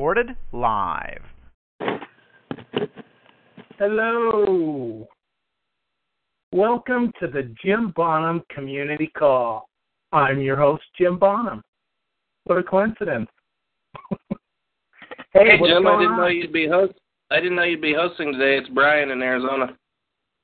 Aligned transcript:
Recorded 0.00 0.34
live. 0.52 1.20
Hello. 3.78 5.06
Welcome 6.52 7.12
to 7.20 7.26
the 7.26 7.54
Jim 7.62 7.92
Bonham 7.94 8.42
Community 8.48 9.08
Call. 9.08 9.68
I'm 10.10 10.40
your 10.40 10.56
host, 10.56 10.84
Jim 10.96 11.18
Bonham. 11.18 11.60
What 12.44 12.56
a 12.56 12.62
coincidence. 12.62 13.28
Hey, 15.34 15.58
what's 15.60 15.70
Jim, 15.70 15.86
I 15.86 15.90
going 15.90 16.00
didn't 16.00 16.16
know 16.16 16.24
on? 16.24 16.34
you'd 16.34 16.52
be 16.52 16.66
host. 16.66 16.94
I 17.30 17.36
didn't 17.36 17.56
know 17.56 17.64
you'd 17.64 17.82
be 17.82 17.92
hosting 17.94 18.32
today. 18.32 18.56
It's 18.56 18.70
Brian 18.70 19.10
in 19.10 19.20
Arizona. 19.20 19.76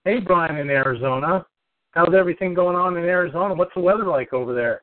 Hey, 0.04 0.20
Brian 0.20 0.58
in 0.58 0.68
Arizona. 0.68 1.46
How's 1.92 2.14
everything 2.14 2.52
going 2.52 2.76
on 2.76 2.98
in 2.98 3.04
Arizona? 3.04 3.54
What's 3.54 3.72
the 3.74 3.80
weather 3.80 4.04
like 4.04 4.34
over 4.34 4.54
there? 4.54 4.82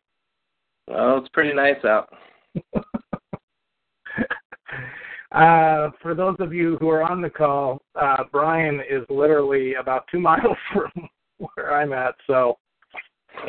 Well, 0.88 1.20
it's 1.20 1.30
pretty 1.30 1.54
nice 1.54 1.86
out. 1.86 2.10
uh, 5.32 5.90
for 6.02 6.14
those 6.14 6.36
of 6.40 6.54
you 6.54 6.78
who 6.80 6.90
are 6.90 7.04
on 7.04 7.22
the 7.22 7.30
call, 7.30 7.82
uh, 8.00 8.24
Brian 8.32 8.82
is 8.90 9.04
literally 9.10 9.76
about 9.76 10.06
two 10.12 10.20
miles 10.30 10.58
from 10.74 10.92
where 11.38 11.76
I'm 11.76 11.94
at. 11.94 12.16
So, 12.28 12.58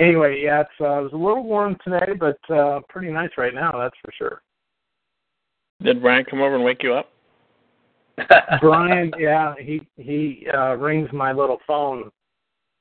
anyway, 0.00 0.40
yeah, 0.42 0.62
it's 0.62 0.70
uh, 0.80 1.00
it 1.00 1.02
was 1.02 1.12
a 1.12 1.16
little 1.16 1.44
warm 1.44 1.76
today, 1.84 2.12
but 2.18 2.38
uh, 2.54 2.80
pretty 2.88 3.12
nice 3.12 3.30
right 3.36 3.54
now. 3.54 3.72
That's 3.72 3.96
for 4.04 4.12
sure. 4.16 4.42
Did 5.82 6.00
Brian 6.00 6.24
come 6.24 6.40
over 6.40 6.54
and 6.54 6.64
wake 6.64 6.82
you 6.82 6.94
up? 6.94 7.10
Brian, 8.60 9.12
yeah, 9.18 9.54
he 9.60 9.86
he 9.96 10.46
uh, 10.56 10.76
rings 10.76 11.08
my 11.12 11.32
little 11.32 11.58
phone 11.66 12.10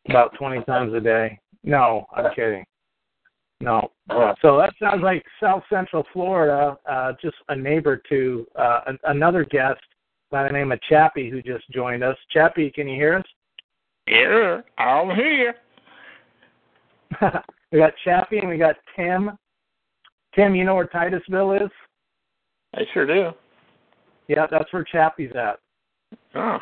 about 0.10 0.34
twenty 0.38 0.64
times 0.64 0.94
a 0.94 1.00
day. 1.00 1.40
No, 1.64 2.06
I'm 2.16 2.34
kidding. 2.36 2.64
No. 3.64 3.92
So 4.42 4.58
that 4.58 4.74
sounds 4.78 5.02
like 5.02 5.24
South 5.42 5.64
Central 5.70 6.04
Florida. 6.12 6.78
Uh, 6.90 7.14
just 7.22 7.38
a 7.48 7.56
neighbor 7.56 8.02
to 8.10 8.46
uh, 8.60 8.82
an, 8.88 9.00
another 9.06 9.46
guest 9.46 9.80
by 10.30 10.44
the 10.44 10.52
name 10.52 10.74
of 10.74 10.82
Chappie 10.82 11.30
who 11.30 11.42
just 11.42 11.64
joined 11.72 12.04
us. 12.04 12.18
Chappie, 12.30 12.70
can 12.72 12.90
you 12.90 12.96
hear 12.96 13.16
us? 13.16 13.26
Yeah, 14.06 14.60
I'm 14.78 15.16
here. 15.16 15.56
we 17.72 17.80
got 17.80 17.94
Chappie 18.04 18.40
and 18.40 18.50
we 18.50 18.58
got 18.58 18.76
Tim. 18.98 19.32
Tim, 20.36 20.56
you 20.56 20.66
know 20.66 20.76
where 20.76 20.88
Titusville 20.88 21.54
is? 21.54 21.72
I 22.76 22.82
sure 22.94 23.06
do. 23.06 23.32
Yeah, 24.28 24.46
that's 24.52 24.74
where 24.74 24.84
Chappie's 24.84 25.32
at. 25.36 25.60
Oh, 26.36 26.58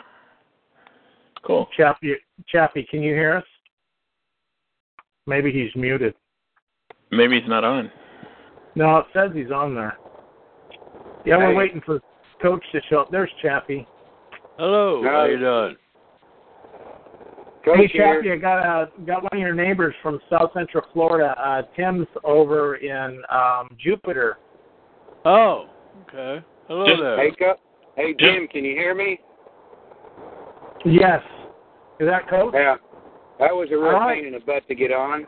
cool. 1.44 1.68
Chappie, 1.76 2.16
Chappie, 2.48 2.86
can 2.92 3.02
you 3.02 3.16
hear 3.16 3.38
us? 3.38 3.46
Maybe 5.26 5.52
he's 5.52 5.74
muted. 5.76 6.14
Maybe 7.12 7.40
he's 7.40 7.50
not 7.50 7.64
on. 7.64 7.92
No, 8.76 8.98
it 9.00 9.06
says 9.14 9.32
he's 9.34 9.52
on 9.52 9.76
there. 9.76 9.98
Yeah, 11.26 11.38
we're 11.38 11.54
waiting 11.56 11.82
for 11.86 12.00
Coach 12.42 12.64
to 12.72 12.82
show 12.90 13.02
up. 13.02 13.12
There's 13.12 13.30
Chappie. 13.42 13.86
Hello, 14.58 15.04
how 15.04 15.26
you 15.26 15.38
doing? 15.38 15.76
hey, 17.64 17.76
Coach 17.84 17.92
here. 17.92 18.16
Chappie, 18.16 18.32
I 18.32 18.36
got 18.38 18.60
uh, 18.66 18.86
got 19.06 19.24
one 19.24 19.34
of 19.34 19.40
your 19.40 19.54
neighbors 19.54 19.94
from 20.02 20.20
South 20.30 20.52
Central 20.54 20.84
Florida. 20.94 21.36
Uh, 21.40 21.62
Tim's 21.76 22.08
over 22.24 22.76
in 22.76 23.22
um, 23.30 23.76
Jupiter. 23.80 24.38
Oh, 25.26 25.68
okay. 26.08 26.44
Hello 26.68 26.86
Just- 26.88 27.02
there. 27.02 27.18
Hey, 27.18 27.32
Co- 27.38 27.60
hey 27.96 28.16
Jim, 28.20 28.48
can 28.48 28.64
you 28.64 28.74
hear 28.74 28.96
me? 28.96 29.20
Yes. 30.86 31.22
Is 32.00 32.08
that 32.08 32.28
Coach? 32.30 32.54
Yeah. 32.56 32.78
That 33.40 33.54
was 33.54 33.70
a 33.72 33.76
real 33.76 33.86
All 33.88 34.00
right. 34.00 34.16
pain 34.16 34.26
in 34.26 34.34
the 34.34 34.40
butt 34.40 34.68
to 34.68 34.76
get 34.76 34.92
on. 34.92 35.28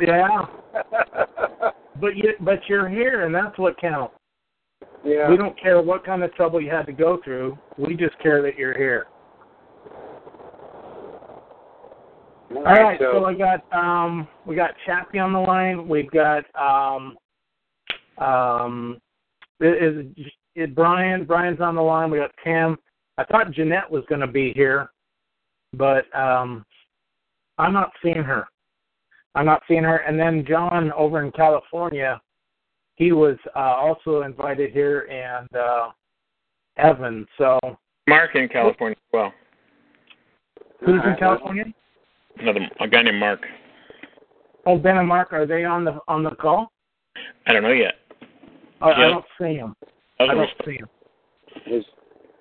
Yeah. 0.00 0.46
But 2.00 2.16
you 2.16 2.32
but 2.40 2.58
you're 2.68 2.88
here, 2.88 3.26
and 3.26 3.34
that's 3.34 3.56
what 3.58 3.78
counts. 3.78 4.14
yeah. 5.04 5.30
We 5.30 5.36
don't 5.36 5.58
care 5.60 5.80
what 5.82 6.04
kind 6.04 6.22
of 6.22 6.34
trouble 6.34 6.60
you 6.60 6.70
had 6.70 6.86
to 6.86 6.92
go 6.92 7.20
through. 7.22 7.58
We 7.76 7.94
just 7.96 8.18
care 8.18 8.42
that 8.42 8.56
you're 8.56 8.76
here. 8.76 9.06
All 12.50 12.66
All 12.66 12.82
right, 12.82 12.98
so, 12.98 13.12
so 13.12 13.24
I 13.24 13.34
got 13.34 13.60
um 13.72 14.26
we 14.46 14.56
got 14.56 14.70
Chappie 14.86 15.18
on 15.18 15.32
the 15.32 15.38
line. 15.38 15.88
We've 15.88 16.10
got 16.10 16.44
um 16.58 17.16
um 18.18 18.98
is 19.60 20.06
is 20.56 20.70
Brian 20.74 21.24
Brian's 21.24 21.60
on 21.60 21.74
the 21.74 21.82
line. 21.82 22.10
We 22.10 22.18
got 22.18 22.32
Tim. 22.42 22.78
I 23.18 23.24
thought 23.24 23.52
Jeanette 23.52 23.90
was 23.90 24.04
going 24.08 24.20
to 24.22 24.26
be 24.26 24.52
here, 24.54 24.90
but 25.74 26.04
um 26.18 26.64
I'm 27.58 27.72
not 27.72 27.92
seeing 28.02 28.22
her. 28.22 28.46
I'm 29.34 29.46
not 29.46 29.62
seeing 29.66 29.84
her. 29.84 29.98
And 29.98 30.18
then 30.18 30.44
John 30.46 30.92
over 30.92 31.22
in 31.24 31.32
California, 31.32 32.20
he 32.96 33.12
was 33.12 33.36
uh, 33.56 33.58
also 33.58 34.22
invited 34.22 34.72
here, 34.72 35.08
and 35.10 35.48
uh 35.56 35.90
Evan. 36.76 37.26
So 37.38 37.58
Mark 38.08 38.34
in 38.34 38.48
California 38.48 38.96
as 38.96 39.12
well. 39.12 39.32
who's 40.80 41.00
in 41.04 41.16
California? 41.18 41.64
Another 42.38 42.60
a 42.80 42.88
guy 42.88 43.02
named 43.02 43.18
Mark. 43.18 43.40
Oh, 44.64 44.78
Ben 44.78 44.96
and 44.96 45.08
Mark, 45.08 45.32
are 45.32 45.46
they 45.46 45.64
on 45.64 45.84
the 45.84 45.98
on 46.08 46.22
the 46.22 46.30
call? 46.30 46.72
I 47.46 47.52
don't 47.52 47.62
know 47.62 47.72
yet. 47.72 47.94
I, 48.80 48.90
I 48.90 49.08
don't 49.08 49.24
see 49.40 49.54
him. 49.54 49.74
I 50.18 50.24
I 50.24 50.34
don't 50.34 50.50
see 50.64 50.76
him. 50.76 50.88
is 51.66 51.84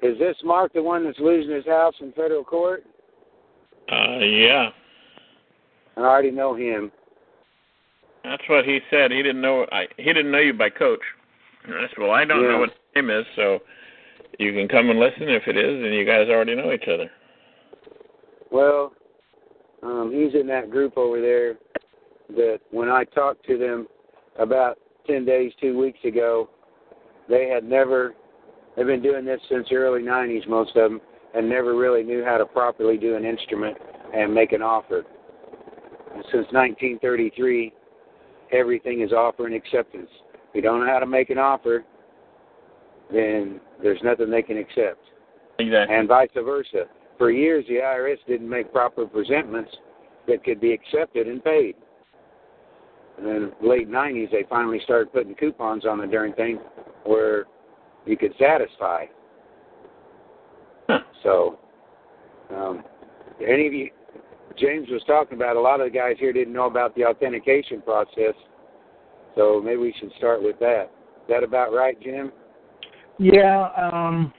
is 0.02 0.18
this 0.18 0.36
Mark 0.44 0.74
the 0.74 0.82
one 0.82 1.04
that's 1.04 1.20
losing 1.20 1.56
his 1.56 1.66
house 1.66 1.94
in 2.02 2.12
federal 2.14 2.44
court? 2.44 2.84
uh, 3.92 4.20
yeah, 4.20 4.70
I 5.98 6.02
already 6.02 6.32
know 6.32 6.56
him. 6.56 6.92
that's 8.24 8.44
what 8.48 8.66
he 8.66 8.80
said. 8.90 9.12
He 9.12 9.22
didn't 9.24 9.42
know. 9.42 9.66
I 9.72 9.88
he 9.98 10.06
didn't 10.14 10.32
know 10.32 10.38
you 10.40 10.54
by 10.54 10.70
coach. 10.70 11.02
And 11.64 11.74
I 11.76 11.82
said, 11.82 11.98
well, 12.00 12.12
I 12.12 12.26
don't 12.26 12.42
Yeah. 12.42 12.50
know 12.52 12.60
what 12.60 12.70
his 12.70 12.78
name 12.96 13.10
is, 13.10 13.26
so 13.36 13.60
you 14.40 14.52
can 14.54 14.68
come 14.68 14.90
and 14.90 15.00
listen 15.00 15.30
if 15.30 15.48
it 15.48 15.58
is, 15.58 15.84
and 15.84 15.94
you 15.94 16.06
guys 16.06 16.28
already 16.30 16.56
know 16.56 16.72
each 16.72 16.88
other. 16.88 17.10
Well, 18.52 18.94
um, 19.84 20.12
he's 20.12 20.34
in 20.40 20.48
that 20.48 20.70
group 20.70 20.98
over 20.98 21.22
there 21.22 21.58
that 22.36 22.60
when 22.72 22.90
I 22.90 23.04
talked 23.06 23.46
to 23.48 23.58
them 23.58 23.88
about 24.40 24.78
10 25.08 25.26
days, 25.26 25.52
two 25.60 25.78
weeks 25.78 26.00
ago, 26.04 26.50
they 27.30 27.48
had 27.48 27.64
never, 27.64 28.14
they've 28.76 28.86
been 28.86 29.02
doing 29.02 29.26
this 29.26 29.40
since 29.50 29.68
the 29.70 29.76
early 29.76 30.02
90s, 30.02 30.48
most 30.48 30.76
of 30.76 30.90
them, 30.92 31.02
and 31.34 31.48
never 31.48 31.76
really 31.76 32.04
knew 32.04 32.24
how 32.26 32.38
to 32.38 32.46
properly 32.46 32.98
do 32.98 33.16
an 33.16 33.26
instrument 33.26 33.78
and 34.14 34.34
make 34.34 34.52
an 34.52 34.62
offer. 34.62 35.04
Since 36.32 36.48
1933, 36.52 37.74
everything 38.52 39.02
is 39.02 39.12
offer 39.12 39.46
and 39.46 39.56
acceptance. 39.56 40.10
If 40.34 40.56
you 40.56 40.62
don't 40.62 40.86
know 40.86 40.92
how 40.92 41.00
to 41.00 41.06
make 41.06 41.30
an 41.30 41.38
offer, 41.38 41.84
then 43.12 43.60
there's 43.82 44.00
nothing 44.04 44.30
they 44.30 44.42
can 44.42 44.58
accept 44.58 45.00
Exactly. 45.60 45.96
and 45.96 46.08
vice 46.08 46.30
versa. 46.36 46.86
For 47.18 47.32
years, 47.32 47.66
the 47.68 47.76
IRS 47.76 48.18
didn't 48.28 48.50
make 48.50 48.72
proper 48.72 49.06
presentments 49.06 49.72
that 50.28 50.44
could 50.44 50.60
be 50.60 50.74
accepted 50.74 51.28
and 51.28 51.44
paid. 51.44 51.76
And 53.18 53.26
then 53.26 53.52
late 53.62 53.90
90s, 53.90 54.32
they 54.32 54.44
finally 54.50 54.80
started 54.84 55.14
putting 55.14 55.36
coupons 55.36 55.86
on 55.86 56.00
the 56.00 56.08
darn 56.08 56.34
thing 56.34 56.60
where 57.06 57.46
you 58.06 58.18
could 58.18 58.34
satisfy. 58.40 59.06
Huh. 60.90 61.00
So, 61.24 61.60
um, 62.56 62.84
any 63.46 63.68
of 63.68 63.74
you, 63.74 63.92
James 64.62 64.88
was 64.90 65.02
talking 65.08 65.38
about, 65.38 65.56
a 65.56 65.60
lot 65.60 65.82
of 65.82 65.92
the 65.92 65.98
guys 65.98 66.16
here 66.20 66.32
didn't 66.32 66.54
know 66.54 66.68
about 66.68 66.96
the 66.96 67.04
authentication 67.04 67.82
process. 67.82 68.36
So 69.36 69.62
maybe 69.64 69.78
we 69.78 69.96
should 70.00 70.12
start 70.18 70.44
with 70.44 70.60
that. 70.60 70.84
Is 70.84 71.28
that 71.30 71.44
about 71.44 71.74
right, 71.74 72.00
Jim? 72.02 72.32
Yeah, 73.18 73.70
um, 73.76 74.32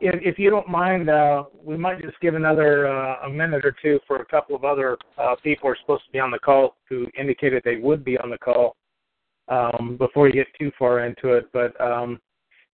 if, 0.00 0.20
if 0.22 0.38
you 0.38 0.50
don't 0.50 0.68
mind, 0.68 1.08
uh, 1.08 1.44
we 1.62 1.76
might 1.76 2.00
just 2.02 2.18
give 2.20 2.34
another 2.34 2.88
uh, 2.88 3.26
a 3.26 3.30
minute 3.30 3.64
or 3.64 3.74
two 3.80 3.98
for 4.06 4.16
a 4.16 4.24
couple 4.24 4.56
of 4.56 4.64
other 4.64 4.96
uh, 5.16 5.34
people 5.42 5.68
who 5.68 5.72
are 5.72 5.78
supposed 5.80 6.04
to 6.06 6.12
be 6.12 6.18
on 6.18 6.30
the 6.30 6.38
call 6.38 6.76
who 6.88 7.06
indicated 7.18 7.62
they 7.64 7.76
would 7.76 8.04
be 8.04 8.18
on 8.18 8.30
the 8.30 8.38
call 8.38 8.76
um, 9.48 9.96
before 9.98 10.26
you 10.28 10.34
get 10.34 10.46
too 10.58 10.70
far 10.78 11.04
into 11.04 11.32
it. 11.32 11.48
But 11.52 11.78
um, 11.80 12.20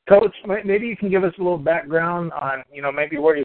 Coach, 0.08 0.34
maybe 0.64 0.86
you 0.86 0.96
can 0.96 1.10
give 1.10 1.24
us 1.24 1.32
a 1.38 1.42
little 1.42 1.58
background 1.58 2.32
on, 2.32 2.62
you 2.72 2.82
know, 2.82 2.92
maybe 2.92 3.16
where 3.18 3.36
you 3.36 3.44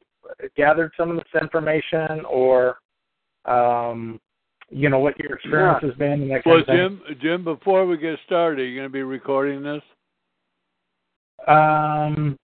gathered 0.56 0.92
some 0.96 1.10
of 1.10 1.16
this 1.16 1.42
information, 1.42 2.24
or 2.28 2.76
um, 3.46 4.20
you 4.70 4.88
know 4.88 4.98
what 4.98 5.18
your 5.18 5.34
experience 5.36 5.78
Yeah. 5.82 5.88
has 5.88 5.98
been 5.98 6.22
and 6.22 6.30
that 6.30 6.44
kind 6.44 6.52
Well, 6.52 6.60
of 6.60 6.66
thing. 6.66 6.76
Jim, 6.76 7.18
Jim, 7.20 7.44
before 7.44 7.86
we 7.86 7.96
get 7.96 8.18
started, 8.26 8.60
are 8.60 8.64
you 8.64 8.76
going 8.76 8.88
to 8.88 8.92
be 8.92 9.02
recording 9.02 9.62
this? 9.62 9.82
Um, 11.48 12.38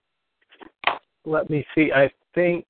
let 1.25 1.49
me 1.51 1.65
see. 1.75 1.93
I 1.95 2.11
think, 2.35 2.65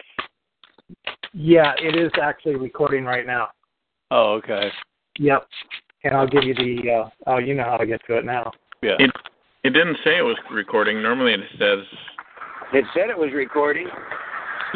yeah, 1.32 1.72
it 1.78 1.96
is 1.96 2.10
actually 2.20 2.56
recording 2.56 3.04
right 3.04 3.26
now. 3.26 3.48
Oh, 4.10 4.34
okay. 4.34 4.70
Yep. 5.18 5.46
And 6.04 6.14
I'll 6.14 6.26
give 6.28 6.44
you 6.44 6.54
the. 6.54 6.90
Uh, 6.90 7.10
oh, 7.26 7.38
you 7.38 7.54
know 7.54 7.64
how 7.64 7.76
to 7.76 7.86
get 7.86 8.00
to 8.06 8.18
it 8.18 8.24
now. 8.24 8.52
Yeah. 8.82 8.96
It 8.98 9.10
it 9.64 9.70
didn't 9.70 9.96
say 10.04 10.18
it 10.18 10.22
was 10.22 10.36
recording. 10.52 11.02
Normally 11.02 11.32
it 11.32 11.40
says 11.58 11.78
It 12.72 12.84
said 12.94 13.10
it 13.10 13.18
was 13.18 13.30
recording. 13.32 13.88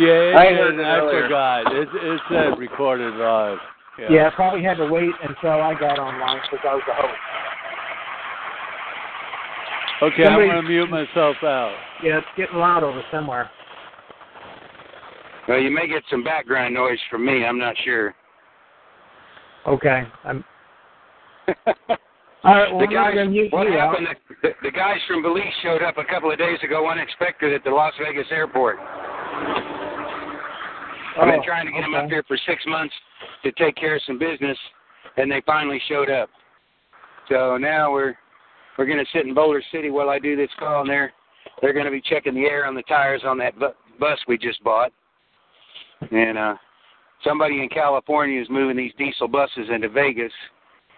Yeah, 0.00 0.32
it 0.32 0.36
I 0.36 0.48
did, 0.48 0.56
heard 0.58 0.78
it 0.80 0.84
I 0.84 0.96
earlier. 0.96 1.22
forgot. 1.24 1.72
It, 1.76 1.88
it 1.92 2.20
said 2.30 2.58
recorded 2.58 3.14
live. 3.16 3.58
Yeah. 3.98 4.06
Yeah, 4.10 4.26
I 4.28 4.30
probably 4.34 4.62
had 4.64 4.78
to 4.78 4.86
wait 4.88 5.12
until 5.22 5.60
I 5.60 5.74
got 5.74 5.98
online 5.98 6.40
because 6.50 6.64
I 6.64 6.74
was 6.74 6.82
the 6.86 6.94
host. 6.94 7.18
Okay, 10.02 10.24
Somebody- 10.24 10.48
I'm 10.48 10.54
going 10.54 10.64
to 10.64 10.68
mute 10.70 10.88
myself 10.90 11.36
out. 11.42 11.76
Yeah, 12.02 12.16
it's 12.18 12.26
getting 12.34 12.56
loud 12.56 12.82
over 12.82 13.02
somewhere. 13.10 13.50
Well, 15.46 15.58
you 15.58 15.70
may 15.70 15.86
get 15.86 16.02
some 16.10 16.24
background 16.24 16.72
noise 16.72 16.98
from 17.10 17.26
me. 17.26 17.44
I'm 17.44 17.58
not 17.58 17.74
sure. 17.84 18.14
Okay. 19.66 20.04
I'm. 20.24 20.42
All 22.42 22.54
right. 22.54 22.70
Well, 22.72 22.80
the 22.80 22.86
guys, 22.86 23.12
going 23.14 23.48
what 23.50 23.66
you 23.68 23.76
happened? 23.76 24.06
The, 24.42 24.50
the 24.62 24.70
guys 24.70 24.96
from 25.06 25.22
Belize 25.22 25.52
showed 25.62 25.82
up 25.82 25.98
a 25.98 26.04
couple 26.04 26.32
of 26.32 26.38
days 26.38 26.58
ago 26.62 26.88
unexpected 26.88 27.52
at 27.52 27.64
the 27.64 27.70
Las 27.70 27.92
Vegas 28.02 28.28
airport. 28.30 28.78
I've 31.20 31.26
been 31.26 31.40
Oh, 31.40 31.44
trying 31.44 31.66
to 31.66 31.72
get 31.72 31.82
them 31.82 31.94
up 31.94 32.08
here 32.08 32.22
for 32.26 32.38
six 32.46 32.64
months 32.66 32.94
to 33.42 33.52
take 33.52 33.76
care 33.76 33.96
of 33.96 34.02
some 34.06 34.18
business, 34.18 34.56
and 35.16 35.30
they 35.30 35.42
finally 35.44 35.80
showed 35.86 36.08
up. 36.08 36.30
So 37.28 37.58
now 37.58 37.92
we're 37.92 38.14
we're 38.78 38.86
going 38.86 38.98
to 38.98 39.10
sit 39.12 39.26
in 39.26 39.34
Boulder 39.34 39.62
City 39.70 39.90
while 39.90 40.08
I 40.08 40.18
do 40.18 40.34
this 40.34 40.48
call, 40.58 40.80
and 40.80 40.90
they're 40.90 41.12
they're 41.60 41.74
going 41.74 41.84
to 41.84 41.90
be 41.90 42.00
checking 42.00 42.34
the 42.34 42.46
air 42.46 42.64
on 42.66 42.74
the 42.74 42.82
tires 42.82 43.22
on 43.26 43.36
that 43.38 43.58
bu- 43.58 43.76
bus 43.98 44.18
we 44.26 44.38
just 44.38 44.62
bought. 44.64 44.92
And 46.10 46.38
uh, 46.38 46.54
somebody 47.22 47.62
in 47.62 47.68
California 47.68 48.40
is 48.40 48.48
moving 48.48 48.76
these 48.76 48.92
diesel 48.96 49.28
buses 49.28 49.68
into 49.70 49.90
Vegas 49.90 50.32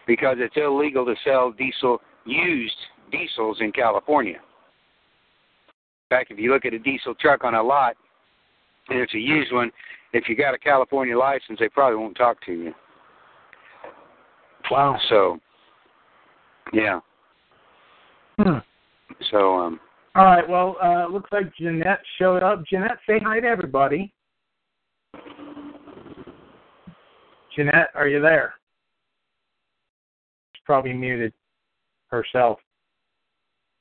because 0.07 0.37
it's 0.39 0.57
illegal 0.57 1.05
to 1.05 1.15
sell 1.25 1.51
diesel 1.51 2.01
used 2.25 2.77
diesels 3.11 3.59
in 3.61 3.73
California. 3.73 4.37
In 4.37 6.17
fact, 6.17 6.31
if 6.31 6.39
you 6.39 6.53
look 6.53 6.65
at 6.65 6.75
a 6.75 6.79
diesel 6.79 7.15
truck 7.17 7.43
on 7.43 7.55
a 7.55 7.63
lot 7.63 7.97
and 8.89 9.01
it's 9.01 9.15
a 9.15 9.19
used 9.19 9.53
one, 9.53 9.71
if 10.13 10.29
you 10.29 10.37
got 10.37 10.55
a 10.55 10.59
California 10.59 11.17
license, 11.17 11.59
they 11.59 11.69
probably 11.69 11.99
won't 11.99 12.17
talk 12.17 12.45
to 12.47 12.53
you. 12.53 12.75
Wow. 14.71 14.99
So, 15.09 15.39
yeah. 16.73 17.01
Hmm. 18.39 18.59
So, 19.31 19.57
um, 19.57 19.81
All 20.15 20.25
right. 20.25 20.49
Well, 20.49 20.77
uh, 20.83 21.07
looks 21.13 21.31
like 21.33 21.55
Jeanette 21.57 22.01
showed 22.19 22.43
up. 22.43 22.65
Jeanette, 22.67 22.99
say 23.07 23.19
hi 23.23 23.41
to 23.41 23.47
everybody. 23.47 24.13
Jeanette, 27.55 27.89
are 27.95 28.09
you 28.09 28.21
there? 28.21 28.55
She's 30.55 30.63
probably 30.65 30.93
muted 30.95 31.33
herself. 32.09 32.59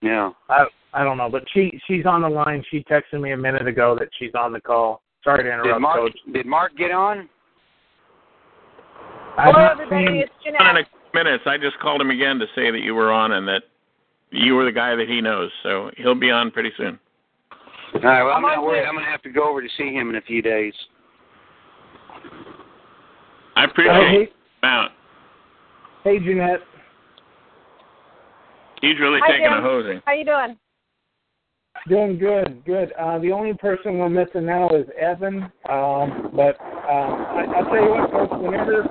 yeah. 0.01 0.31
I 0.49 0.65
I 0.93 1.05
don't 1.05 1.17
know, 1.17 1.29
but 1.29 1.43
she 1.53 1.79
she's 1.87 2.05
on 2.05 2.21
the 2.21 2.29
line. 2.29 2.63
She 2.69 2.83
texted 2.83 3.21
me 3.21 3.31
a 3.31 3.37
minute 3.37 3.65
ago 3.65 3.95
that 3.97 4.09
she's 4.19 4.31
on 4.37 4.51
the 4.51 4.59
call. 4.59 5.01
Sorry 5.23 5.43
to 5.43 5.49
interrupt. 5.49 5.63
Did 5.65 5.69
interrupt, 5.69 5.81
Mark 5.81 5.99
Coach. 5.99 6.33
did 6.33 6.45
Mark 6.45 6.77
get 6.77 6.91
on? 6.91 7.29
I've 9.37 9.53
Hello, 9.53 9.67
everybody. 9.71 10.05
seen- 10.07 10.15
It's 10.17 10.31
in 10.45 10.53
Jeanette. 10.53 10.87
a 10.87 11.15
minutes. 11.15 11.43
I 11.45 11.57
just 11.57 11.77
called 11.79 12.01
him 12.01 12.09
again 12.09 12.39
to 12.39 12.47
say 12.55 12.71
that 12.71 12.81
you 12.81 12.95
were 12.95 13.11
on 13.11 13.33
and 13.33 13.47
that 13.47 13.63
you 14.31 14.55
were 14.55 14.65
the 14.65 14.71
guy 14.71 14.95
that 14.95 15.07
he 15.07 15.21
knows. 15.21 15.51
So 15.63 15.91
he'll 15.97 16.15
be 16.15 16.31
on 16.31 16.51
pretty 16.51 16.71
soon. 16.77 16.99
All 17.95 17.99
right. 18.01 18.23
Well, 18.23 18.33
I'm, 18.33 18.45
I'm 18.45 18.55
not 18.55 18.63
worried. 18.63 18.85
I'm 18.85 18.93
going 18.93 19.05
to 19.05 19.11
have 19.11 19.21
to 19.23 19.29
go 19.29 19.49
over 19.49 19.61
to 19.61 19.67
see 19.77 19.93
him 19.93 20.09
in 20.09 20.15
a 20.15 20.21
few 20.21 20.41
days. 20.41 20.73
I 23.55 23.65
appreciate 23.65 24.07
hey, 24.07 24.21
him 24.63 24.89
hey, 26.03 26.19
Jeanette. 26.19 26.61
He's 28.81 28.99
really 28.99 29.19
Hi, 29.21 29.31
taking 29.31 29.45
a 29.47 29.49
Jim. 29.55 29.61
hosing. 29.63 30.01
How 30.05 30.13
you 30.13 30.25
doing? 30.25 30.57
Doing 31.89 32.19
good, 32.19 32.63
good. 32.63 32.91
Uh, 32.93 33.17
the 33.19 33.31
only 33.31 33.55
person 33.55 33.97
we're 33.97 34.09
missing 34.09 34.45
now 34.45 34.69
is 34.69 34.85
Evan. 34.99 35.51
Um, 35.67 36.29
but 36.35 36.59
um, 36.85 37.25
I, 37.33 37.45
I'll 37.57 37.65
tell 37.65 37.81
you 37.81 37.89
what, 37.89 38.11
folks. 38.11 38.33
Whenever, 38.39 38.83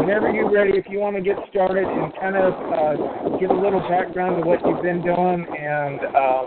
whenever 0.00 0.30
you're 0.30 0.50
ready, 0.50 0.78
if 0.78 0.86
you 0.88 0.98
want 0.98 1.16
to 1.16 1.22
get 1.22 1.36
started 1.50 1.86
and 1.86 2.10
kind 2.18 2.36
of 2.36 2.54
uh, 2.72 3.36
give 3.38 3.50
a 3.50 3.54
little 3.54 3.80
background 3.80 4.40
of 4.40 4.46
what 4.46 4.66
you've 4.66 4.80
been 4.80 5.02
doing, 5.02 5.44
and 5.44 6.00
um, 6.16 6.46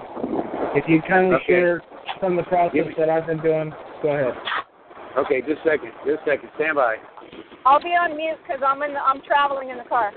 if 0.74 0.88
you 0.88 1.04
kindly 1.04 1.36
Okay. 1.36 1.46
share 1.46 1.82
some 2.20 2.38
of 2.40 2.46
the 2.46 2.50
process 2.50 2.88
that 2.98 3.10
I've 3.10 3.28
been 3.28 3.42
doing, 3.42 3.72
go 4.02 4.10
ahead. 4.10 4.34
Okay, 5.18 5.42
just 5.42 5.62
a 5.62 5.70
second. 5.70 5.92
Just 6.04 6.24
a 6.24 6.32
second. 6.32 6.50
Stand 6.56 6.76
by. 6.76 6.98
I'll 7.64 7.80
be 7.80 7.90
on 7.90 8.18
mute 8.18 8.38
because 8.42 8.64
I'm 8.66 8.82
in. 8.82 8.94
The, 8.94 9.00
I'm 9.00 9.22
traveling 9.22 9.70
in 9.70 9.78
the 9.78 9.84
car. 9.84 10.12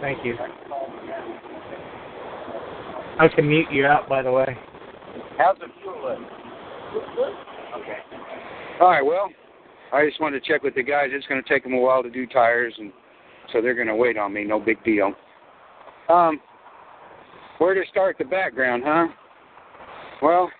Thank 0.00 0.24
you. 0.24 0.38
I 3.18 3.26
can 3.28 3.48
mute 3.48 3.66
you 3.72 3.84
out, 3.84 4.08
by 4.08 4.22
the 4.22 4.30
way. 4.30 4.56
How's 5.36 5.58
the 5.58 5.66
fuel? 5.82 6.18
Okay. 7.76 7.98
All 8.80 8.90
right. 8.90 9.04
Well, 9.04 9.28
I 9.92 10.06
just 10.06 10.20
wanted 10.20 10.42
to 10.42 10.48
check 10.48 10.62
with 10.62 10.74
the 10.74 10.82
guys. 10.82 11.08
It's 11.10 11.26
going 11.26 11.42
to 11.42 11.48
take 11.48 11.64
them 11.64 11.72
a 11.72 11.80
while 11.80 12.02
to 12.02 12.10
do 12.10 12.26
tires, 12.26 12.74
and 12.78 12.92
so 13.52 13.60
they're 13.60 13.74
going 13.74 13.88
to 13.88 13.96
wait 13.96 14.16
on 14.16 14.32
me. 14.32 14.44
No 14.44 14.60
big 14.60 14.82
deal. 14.84 15.14
Um, 16.08 16.40
where 17.58 17.74
to 17.74 17.82
start 17.90 18.16
the 18.18 18.24
background, 18.24 18.84
huh? 18.86 19.08
Well, 20.22 20.50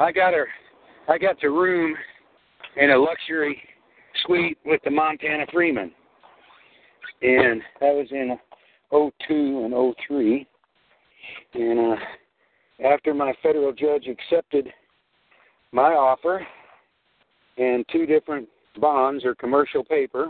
I 0.00 0.10
got 0.10 0.34
a, 0.34 0.44
I 1.08 1.16
got 1.18 1.36
the 1.40 1.48
room 1.48 1.94
in 2.76 2.90
a 2.90 2.98
luxury 2.98 3.60
suite 4.24 4.58
with 4.64 4.80
the 4.84 4.90
Montana 4.90 5.46
Freemen, 5.52 5.92
and 7.22 7.62
that 7.80 7.94
was 7.94 8.08
in 8.10 8.36
'02 8.90 9.10
and 9.64 9.94
'03. 10.08 10.46
And 11.54 11.92
uh, 11.92 11.96
after 12.86 13.14
my 13.14 13.32
federal 13.42 13.72
judge 13.72 14.06
accepted 14.06 14.68
my 15.72 15.92
offer 15.92 16.46
and 17.56 17.84
two 17.90 18.06
different 18.06 18.48
bonds 18.80 19.24
or 19.24 19.34
commercial 19.34 19.84
paper 19.84 20.28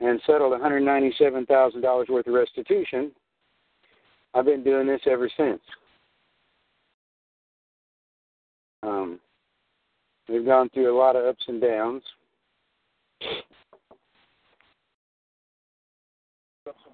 and 0.00 0.20
settled 0.26 0.52
$197,000 0.60 2.08
worth 2.08 2.26
of 2.26 2.34
restitution, 2.34 3.12
I've 4.34 4.46
been 4.46 4.64
doing 4.64 4.86
this 4.86 5.00
ever 5.06 5.30
since. 5.36 5.60
Um, 8.82 9.20
we've 10.28 10.44
gone 10.44 10.68
through 10.70 10.94
a 10.94 10.98
lot 10.98 11.14
of 11.14 11.24
ups 11.24 11.44
and 11.46 11.60
downs. 11.60 12.02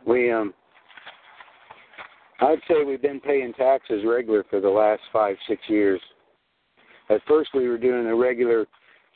We 0.07 0.33
um 0.33 0.55
I'd 2.41 2.61
say 2.69 2.85
we've 2.85 3.03
been 3.03 3.21
paying 3.21 3.53
taxes 3.55 4.05
regular 4.07 4.45
for 4.49 4.61
the 4.61 4.69
last 4.69 5.03
five, 5.13 5.37
six 5.49 5.61
years. 5.69 6.01
At 7.11 7.21
first, 7.27 7.51
we 7.55 7.69
were 7.69 7.79
doing 7.79 8.07
a 8.07 8.15
regular, 8.15 8.67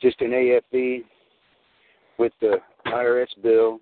just 0.01 0.19
an 0.21 0.31
AFV 0.31 1.03
with 2.17 2.33
the 2.41 2.57
IRS 2.87 3.27
bill 3.41 3.79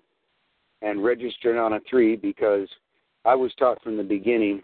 and 0.82 1.04
registering 1.04 1.58
on 1.58 1.74
a 1.74 1.80
three 1.90 2.16
because 2.16 2.68
I 3.26 3.36
was 3.36 3.54
taught 3.56 3.82
from 3.82 3.98
the 3.98 4.04
beginning 4.04 4.62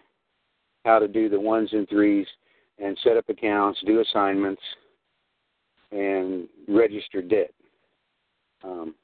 how 0.84 0.98
to 0.98 1.08
do 1.08 1.28
the 1.28 1.40
ones 1.40 1.70
and 1.72 1.88
threes 1.88 2.26
and 2.78 2.96
set 3.02 3.16
up 3.16 3.28
accounts, 3.28 3.80
do 3.84 4.00
assignments, 4.00 4.62
and 5.90 6.48
register 6.68 7.20
debt. 7.20 7.50
Um, 8.62 8.94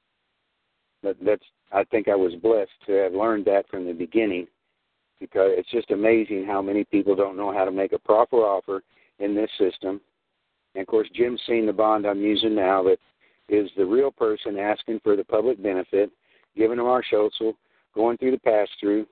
but 1.02 1.16
that's 1.24 1.42
I 1.72 1.82
think 1.84 2.08
I 2.08 2.14
was 2.14 2.34
blessed 2.40 2.70
to 2.86 2.92
have 2.92 3.12
learned 3.14 3.46
that 3.46 3.68
from 3.68 3.86
the 3.86 3.92
beginning 3.92 4.46
because 5.20 5.50
it's 5.52 5.70
just 5.70 5.90
amazing 5.90 6.44
how 6.46 6.60
many 6.60 6.84
people 6.84 7.14
don't 7.14 7.36
know 7.36 7.52
how 7.52 7.64
to 7.64 7.70
make 7.70 7.92
a 7.92 7.98
proper 7.98 8.36
offer 8.36 8.82
in 9.18 9.34
this 9.34 9.50
system. 9.58 10.00
And 10.74 10.82
of 10.82 10.86
course, 10.86 11.08
Jim's 11.14 11.40
seen 11.46 11.66
the 11.66 11.72
bond 11.72 12.06
I'm 12.06 12.20
using 12.20 12.54
now 12.54 12.82
that 12.84 12.98
is 13.48 13.70
the 13.76 13.86
real 13.86 14.10
person 14.10 14.58
asking 14.58 15.00
for 15.02 15.16
the 15.16 15.24
public 15.24 15.62
benefit, 15.62 16.10
giving 16.56 16.78
them 16.78 16.86
our 16.86 17.02
Schultzel, 17.02 17.54
going 17.94 18.16
through 18.18 18.32
the 18.32 18.38
pass 18.38 18.68
through. 18.80 19.06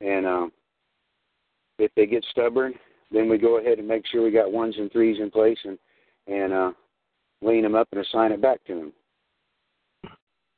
And 0.00 0.26
um, 0.26 0.52
if 1.78 1.90
they 1.96 2.06
get 2.06 2.24
stubborn, 2.30 2.74
then 3.10 3.28
we 3.28 3.38
go 3.38 3.58
ahead 3.58 3.78
and 3.78 3.88
make 3.88 4.06
sure 4.06 4.22
we 4.22 4.30
got 4.30 4.52
ones 4.52 4.74
and 4.78 4.90
threes 4.92 5.18
in 5.20 5.30
place 5.30 5.58
and 5.64 5.78
and 6.26 6.52
uh, 6.52 6.72
lien 7.40 7.62
them 7.62 7.74
up 7.74 7.88
and 7.92 8.04
assign 8.04 8.32
it 8.32 8.42
back 8.42 8.62
to 8.66 8.74
them. 8.74 8.92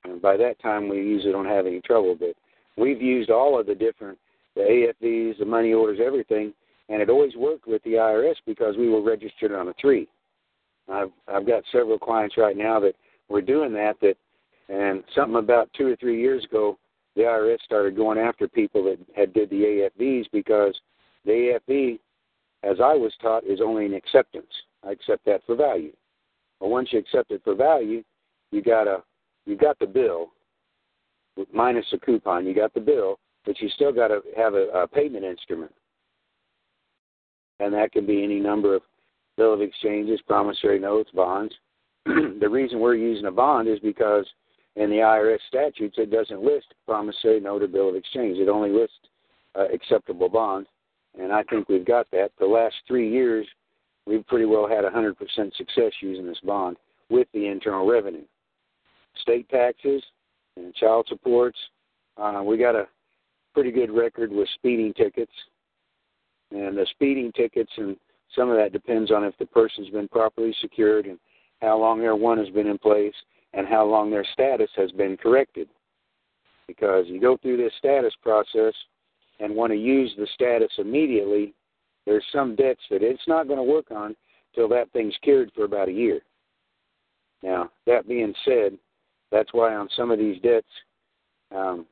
And 0.04 0.20
by 0.20 0.36
that 0.36 0.60
time, 0.60 0.88
we 0.88 0.96
usually 0.96 1.30
don't 1.30 1.46
have 1.46 1.66
any 1.66 1.80
trouble. 1.80 2.16
But 2.18 2.34
we've 2.76 3.00
used 3.00 3.30
all 3.30 3.58
of 3.58 3.66
the 3.66 3.74
different 3.74 4.18
the 4.56 4.62
AFVs, 4.62 5.38
the 5.38 5.44
money 5.44 5.72
orders, 5.72 6.00
everything, 6.04 6.52
and 6.88 7.00
it 7.00 7.08
always 7.08 7.36
worked 7.36 7.66
with 7.66 7.82
the 7.84 7.92
IRS 7.94 8.36
because 8.46 8.76
we 8.76 8.88
were 8.88 9.02
registered 9.02 9.52
on 9.52 9.68
a 9.68 9.74
three. 9.80 10.08
I've 10.88 11.10
I've 11.28 11.46
got 11.46 11.62
several 11.70 11.98
clients 11.98 12.36
right 12.36 12.56
now 12.56 12.80
that 12.80 12.94
we're 13.28 13.40
doing 13.40 13.72
that 13.74 13.96
that 14.00 14.16
And 14.68 15.04
something 15.14 15.36
about 15.36 15.70
two 15.76 15.86
or 15.86 15.96
three 15.96 16.20
years 16.20 16.44
ago, 16.44 16.78
the 17.16 17.22
IRS 17.22 17.60
started 17.64 17.96
going 17.96 18.18
after 18.18 18.48
people 18.48 18.84
that 18.84 18.98
had 19.16 19.32
did 19.32 19.50
the 19.50 19.90
AFVs 20.00 20.26
because 20.32 20.78
the 21.24 21.58
AFV, 21.68 21.98
as 22.62 22.78
I 22.80 22.94
was 22.94 23.12
taught, 23.20 23.44
is 23.44 23.60
only 23.60 23.86
an 23.86 23.94
acceptance. 23.94 24.50
I 24.84 24.92
accept 24.92 25.24
that 25.26 25.42
for 25.46 25.54
value. 25.54 25.92
But 26.58 26.68
once 26.68 26.88
you 26.92 26.98
accept 26.98 27.30
it 27.30 27.42
for 27.44 27.54
value, 27.54 28.02
you 28.50 28.62
got 28.62 28.86
a 28.86 29.02
you 29.46 29.56
got 29.56 29.78
the 29.78 29.86
bill 29.86 30.32
minus 31.52 31.86
a 31.92 31.98
coupon. 31.98 32.46
You 32.46 32.54
got 32.54 32.74
the 32.74 32.80
bill, 32.80 33.18
but 33.46 33.60
you 33.60 33.68
still 33.70 33.92
got 33.92 34.08
to 34.08 34.20
have 34.36 34.54
a, 34.54 34.68
a 34.74 34.88
payment 34.88 35.24
instrument, 35.24 35.72
and 37.58 37.72
that 37.74 37.92
can 37.92 38.06
be 38.06 38.22
any 38.22 38.40
number 38.40 38.74
of 38.76 38.82
bill 39.36 39.54
of 39.54 39.60
exchanges, 39.60 40.20
promissory 40.26 40.78
notes, 40.78 41.10
bonds. 41.14 41.54
the 42.04 42.48
reason 42.48 42.80
we're 42.80 42.94
using 42.94 43.26
a 43.26 43.30
bond 43.30 43.68
is 43.68 43.78
because 43.80 44.26
in 44.76 44.90
the 44.90 44.96
IRS 44.96 45.38
statutes 45.48 45.96
it 45.98 46.10
doesn't 46.10 46.42
list 46.42 46.66
promissory 46.86 47.40
note 47.40 47.62
or 47.62 47.68
bill 47.68 47.90
of 47.90 47.96
exchange. 47.96 48.38
It 48.38 48.48
only 48.48 48.70
lists 48.70 48.96
uh, 49.58 49.66
acceptable 49.72 50.28
bonds, 50.28 50.68
and 51.18 51.32
I 51.32 51.42
think 51.44 51.68
we've 51.68 51.84
got 51.84 52.06
that. 52.12 52.30
The 52.38 52.46
last 52.46 52.74
three 52.86 53.10
years, 53.10 53.46
we've 54.06 54.26
pretty 54.26 54.46
well 54.46 54.68
had 54.68 54.84
100% 54.84 55.16
success 55.56 55.92
using 56.00 56.26
this 56.26 56.40
bond 56.44 56.76
with 57.08 57.26
the 57.34 57.46
internal 57.46 57.86
revenue. 57.86 58.24
State 59.22 59.48
taxes 59.48 60.02
and 60.56 60.74
child 60.74 61.06
supports. 61.08 61.58
Uh, 62.16 62.42
we 62.44 62.56
got 62.56 62.74
a 62.74 62.86
pretty 63.60 63.78
good 63.78 63.94
record 63.94 64.32
with 64.32 64.48
speeding 64.54 64.90
tickets, 64.94 65.32
and 66.50 66.78
the 66.78 66.86
speeding 66.92 67.30
tickets 67.36 67.70
and 67.76 67.94
some 68.34 68.48
of 68.48 68.56
that 68.56 68.72
depends 68.72 69.10
on 69.10 69.22
if 69.22 69.36
the 69.38 69.44
person's 69.44 69.90
been 69.90 70.08
properly 70.08 70.56
secured 70.62 71.04
and 71.04 71.18
how 71.60 71.76
long 71.76 72.00
their 72.00 72.16
one 72.16 72.38
has 72.38 72.48
been 72.48 72.66
in 72.66 72.78
place 72.78 73.12
and 73.52 73.66
how 73.68 73.84
long 73.84 74.10
their 74.10 74.24
status 74.32 74.70
has 74.76 74.90
been 74.92 75.14
corrected. 75.14 75.68
Because 76.68 77.04
you 77.06 77.20
go 77.20 77.36
through 77.36 77.58
this 77.58 77.74
status 77.76 78.14
process 78.22 78.72
and 79.40 79.54
want 79.54 79.72
to 79.72 79.78
use 79.78 80.10
the 80.16 80.26
status 80.32 80.70
immediately, 80.78 81.52
there's 82.06 82.24
some 82.32 82.56
debts 82.56 82.80
that 82.90 83.02
it's 83.02 83.28
not 83.28 83.46
going 83.46 83.58
to 83.58 83.62
work 83.62 83.90
on 83.90 84.16
till 84.54 84.68
that 84.70 84.90
thing's 84.92 85.18
cured 85.22 85.52
for 85.54 85.64
about 85.64 85.90
a 85.90 85.92
year. 85.92 86.20
Now, 87.42 87.70
that 87.86 88.08
being 88.08 88.32
said, 88.46 88.78
that's 89.30 89.52
why 89.52 89.74
on 89.74 89.90
some 89.94 90.10
of 90.10 90.18
these 90.18 90.40
debts, 90.40 90.66
um, 91.54 91.84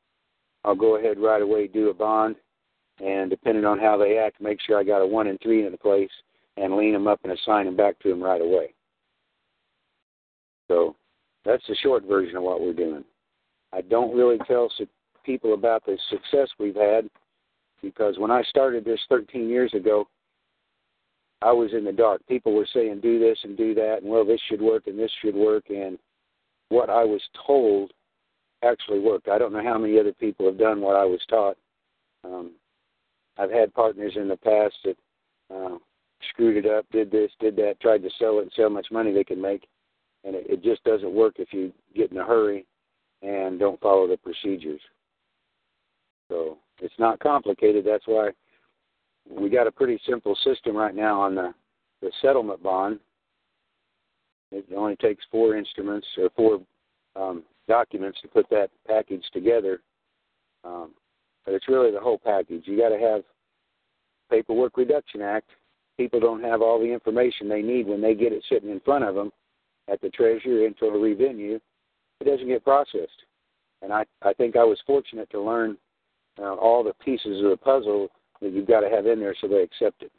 I'll 0.63 0.75
go 0.75 0.97
ahead 0.97 1.19
right 1.19 1.41
away 1.41 1.67
do 1.67 1.89
a 1.89 1.93
bond, 1.93 2.35
and 2.99 3.29
depending 3.29 3.65
on 3.65 3.79
how 3.79 3.97
they 3.97 4.17
act, 4.17 4.41
make 4.41 4.59
sure 4.61 4.77
I 4.77 4.83
got 4.83 5.01
a 5.01 5.07
one 5.07 5.27
and 5.27 5.39
three 5.41 5.65
in 5.65 5.71
the 5.71 5.77
place 5.77 6.09
and 6.57 6.75
lien 6.75 6.93
them 6.93 7.07
up 7.07 7.19
and 7.23 7.31
assign 7.31 7.65
them 7.65 7.77
back 7.77 7.97
to 7.99 8.09
them 8.09 8.21
right 8.21 8.41
away. 8.41 8.73
So 10.67 10.95
that's 11.45 11.63
the 11.67 11.75
short 11.75 12.03
version 12.03 12.37
of 12.37 12.43
what 12.43 12.61
we're 12.61 12.73
doing. 12.73 13.03
I 13.71 13.81
don't 13.81 14.15
really 14.15 14.37
tell 14.47 14.69
people 15.23 15.53
about 15.53 15.85
the 15.85 15.97
success 16.09 16.49
we've 16.59 16.75
had 16.75 17.09
because 17.81 18.17
when 18.17 18.31
I 18.31 18.43
started 18.43 18.83
this 18.83 18.99
13 19.09 19.47
years 19.47 19.73
ago, 19.73 20.07
I 21.41 21.51
was 21.53 21.71
in 21.73 21.85
the 21.85 21.93
dark. 21.93 22.21
People 22.27 22.53
were 22.53 22.67
saying 22.73 22.99
do 23.01 23.19
this 23.19 23.37
and 23.43 23.55
do 23.55 23.73
that, 23.75 23.99
and 24.01 24.11
well, 24.11 24.25
this 24.25 24.41
should 24.49 24.61
work 24.61 24.87
and 24.87 24.99
this 24.99 25.11
should 25.21 25.35
work, 25.35 25.69
and 25.69 25.97
what 26.67 26.89
I 26.89 27.05
was 27.05 27.21
told 27.47 27.91
actually 28.63 28.99
worked. 28.99 29.29
I 29.29 29.37
don't 29.37 29.53
know 29.53 29.63
how 29.63 29.77
many 29.77 29.99
other 29.99 30.13
people 30.13 30.45
have 30.45 30.57
done 30.57 30.81
what 30.81 30.95
I 30.95 31.05
was 31.05 31.21
taught. 31.29 31.57
Um, 32.23 32.51
I've 33.37 33.51
had 33.51 33.73
partners 33.73 34.13
in 34.15 34.27
the 34.27 34.37
past 34.37 34.75
that 34.83 34.97
uh, 35.53 35.77
screwed 36.29 36.65
it 36.65 36.69
up, 36.69 36.85
did 36.91 37.11
this, 37.11 37.31
did 37.39 37.55
that, 37.57 37.79
tried 37.79 38.03
to 38.03 38.09
sell 38.19 38.39
it 38.39 38.43
and 38.43 38.51
see 38.55 38.61
how 38.61 38.69
much 38.69 38.87
money 38.91 39.13
they 39.13 39.23
can 39.23 39.41
make, 39.41 39.67
and 40.25 40.35
it, 40.35 40.45
it 40.49 40.63
just 40.63 40.83
doesn't 40.83 41.13
work 41.13 41.35
if 41.37 41.53
you 41.53 41.71
get 41.95 42.11
in 42.11 42.17
a 42.17 42.25
hurry 42.25 42.65
and 43.21 43.59
don't 43.59 43.79
follow 43.79 44.07
the 44.07 44.17
procedures. 44.17 44.81
So 46.29 46.57
it's 46.81 46.93
not 46.99 47.19
complicated. 47.19 47.85
That's 47.85 48.05
why 48.05 48.31
we 49.29 49.49
got 49.49 49.67
a 49.67 49.71
pretty 49.71 49.99
simple 50.07 50.35
system 50.43 50.75
right 50.75 50.95
now 50.95 51.21
on 51.21 51.35
the 51.35 51.53
the 52.01 52.11
settlement 52.21 52.63
bond. 52.63 52.99
It 54.51 54.65
only 54.75 54.95
takes 54.95 55.23
four 55.29 55.57
instruments 55.57 56.07
or 56.17 56.29
four 56.35 56.61
um, 57.15 57.43
documents 57.69 58.19
to 58.21 58.27
put 58.27 58.49
that 58.49 58.69
package 58.85 59.23
together. 59.31 59.79
Um, 60.65 60.91
but 61.45 61.53
it's 61.53 61.69
really 61.69 61.91
the 61.91 62.01
whole 62.01 62.17
package. 62.17 62.63
You 62.65 62.77
got 62.77 62.89
to 62.89 62.99
have 62.99 63.21
Paperwork 64.29 64.75
Reduction 64.75 65.21
Act 65.21 65.49
people 65.99 66.21
don't 66.21 66.41
have 66.41 66.61
all 66.61 66.79
the 66.79 66.85
information 66.85 67.49
they 67.49 67.61
need 67.61 67.85
when 67.85 68.01
they 68.01 68.15
get 68.15 68.31
it 68.31 68.41
sitting 68.47 68.69
in 68.69 68.79
front 68.79 69.03
of 69.03 69.15
them 69.15 69.29
at 69.91 69.99
the 69.99 70.09
Treasury 70.09 70.65
Internal 70.65 71.01
Revenue, 71.01 71.59
it 72.21 72.23
doesn't 72.23 72.47
get 72.47 72.63
processed. 72.63 73.25
And 73.81 73.91
I, 73.91 74.05
I 74.21 74.31
think 74.33 74.55
I 74.55 74.63
was 74.63 74.79
fortunate 74.87 75.29
to 75.31 75.41
learn 75.41 75.77
uh, 76.41 76.53
all 76.53 76.85
the 76.85 76.93
pieces 77.03 77.43
of 77.43 77.49
the 77.49 77.57
puzzle 77.57 78.07
that 78.41 78.53
you've 78.53 78.67
got 78.67 78.79
to 78.79 78.89
have 78.89 79.07
in 79.07 79.19
there 79.19 79.35
so 79.41 79.49
they 79.49 79.61
accept 79.61 80.01
it. 80.01 80.11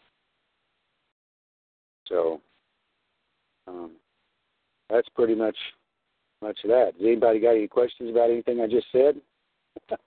So 2.06 2.42
um, 3.66 3.92
that's 4.90 5.08
pretty 5.14 5.34
much 5.34 5.56
much 6.42 6.58
of 6.64 6.70
that. 6.70 6.92
Has 6.94 7.02
anybody 7.02 7.40
got 7.40 7.50
any 7.50 7.68
questions 7.68 8.10
about 8.10 8.30
anything 8.30 8.60
I 8.60 8.66
just 8.66 8.86
said? 8.92 9.20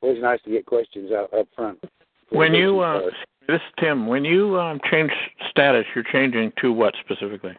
Always 0.00 0.20
nice 0.20 0.40
to 0.42 0.50
get 0.50 0.66
questions 0.66 1.12
out 1.12 1.32
up 1.32 1.48
front. 1.54 1.82
When 2.30 2.54
you 2.54 2.80
uh, 2.80 3.00
this 3.46 3.56
is 3.56 3.60
Tim. 3.78 4.06
When 4.06 4.24
you 4.24 4.58
um, 4.58 4.80
change 4.90 5.10
status, 5.50 5.84
you're 5.94 6.04
changing 6.04 6.52
to 6.60 6.72
what 6.72 6.94
specifically? 7.04 7.56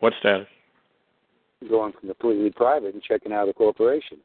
What 0.00 0.12
status? 0.20 0.46
Going 1.68 1.92
from 1.92 2.08
completely 2.08 2.50
private 2.50 2.94
and 2.94 3.02
checking 3.02 3.32
out 3.32 3.42
of 3.42 3.48
the 3.48 3.54
corporation. 3.54 4.18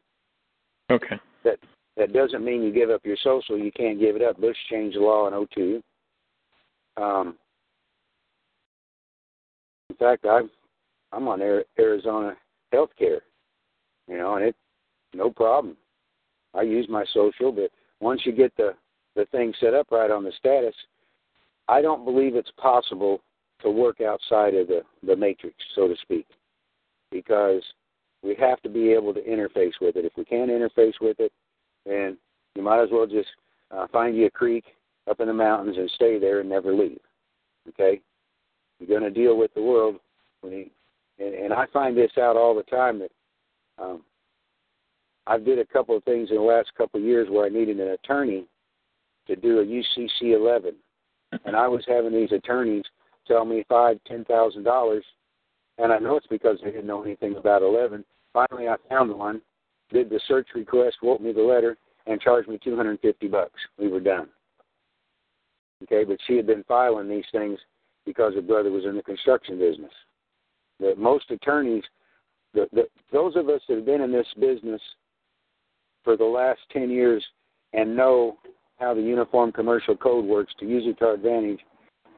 Okay. 0.90 1.20
That 1.44 1.60
that 1.98 2.14
doesn't 2.14 2.44
mean 2.44 2.64
you 2.64 2.74
give 2.74 2.90
up 2.90 3.02
your 3.06 3.18
social. 3.24 3.58
You 3.58 3.72
can't 3.72 4.00
give 4.00 4.16
it 4.16 4.22
up. 4.22 4.40
Bush 4.40 4.58
changed 4.70 4.98
the 4.98 5.02
law 5.02 5.28
in 5.28 5.48
02. 5.48 5.82
Um, 6.98 7.36
in 9.90 9.96
fact, 9.96 10.26
I'm 10.26 10.50
I'm 11.12 11.28
on 11.28 11.42
Arizona 11.80 12.36
Health 12.72 12.92
Care, 12.98 13.22
you 14.08 14.18
know, 14.18 14.36
and 14.36 14.46
it 14.46 14.56
no 15.14 15.30
problem. 15.30 15.76
I 16.54 16.62
use 16.62 16.88
my 16.90 17.06
social, 17.14 17.52
but 17.52 17.72
once 18.00 18.22
you 18.26 18.32
get 18.32 18.56
the 18.58 18.74
the 19.16 19.26
thing 19.26 19.54
set 19.60 19.74
up 19.74 19.88
right 19.92 20.10
on 20.10 20.24
the 20.24 20.32
status, 20.38 20.76
I 21.68 21.82
don't 21.82 22.06
believe 22.06 22.36
it's 22.36 22.52
possible 22.58 23.22
to 23.62 23.70
work 23.70 24.02
outside 24.02 24.54
of 24.56 24.68
the, 24.68 24.82
the 25.04 25.16
matrix, 25.16 25.56
so 25.76 25.88
to 25.88 25.96
speak, 26.02 26.26
because 27.12 27.62
we 28.24 28.36
have 28.36 28.62
to 28.62 28.70
be 28.70 28.92
able 28.92 29.14
to 29.14 29.22
interface 29.22 29.74
with 29.82 29.96
it. 29.96 30.06
If 30.06 30.14
we 30.18 30.26
can't 30.26 30.50
interface 30.50 30.94
with 31.02 31.20
it, 31.20 31.32
then 31.86 32.18
you 32.56 32.62
might 32.62 32.82
as 32.82 32.90
well 32.92 33.06
just 33.06 33.30
uh, 33.72 33.88
find 33.92 34.16
you 34.16 34.28
a 34.28 34.32
creek 34.32 34.66
up 35.10 35.20
in 35.20 35.28
the 35.28 35.34
mountains 35.34 35.78
and 35.78 35.90
stay 35.96 36.20
there 36.20 36.40
and 36.40 36.50
never 36.50 36.74
leave. 36.74 37.00
Okay? 37.70 38.02
You're 38.80 39.00
going 39.00 39.14
to 39.14 39.20
deal 39.20 39.38
with 39.38 39.54
the 39.54 39.62
world 39.62 39.98
when 40.42 40.54
you, 40.54 40.70
and, 41.20 41.34
and 41.34 41.54
I 41.54 41.66
find 41.74 41.98
this 41.98 42.12
out 42.18 42.38
all 42.38 42.56
the 42.56 42.64
time 42.64 43.00
that 43.00 43.12
um, 43.78 44.02
I 45.28 45.38
did 45.38 45.60
a 45.60 45.66
couple 45.66 45.96
of 45.96 46.04
things 46.04 46.30
in 46.30 46.38
the 46.38 46.42
last 46.42 46.72
couple 46.78 47.00
of 47.00 47.06
years 47.06 47.28
where 47.30 47.46
I 47.46 47.50
needed 47.50 47.80
an 47.80 47.90
attorney 47.90 48.46
to 49.28 49.36
do 49.36 49.60
a 49.60 49.66
UCC 49.66 50.36
11 50.36 50.76
and 51.46 51.56
I 51.56 51.68
was 51.68 51.84
having 51.88 52.12
these 52.12 52.32
attorneys 52.32 52.84
tell 53.28 53.46
me 53.46 53.64
five, 53.70 54.00
ten 54.08 54.26
thousand 54.26 54.64
dollars, 54.64 55.06
and 55.78 55.92
I 55.92 56.00
know 56.00 56.18
it's 56.18 56.28
because 56.28 56.58
they 56.64 56.72
didn't 56.72 56.88
know 56.88 57.04
anything 57.04 57.36
about 57.36 57.62
eleven. 57.62 58.04
Finally, 58.34 58.68
I 58.68 58.76
found 58.90 59.14
one, 59.14 59.42
did 59.92 60.10
the 60.10 60.20
search 60.28 60.48
request, 60.56 60.98
wrote 61.04 61.22
me 61.22 61.32
the 61.32 61.42
letter, 61.42 61.78
and 62.08 62.20
charged 62.22 62.50
me 62.50 62.60
two 62.64 62.76
hundred 62.76 62.92
and 62.92 63.00
fifty 63.00 63.28
bucks. 63.28 63.60
We 63.78 63.88
were 63.88 64.00
done. 64.00 64.28
Okay, 65.84 66.04
but 66.04 66.18
she 66.28 66.36
had 66.36 66.48
been 66.48 66.64
filing 66.68 67.10
these 67.10 67.26
things 67.32 67.60
because 68.06 68.34
her 68.36 68.42
brother 68.42 68.72
was 68.72 68.86
in 68.86 68.96
the 68.96 69.04
construction 69.04 69.58
business. 69.58 69.92
The 70.82 70.96
most 70.98 71.32
attorneys, 71.32 71.84
the, 72.54 72.68
the, 72.74 72.84
those 73.14 73.38
of 73.38 73.48
us 73.48 73.62
that 73.70 73.78
have 73.78 73.86
been 73.86 74.02
in 74.02 74.12
this 74.12 74.28
business 74.40 74.82
for 76.04 76.18
the 76.18 76.26
last 76.26 76.60
ten 76.74 76.90
years 76.90 77.24
and 77.74 77.96
know 77.96 78.38
how 78.80 78.94
the 78.94 79.02
Uniform 79.02 79.52
Commercial 79.52 79.96
Code 79.96 80.26
works 80.26 80.54
to 80.60 80.66
use 80.66 80.84
it 80.86 80.98
to 81.00 81.06
our 81.06 81.14
advantage, 81.14 81.60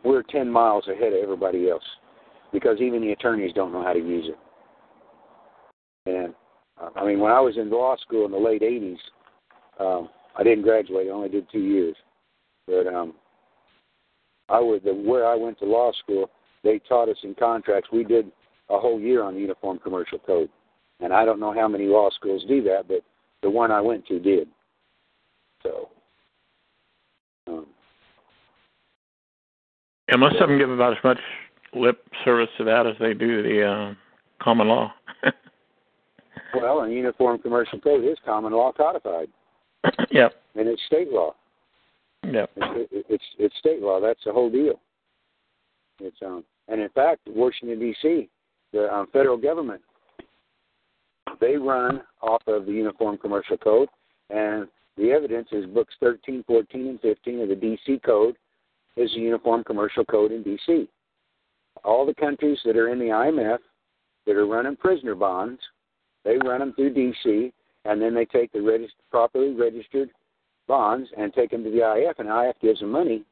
we're 0.03 0.23
10 0.23 0.49
miles 0.49 0.87
ahead 0.87 1.13
of 1.13 1.21
everybody 1.21 1.69
else 1.69 1.83
because 2.51 2.79
even 2.79 3.01
the 3.01 3.11
attorneys 3.11 3.53
don't 3.53 3.73
know 3.73 3.83
how 3.83 3.93
to 3.93 3.99
use 3.99 4.29
it. 4.29 4.37
And 6.05 6.33
uh, 6.81 6.89
I 6.95 7.05
mean, 7.05 7.19
when 7.19 7.31
I 7.31 7.39
was 7.39 7.57
in 7.57 7.69
law 7.69 7.95
school 7.97 8.25
in 8.25 8.31
the 8.31 8.37
late 8.37 8.61
80s, 8.61 8.97
um, 9.79 10.09
I 10.37 10.43
didn't 10.43 10.63
graduate. 10.63 11.07
I 11.07 11.11
only 11.11 11.29
did 11.29 11.47
two 11.51 11.59
years. 11.59 11.95
But 12.67 12.87
um, 12.87 13.13
I 14.49 14.59
was 14.59 14.81
the, 14.83 14.93
where 14.93 15.27
I 15.27 15.35
went 15.35 15.59
to 15.59 15.65
law 15.65 15.91
school. 16.01 16.29
They 16.63 16.79
taught 16.87 17.09
us 17.09 17.17
in 17.23 17.35
contracts. 17.35 17.89
We 17.91 18.03
did 18.03 18.31
a 18.73 18.79
whole 18.79 18.99
year 18.99 19.23
on 19.23 19.35
the 19.35 19.39
Uniform 19.39 19.79
Commercial 19.79 20.19
Code, 20.19 20.49
and 20.99 21.13
I 21.13 21.25
don't 21.25 21.39
know 21.39 21.53
how 21.53 21.67
many 21.67 21.85
law 21.85 22.09
schools 22.11 22.43
do 22.47 22.61
that, 22.63 22.87
but 22.87 23.01
the 23.41 23.49
one 23.49 23.71
I 23.71 23.81
went 23.81 24.05
to 24.07 24.19
did. 24.19 24.47
So 25.61 25.89
um, 27.47 27.65
yeah, 30.09 30.15
most 30.17 30.35
of 30.37 30.49
them 30.49 30.57
give 30.57 30.69
about 30.69 30.93
as 30.93 31.03
much 31.03 31.19
lip 31.73 32.05
service 32.25 32.49
to 32.57 32.63
that 32.65 32.85
as 32.87 32.95
they 32.99 33.13
do 33.13 33.43
the 33.43 33.65
uh, 33.65 33.93
common 34.41 34.67
law. 34.67 34.93
Well, 36.55 36.81
and 36.81 36.93
Uniform 36.93 37.39
Commercial 37.39 37.79
Code 37.79 38.03
is 38.03 38.17
common 38.23 38.53
law 38.53 38.71
codified, 38.71 39.27
yep. 40.11 40.33
and 40.55 40.67
it's 40.67 40.81
state 40.85 41.11
law. 41.11 41.33
Yep. 42.23 42.51
It's, 42.55 42.91
it- 42.91 43.05
it's 43.09 43.23
it's 43.39 43.55
state 43.57 43.81
law. 43.81 43.99
That's 43.99 44.19
the 44.23 44.31
whole 44.31 44.51
deal. 44.51 44.79
It's 45.99 46.17
um, 46.23 46.43
and 46.67 46.79
in 46.79 46.89
fact, 46.89 47.21
Washington 47.27 47.79
D.C., 47.79 48.29
the 48.73 48.93
um, 48.93 49.07
federal 49.13 49.37
government, 49.37 49.81
they 51.39 51.55
run 51.55 52.01
off 52.21 52.41
of 52.47 52.65
the 52.65 52.71
Uniform 52.71 53.17
Commercial 53.17 53.57
Code, 53.57 53.87
and 54.29 54.67
the 54.97 55.11
evidence 55.11 55.47
is 55.51 55.65
books 55.65 55.93
13, 55.99 56.43
14, 56.45 56.87
and 56.87 57.01
15 57.01 57.41
of 57.41 57.49
the 57.49 57.55
D.C. 57.55 57.99
Code 58.05 58.35
is 58.97 59.09
the 59.11 59.21
Uniform 59.21 59.63
Commercial 59.63 60.05
Code 60.05 60.31
in 60.31 60.43
D.C. 60.43 60.87
All 61.83 62.05
the 62.05 62.13
countries 62.13 62.59
that 62.65 62.77
are 62.77 62.89
in 62.89 62.99
the 62.99 63.05
IMF 63.05 63.59
that 64.25 64.35
are 64.35 64.45
running 64.45 64.75
prisoner 64.75 65.15
bonds, 65.15 65.59
they 66.23 66.37
run 66.37 66.59
them 66.59 66.73
through 66.73 66.93
D.C. 66.93 67.51
and 67.85 68.01
then 68.01 68.13
they 68.13 68.25
take 68.25 68.51
the 68.51 68.59
regist- 68.59 68.91
properly 69.09 69.53
registered 69.53 70.09
bonds 70.67 71.09
and 71.17 71.33
take 71.33 71.51
them 71.51 71.63
to 71.63 71.71
the 71.71 72.09
IF, 72.09 72.19
and 72.19 72.29
IF 72.29 72.59
gives 72.61 72.79
them 72.79 72.91
money 72.91 73.23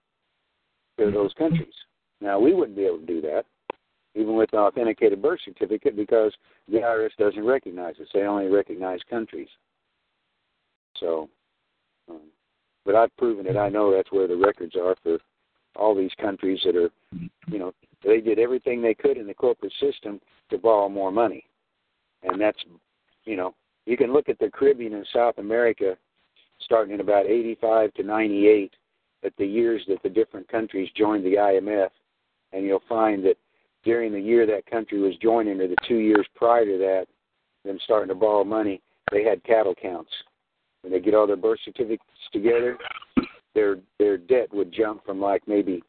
to 0.99 1.11
those 1.11 1.33
countries. 1.37 1.73
Now, 2.19 2.39
we 2.39 2.53
wouldn't 2.53 2.77
be 2.77 2.85
able 2.85 2.99
to 2.99 3.05
do 3.05 3.21
that, 3.21 3.45
even 4.15 4.35
with 4.35 4.51
an 4.53 4.59
authenticated 4.59 5.21
birth 5.21 5.39
certificate, 5.45 5.95
because 5.95 6.33
the 6.67 6.79
IRS 6.79 7.15
doesn't 7.17 7.45
recognize 7.45 7.95
us. 8.01 8.07
They 8.13 8.21
only 8.21 8.47
recognize 8.47 8.99
countries. 9.09 9.47
So, 10.99 11.29
um, 12.09 12.21
but 12.85 12.95
I've 12.95 13.15
proven 13.17 13.47
it. 13.47 13.57
I 13.57 13.69
know 13.69 13.93
that's 13.93 14.11
where 14.11 14.27
the 14.27 14.35
records 14.35 14.75
are 14.75 14.95
for 15.03 15.17
all 15.75 15.95
these 15.95 16.11
countries 16.19 16.59
that 16.65 16.75
are, 16.75 16.89
you 17.47 17.59
know, 17.59 17.71
they 18.03 18.19
did 18.19 18.39
everything 18.39 18.81
they 18.81 18.93
could 18.93 19.17
in 19.17 19.27
the 19.27 19.33
corporate 19.33 19.73
system 19.79 20.19
to 20.49 20.57
borrow 20.57 20.89
more 20.89 21.11
money. 21.11 21.45
And 22.23 22.39
that's, 22.39 22.59
you 23.25 23.35
know, 23.35 23.55
you 23.85 23.97
can 23.97 24.13
look 24.13 24.29
at 24.29 24.39
the 24.39 24.49
Caribbean 24.51 24.93
and 24.93 25.07
South 25.13 25.37
America 25.37 25.97
starting 26.63 26.93
in 26.93 26.99
about 26.99 27.25
85 27.25 27.93
to 27.95 28.03
98 28.03 28.73
at 29.23 29.33
the 29.37 29.45
years 29.45 29.81
that 29.87 30.01
the 30.03 30.09
different 30.09 30.47
countries 30.47 30.89
joined 30.95 31.25
the 31.25 31.35
IMF, 31.35 31.89
and 32.53 32.65
you'll 32.65 32.83
find 32.87 33.23
that 33.25 33.37
during 33.83 34.11
the 34.11 34.19
year 34.19 34.45
that 34.45 34.65
country 34.65 34.99
was 34.99 35.15
joining, 35.21 35.59
or 35.59 35.67
the 35.67 35.75
two 35.87 35.97
years 35.97 36.25
prior 36.35 36.65
to 36.65 36.77
that, 36.77 37.05
them 37.65 37.79
starting 37.83 38.09
to 38.09 38.15
borrow 38.15 38.43
money, 38.43 38.81
they 39.11 39.23
had 39.23 39.43
cattle 39.43 39.75
counts. 39.79 40.11
When 40.81 40.91
they 40.91 40.99
get 40.99 41.13
all 41.13 41.27
their 41.27 41.35
birth 41.35 41.59
certificates 41.63 42.03
together, 42.33 42.77
their 43.53 43.77
their 43.99 44.17
debt 44.17 44.53
would 44.53 44.71
jump 44.71 45.05
from 45.05 45.19
like 45.19 45.43
maybe 45.47 45.83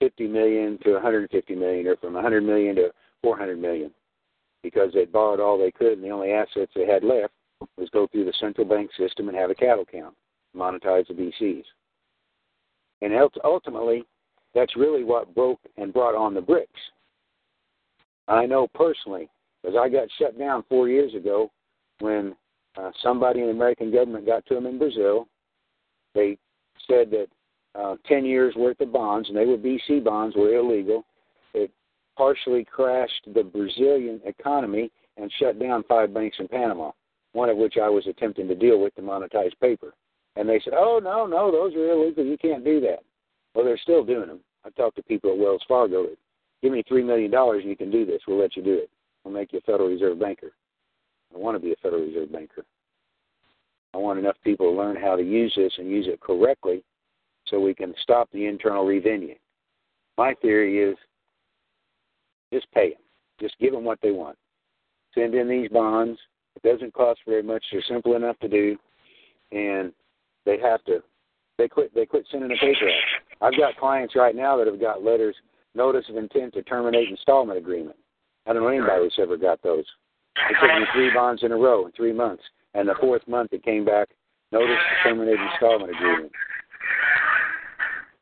50 0.00 0.28
million 0.28 0.78
to 0.84 0.92
150 0.92 1.54
million, 1.54 1.86
or 1.86 1.96
from 1.96 2.14
100 2.14 2.42
million 2.42 2.76
to 2.76 2.90
400 3.22 3.58
million, 3.58 3.90
because 4.62 4.92
they'd 4.94 5.12
borrowed 5.12 5.40
all 5.40 5.58
they 5.58 5.70
could, 5.70 5.94
and 5.94 6.04
the 6.04 6.10
only 6.10 6.32
assets 6.32 6.72
they 6.74 6.86
had 6.86 7.04
left 7.04 7.32
was 7.76 7.90
go 7.90 8.06
through 8.06 8.24
the 8.24 8.32
central 8.40 8.66
bank 8.66 8.90
system 8.96 9.28
and 9.28 9.36
have 9.36 9.50
a 9.50 9.54
cattle 9.54 9.84
count, 9.84 10.14
monetize 10.56 11.06
the 11.08 11.14
BCs. 11.14 11.64
And 13.02 13.12
ultimately, 13.44 14.04
that's 14.54 14.76
really 14.76 15.04
what 15.04 15.34
broke 15.34 15.60
and 15.76 15.92
brought 15.92 16.14
on 16.14 16.34
the 16.34 16.40
BRICS. 16.40 16.66
I 18.30 18.46
know 18.46 18.68
personally, 18.68 19.28
because 19.60 19.76
I 19.78 19.88
got 19.88 20.08
shut 20.18 20.38
down 20.38 20.64
four 20.68 20.88
years 20.88 21.14
ago 21.14 21.50
when 21.98 22.36
uh, 22.76 22.90
somebody 23.02 23.40
in 23.40 23.46
the 23.46 23.52
American 23.52 23.92
government 23.92 24.26
got 24.26 24.46
to 24.46 24.54
them 24.54 24.66
in 24.66 24.78
Brazil. 24.78 25.26
They 26.14 26.38
said 26.86 27.10
that 27.10 27.26
uh, 27.74 27.96
10 28.06 28.24
years 28.24 28.54
worth 28.56 28.80
of 28.80 28.92
bonds, 28.92 29.28
and 29.28 29.36
they 29.36 29.46
were 29.46 29.56
BC 29.56 30.04
bonds, 30.04 30.36
were 30.36 30.54
illegal. 30.54 31.04
It 31.54 31.70
partially 32.16 32.64
crashed 32.64 33.28
the 33.34 33.42
Brazilian 33.42 34.20
economy 34.24 34.90
and 35.16 35.32
shut 35.38 35.58
down 35.58 35.84
five 35.88 36.14
banks 36.14 36.36
in 36.38 36.48
Panama, 36.48 36.92
one 37.32 37.48
of 37.48 37.56
which 37.56 37.74
I 37.82 37.88
was 37.88 38.06
attempting 38.06 38.48
to 38.48 38.54
deal 38.54 38.80
with 38.80 38.94
to 38.94 39.02
monetize 39.02 39.52
paper. 39.60 39.92
And 40.36 40.48
they 40.48 40.60
said, 40.64 40.74
oh, 40.76 41.00
no, 41.02 41.26
no, 41.26 41.50
those 41.50 41.74
are 41.74 41.90
illegal. 41.90 42.24
You 42.24 42.38
can't 42.38 42.64
do 42.64 42.80
that. 42.80 43.00
Well, 43.54 43.64
they're 43.64 43.78
still 43.78 44.04
doing 44.04 44.28
them. 44.28 44.40
I 44.64 44.70
talked 44.70 44.96
to 44.96 45.02
people 45.02 45.32
at 45.32 45.38
Wells 45.38 45.62
Fargo. 45.66 46.04
that, 46.04 46.16
Give 46.62 46.72
me 46.72 46.82
$3 46.90 47.04
million 47.04 47.32
and 47.34 47.64
you 47.64 47.76
can 47.76 47.90
do 47.90 48.04
this. 48.04 48.22
We'll 48.26 48.38
let 48.38 48.56
you 48.56 48.62
do 48.62 48.74
it. 48.74 48.90
We'll 49.24 49.34
make 49.34 49.52
you 49.52 49.58
a 49.58 49.62
Federal 49.62 49.88
Reserve 49.88 50.18
banker. 50.18 50.52
I 51.34 51.38
want 51.38 51.56
to 51.56 51.62
be 51.62 51.72
a 51.72 51.76
Federal 51.82 52.02
Reserve 52.02 52.32
banker. 52.32 52.64
I 53.94 53.98
want 53.98 54.18
enough 54.18 54.36
people 54.44 54.70
to 54.70 54.76
learn 54.76 54.96
how 54.96 55.16
to 55.16 55.22
use 55.22 55.52
this 55.56 55.72
and 55.78 55.90
use 55.90 56.06
it 56.06 56.20
correctly 56.20 56.82
so 57.46 57.58
we 57.58 57.74
can 57.74 57.94
stop 58.02 58.28
the 58.32 58.46
internal 58.46 58.86
revenue. 58.86 59.34
My 60.16 60.34
theory 60.42 60.78
is 60.78 60.96
just 62.52 62.70
pay 62.72 62.90
them. 62.90 62.98
Just 63.40 63.58
give 63.58 63.72
them 63.72 63.84
what 63.84 63.98
they 64.02 64.10
want. 64.10 64.36
Send 65.14 65.34
in 65.34 65.48
these 65.48 65.68
bonds. 65.70 66.18
It 66.56 66.68
doesn't 66.68 66.94
cost 66.94 67.20
very 67.26 67.42
much. 67.42 67.64
They're 67.72 67.82
simple 67.88 68.16
enough 68.16 68.38
to 68.40 68.48
do, 68.48 68.76
and 69.50 69.92
they 70.44 70.58
have 70.58 70.84
to. 70.84 71.02
They 71.58 71.68
quit. 71.68 71.94
They 71.94 72.06
quit 72.06 72.26
sending 72.30 72.48
the 72.48 72.56
paper 72.56 72.88
out. 72.88 73.46
I've 73.46 73.58
got 73.58 73.76
clients 73.76 74.14
right 74.14 74.36
now 74.36 74.56
that 74.56 74.66
have 74.66 74.80
got 74.80 75.02
letters, 75.02 75.34
notice 75.74 76.04
of 76.08 76.16
intent 76.16 76.54
to 76.54 76.62
terminate 76.62 77.08
installment 77.08 77.58
agreement. 77.58 77.96
I 78.46 78.52
don't 78.52 78.62
know 78.62 78.68
anybody 78.68 79.04
that's 79.04 79.18
ever 79.18 79.36
got 79.36 79.62
those. 79.62 79.84
It 80.50 80.56
took 80.60 80.70
me 80.70 80.86
three 80.94 81.12
bonds 81.14 81.42
in 81.42 81.52
a 81.52 81.56
row 81.56 81.86
in 81.86 81.92
three 81.92 82.12
months, 82.12 82.42
and 82.74 82.88
the 82.88 82.94
fourth 83.00 83.26
month 83.28 83.52
it 83.52 83.62
came 83.62 83.84
back, 83.84 84.08
notice 84.52 84.76
to 84.76 85.08
terminate 85.08 85.38
installment 85.52 85.94
agreement. 85.94 86.32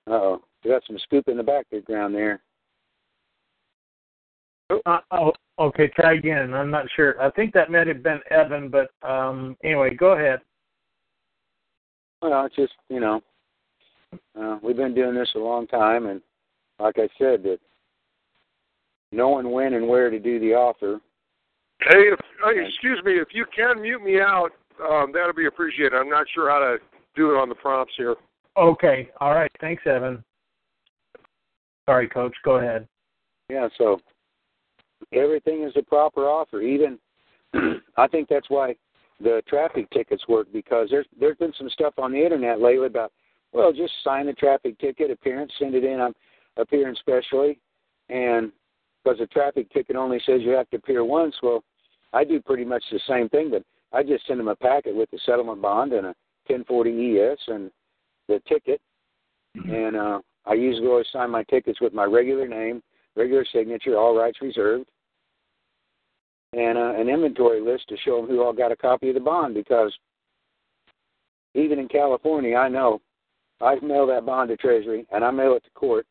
Uh 0.06 0.12
oh, 0.12 0.42
we 0.64 0.70
got 0.70 0.82
some 0.86 0.98
scoop 0.98 1.28
in 1.28 1.36
the 1.36 1.42
background 1.42 2.14
there. 2.14 2.40
Uh, 4.84 4.98
oh, 5.12 5.32
okay. 5.58 5.88
Try 5.88 6.14
again. 6.14 6.52
I'm 6.52 6.70
not 6.70 6.86
sure. 6.94 7.20
I 7.20 7.30
think 7.30 7.54
that 7.54 7.70
might 7.70 7.86
have 7.86 8.02
been 8.02 8.20
Evan, 8.30 8.68
but 8.68 8.90
um, 9.06 9.56
anyway, 9.64 9.94
go 9.94 10.12
ahead. 10.12 10.40
Well, 12.20 12.46
it's 12.46 12.56
just 12.56 12.72
you 12.88 13.00
know, 13.00 13.22
uh, 14.38 14.58
we've 14.62 14.76
been 14.76 14.94
doing 14.94 15.14
this 15.14 15.30
a 15.36 15.38
long 15.38 15.66
time, 15.66 16.06
and 16.06 16.20
like 16.78 16.96
I 16.98 17.08
said, 17.18 17.42
that 17.44 17.58
knowing 19.12 19.50
when 19.50 19.74
and 19.74 19.88
where 19.88 20.10
to 20.10 20.18
do 20.18 20.38
the 20.38 20.54
offer. 20.54 21.00
Hey, 21.80 22.10
if, 22.12 22.18
excuse 22.44 23.00
me, 23.04 23.12
if 23.12 23.28
you 23.32 23.46
can 23.54 23.80
mute 23.80 24.02
me 24.02 24.20
out, 24.20 24.50
um, 24.82 25.12
that'll 25.12 25.32
be 25.32 25.46
appreciated. 25.46 25.94
I'm 25.94 26.08
not 26.08 26.26
sure 26.34 26.50
how 26.50 26.58
to 26.58 26.78
do 27.16 27.32
it 27.32 27.38
on 27.38 27.48
the 27.48 27.54
prompts 27.54 27.94
here. 27.96 28.16
Okay. 28.56 29.08
All 29.20 29.34
right. 29.34 29.50
Thanks, 29.60 29.82
Evan. 29.86 30.22
Sorry, 31.86 32.08
Coach. 32.08 32.34
Go 32.44 32.56
ahead. 32.56 32.86
Yeah, 33.48 33.68
so 33.78 34.00
everything 35.12 35.62
is 35.62 35.72
a 35.76 35.82
proper 35.82 36.22
offer. 36.22 36.60
Even 36.60 36.98
I 37.96 38.06
think 38.08 38.28
that's 38.28 38.50
why 38.50 38.74
the 39.20 39.42
traffic 39.48 39.88
tickets 39.90 40.28
work 40.28 40.48
because 40.52 40.88
there's 40.90 41.06
there's 41.18 41.36
been 41.38 41.54
some 41.56 41.70
stuff 41.70 41.94
on 41.98 42.12
the 42.12 42.22
internet 42.22 42.60
lately 42.60 42.86
about 42.86 43.12
well, 43.52 43.72
just 43.72 43.92
sign 44.04 44.26
the 44.26 44.34
traffic 44.34 44.78
ticket, 44.78 45.10
appearance, 45.10 45.50
send 45.58 45.74
it 45.74 45.84
in. 45.84 46.00
I'm 46.00 46.14
appearing 46.58 46.96
specially, 46.98 47.58
and 48.08 48.52
because 49.02 49.18
the 49.18 49.26
traffic 49.28 49.70
ticket 49.70 49.96
only 49.96 50.20
says 50.26 50.40
you 50.42 50.50
have 50.50 50.68
to 50.70 50.76
appear 50.76 51.04
once, 51.04 51.34
well, 51.42 51.62
I 52.12 52.24
do 52.24 52.40
pretty 52.40 52.64
much 52.64 52.82
the 52.90 53.00
same 53.08 53.28
thing, 53.28 53.50
but 53.50 53.62
I 53.92 54.02
just 54.02 54.26
send 54.26 54.40
them 54.40 54.48
a 54.48 54.56
packet 54.56 54.94
with 54.94 55.10
the 55.10 55.18
settlement 55.24 55.62
bond 55.62 55.92
and 55.92 56.06
a 56.06 56.14
1040 56.46 57.18
ES 57.18 57.38
and 57.48 57.70
the 58.28 58.40
ticket, 58.48 58.80
and 59.54 59.96
uh, 59.96 60.20
I 60.46 60.54
usually 60.54 60.88
always 60.88 61.06
sign 61.12 61.30
my 61.30 61.44
tickets 61.44 61.80
with 61.80 61.94
my 61.94 62.04
regular 62.04 62.46
name, 62.46 62.82
regular 63.16 63.44
signature, 63.52 63.96
all 63.96 64.16
rights 64.16 64.38
reserved, 64.42 64.88
and 66.52 66.78
uh, 66.78 66.94
an 66.96 67.08
inventory 67.08 67.60
list 67.60 67.88
to 67.88 67.96
show 68.04 68.20
them 68.20 68.30
who 68.30 68.42
all 68.42 68.52
got 68.52 68.72
a 68.72 68.76
copy 68.76 69.08
of 69.08 69.14
the 69.14 69.20
bond. 69.20 69.54
Because 69.54 69.94
even 71.54 71.78
in 71.78 71.88
California, 71.88 72.56
I 72.56 72.68
know 72.68 73.00
I 73.60 73.76
mail 73.80 74.06
that 74.06 74.24
bond 74.24 74.48
to 74.48 74.56
Treasury 74.56 75.06
and 75.12 75.24
I 75.24 75.30
mail 75.30 75.54
it 75.54 75.64
to 75.64 75.70
court, 75.70 76.06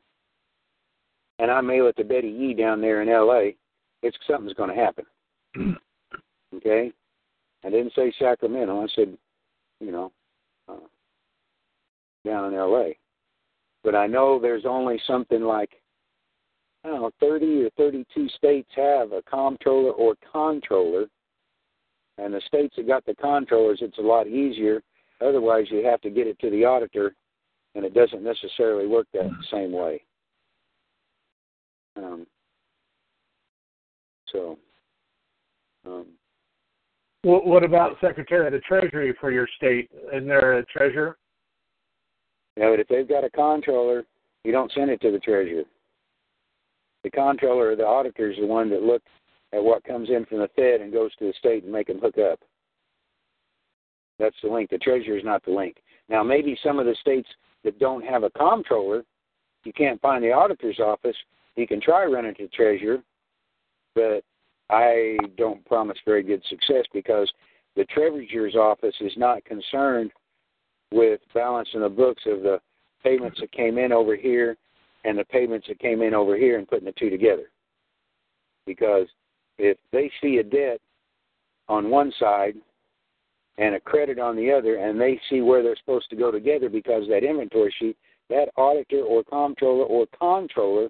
and 1.39 1.52
I 1.52 1.62
mail 1.62 1.88
it 1.88 1.95
to 1.97 2.04
Betty 2.04 2.30
E 2.30 2.54
down 2.54 2.82
there 2.82 3.02
in 3.02 3.10
L.A. 3.10 3.56
It's 4.04 4.17
something's 4.28 4.54
going 4.54 4.69
to 4.69 4.76
happen. 4.76 5.06
okay, 6.56 6.91
I 7.63 7.69
didn't 7.69 7.93
say 7.95 8.13
Sacramento. 8.19 8.82
I 8.82 8.88
said, 8.95 9.17
you 9.80 9.91
know, 9.91 10.12
uh, 10.69 10.76
down 12.26 12.54
in 12.54 12.60
L.A. 12.60 12.97
But 13.84 13.95
I 13.95 14.08
know 14.08 14.39
there's 14.39 14.65
only 14.65 15.00
something 15.08 15.41
like 15.41 15.71
I 16.84 16.89
don't 16.89 17.02
know, 17.02 17.12
30 17.19 17.63
or 17.63 17.69
32 17.71 18.30
states 18.30 18.69
have 18.76 19.12
a 19.12 19.21
comptroller 19.23 19.91
or 19.91 20.15
controller, 20.32 21.08
and 22.17 22.34
the 22.34 22.41
states 22.47 22.76
that 22.78 22.88
got 22.88 23.06
the 23.06 23.15
controllers, 23.15 23.80
it's 23.82 23.97
a 23.97 24.02
lot 24.02 24.28
easier. 24.28 24.82
Otherwise, 25.19 25.65
you 25.69 25.84
have 25.86 26.02
to 26.02 26.10
get 26.10 26.28
it 26.28 26.39
to 26.39 26.50
the 26.50 26.63
auditor, 26.63 27.13
and 27.76 27.84
it 27.84 27.93
doesn't 27.93 28.23
necessarily 28.23 28.88
work 28.88 29.08
that 29.13 29.30
same 29.52 29.71
way. 29.71 30.02
Um, 31.97 32.27
so, 34.31 34.57
um, 35.86 36.05
What, 37.23 37.45
what 37.47 37.63
about 37.63 37.97
Secretary 38.01 38.45
of 38.45 38.53
the 38.53 38.60
Treasury 38.60 39.15
for 39.19 39.31
your 39.31 39.47
state? 39.57 39.89
Isn't 40.13 40.27
there 40.27 40.60
a 40.60 40.65
treasurer? 40.65 41.17
yeah, 42.57 42.69
but 42.69 42.79
if 42.79 42.88
they've 42.88 43.07
got 43.07 43.23
a 43.23 43.29
controller, 43.29 44.03
you 44.43 44.51
don't 44.51 44.71
send 44.73 44.89
it 44.89 45.01
to 45.01 45.12
the 45.12 45.19
treasurer. 45.19 45.63
The 47.03 47.12
controller 47.12 47.71
or 47.71 47.75
the 47.75 47.86
auditor 47.86 48.31
is 48.31 48.38
the 48.39 48.45
one 48.45 48.69
that 48.71 48.83
looks 48.83 49.10
at 49.53 49.63
what 49.63 49.83
comes 49.83 50.10
in 50.10 50.25
from 50.25 50.39
the 50.39 50.49
Fed 50.55 50.81
and 50.81 50.91
goes 50.91 51.15
to 51.15 51.25
the 51.25 51.33
state 51.39 51.63
and 51.63 51.71
make 51.71 51.88
them 51.88 51.99
hook 51.99 52.17
up. 52.17 52.39
That's 54.19 54.36
the 54.43 54.49
link. 54.49 54.69
The 54.69 54.79
treasurer 54.79 55.17
is 55.17 55.23
not 55.23 55.45
the 55.45 55.51
link. 55.51 55.77
Now, 56.10 56.23
maybe 56.23 56.57
some 56.63 56.79
of 56.79 56.86
the 56.86 56.95
states 56.99 57.29
that 57.63 57.79
don't 57.79 58.03
have 58.03 58.23
a 58.23 58.29
comptroller, 58.31 59.03
you 59.63 59.73
can't 59.73 60.01
find 60.01 60.23
the 60.23 60.31
auditor's 60.31 60.79
office. 60.79 61.15
You 61.58 61.67
can 61.67 61.82
try 61.82 62.06
running 62.06 62.36
to 62.36 62.43
the 62.43 62.50
treasurer, 62.50 63.00
but 63.96 64.24
I 64.70 65.17
don't 65.38 65.65
promise 65.65 65.98
very 66.06 66.22
good 66.22 66.43
success 66.48 66.86
because 66.93 67.32
the 67.76 67.86
treasurer's 67.86 68.56
office 68.56 68.96
is 69.02 69.13
not 69.17 69.43
concerned 69.43 70.12
with 70.91 71.20
balancing 71.34 71.82
the 71.82 71.89
books 71.89 72.24
of 72.28 72.43
the 72.43 72.62
payments 73.04 73.39
that 73.39 73.52
came 73.52 73.80
in 73.80 73.91
over 73.91 74.15
here 74.15 74.56
and 75.04 75.17
the 75.17 75.26
payments 75.26 75.67
that 75.67 75.80
came 75.80 76.04
in 76.04 76.13
over 76.13 76.38
here 76.38 76.60
and 76.60 76.67
putting 76.67 76.86
the 76.86 76.93
two 76.93 77.10
together. 77.10 77.50
Because 78.67 79.08
if 79.58 79.78
they 79.91 80.12
see 80.22 80.38
a 80.38 80.43
debt 80.43 80.80
on 81.67 81.89
one 81.89 82.13
side 82.20 82.54
and 83.58 83.74
a 83.74 83.80
credit 83.80 84.20
on 84.20 84.36
the 84.36 84.52
other, 84.52 84.76
and 84.76 85.02
they 85.02 85.20
see 85.28 85.41
where 85.41 85.63
they're 85.63 85.76
supposed 85.78 86.10
to 86.12 86.15
go 86.15 86.30
together 86.30 86.70
because 86.70 87.08
that 87.08 87.24
inventory 87.24 87.74
sheet, 87.80 87.98
that 88.30 88.50
auditor 88.58 89.02
or 89.02 89.24
comptroller 89.24 89.86
or 89.86 90.06
controller 90.20 90.89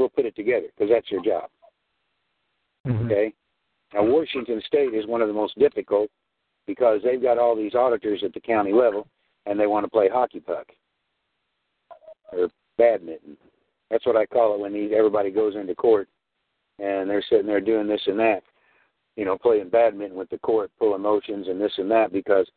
will 0.00 0.08
put 0.08 0.26
it 0.26 0.36
together 0.36 0.66
because 0.74 0.90
that's 0.92 1.10
your 1.10 1.22
job. 1.22 1.48
Mm-hmm. 2.86 3.06
Okay? 3.06 3.34
Now, 3.94 4.04
Washington 4.04 4.62
State 4.66 4.94
is 4.94 5.06
one 5.06 5.20
of 5.20 5.28
the 5.28 5.34
most 5.34 5.58
difficult 5.58 6.10
because 6.66 7.00
they've 7.04 7.22
got 7.22 7.38
all 7.38 7.56
these 7.56 7.74
auditors 7.74 8.22
at 8.24 8.32
the 8.32 8.40
county 8.40 8.72
level 8.72 9.06
and 9.46 9.58
they 9.58 9.66
want 9.66 9.84
to 9.84 9.90
play 9.90 10.08
hockey 10.08 10.40
puck 10.40 10.66
or 12.32 12.48
badminton. 12.78 13.36
That's 13.90 14.06
what 14.06 14.16
I 14.16 14.26
call 14.26 14.54
it 14.54 14.60
when 14.60 14.72
these, 14.72 14.92
everybody 14.96 15.30
goes 15.30 15.56
into 15.56 15.74
court 15.74 16.08
and 16.78 17.10
they're 17.10 17.24
sitting 17.28 17.46
there 17.46 17.60
doing 17.60 17.88
this 17.88 18.02
and 18.06 18.18
that 18.18 18.42
you 19.16 19.24
know, 19.24 19.36
playing 19.36 19.68
badminton 19.68 20.16
with 20.16 20.30
the 20.30 20.38
court, 20.38 20.70
pulling 20.78 21.02
motions 21.02 21.48
and 21.48 21.60
this 21.60 21.72
and 21.76 21.90
that 21.90 22.10
because 22.12 22.48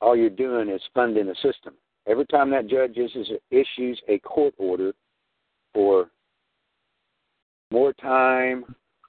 all 0.00 0.16
you're 0.16 0.30
doing 0.30 0.68
is 0.68 0.80
funding 0.94 1.26
the 1.26 1.34
system. 1.42 1.74
Every 2.06 2.26
time 2.26 2.50
that 2.50 2.68
judge 2.68 2.96
issues, 2.96 3.30
issues 3.50 4.00
a 4.08 4.18
court 4.20 4.54
order 4.58 4.92
for 5.72 6.10
more 7.72 7.92
time 7.94 8.64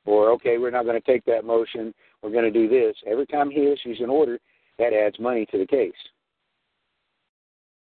or, 0.06 0.32
okay, 0.32 0.58
we're 0.58 0.72
not 0.72 0.86
going 0.86 1.00
to 1.00 1.12
take 1.12 1.24
that 1.26 1.46
motion, 1.46 1.94
we're 2.22 2.32
going 2.32 2.52
to 2.52 2.52
do 2.52 2.68
this, 2.68 2.96
every 3.06 3.26
time 3.26 3.50
he 3.50 3.68
issues 3.68 4.00
an 4.00 4.10
order, 4.10 4.40
that 4.80 4.94
adds 4.94 5.20
money 5.20 5.46
to 5.52 5.58
the 5.58 5.68
case. 5.68 5.94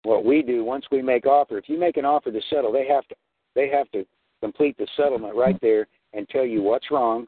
What 0.05 0.25
we 0.25 0.43
do 0.43 0.65
once 0.65 0.87
we 0.91 1.03
make 1.03 1.27
offer, 1.27 1.59
if 1.59 1.69
you 1.69 1.79
make 1.79 1.97
an 1.97 2.05
offer 2.05 2.31
to 2.31 2.41
settle, 2.49 2.73
they 2.73 2.87
have 2.87 3.07
to 3.09 3.15
they 3.55 3.69
have 3.69 3.91
to 3.91 4.07
complete 4.41 4.77
the 4.79 4.87
settlement 4.97 5.35
right 5.35 5.59
there 5.61 5.89
and 6.13 6.29
tell 6.29 6.45
you 6.45 6.63
what's 6.63 6.91
wrong, 6.91 7.27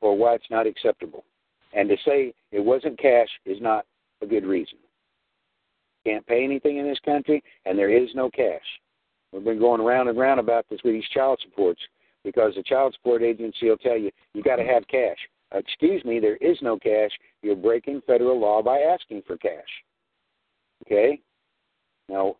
or 0.00 0.16
why 0.16 0.34
it's 0.34 0.50
not 0.50 0.66
acceptable. 0.66 1.24
And 1.72 1.88
to 1.88 1.96
say 2.04 2.34
it 2.52 2.60
wasn't 2.60 2.98
cash 2.98 3.28
is 3.46 3.60
not 3.60 3.86
a 4.22 4.26
good 4.26 4.44
reason. 4.44 4.78
Can't 6.06 6.26
pay 6.26 6.44
anything 6.44 6.76
in 6.76 6.86
this 6.86 6.98
country, 7.04 7.42
and 7.64 7.78
there 7.78 7.90
is 7.90 8.10
no 8.14 8.30
cash. 8.30 8.60
We've 9.32 9.44
been 9.44 9.58
going 9.58 9.80
round 9.80 10.08
and 10.08 10.18
round 10.18 10.40
about 10.40 10.66
this 10.68 10.80
with 10.84 10.94
these 10.94 11.08
child 11.14 11.40
supports 11.42 11.80
because 12.24 12.54
the 12.54 12.62
child 12.62 12.94
support 12.94 13.22
agency 13.22 13.68
will 13.68 13.76
tell 13.76 13.96
you 13.96 14.10
you 14.34 14.42
got 14.42 14.56
to 14.56 14.64
have 14.64 14.86
cash. 14.88 15.18
Excuse 15.52 16.04
me, 16.04 16.20
there 16.20 16.36
is 16.36 16.56
no 16.62 16.78
cash. 16.78 17.10
You're 17.42 17.56
breaking 17.56 18.02
federal 18.06 18.38
law 18.38 18.62
by 18.62 18.78
asking 18.78 19.22
for 19.26 19.36
cash. 19.36 19.68
Okay? 20.86 21.20
Now, 22.08 22.36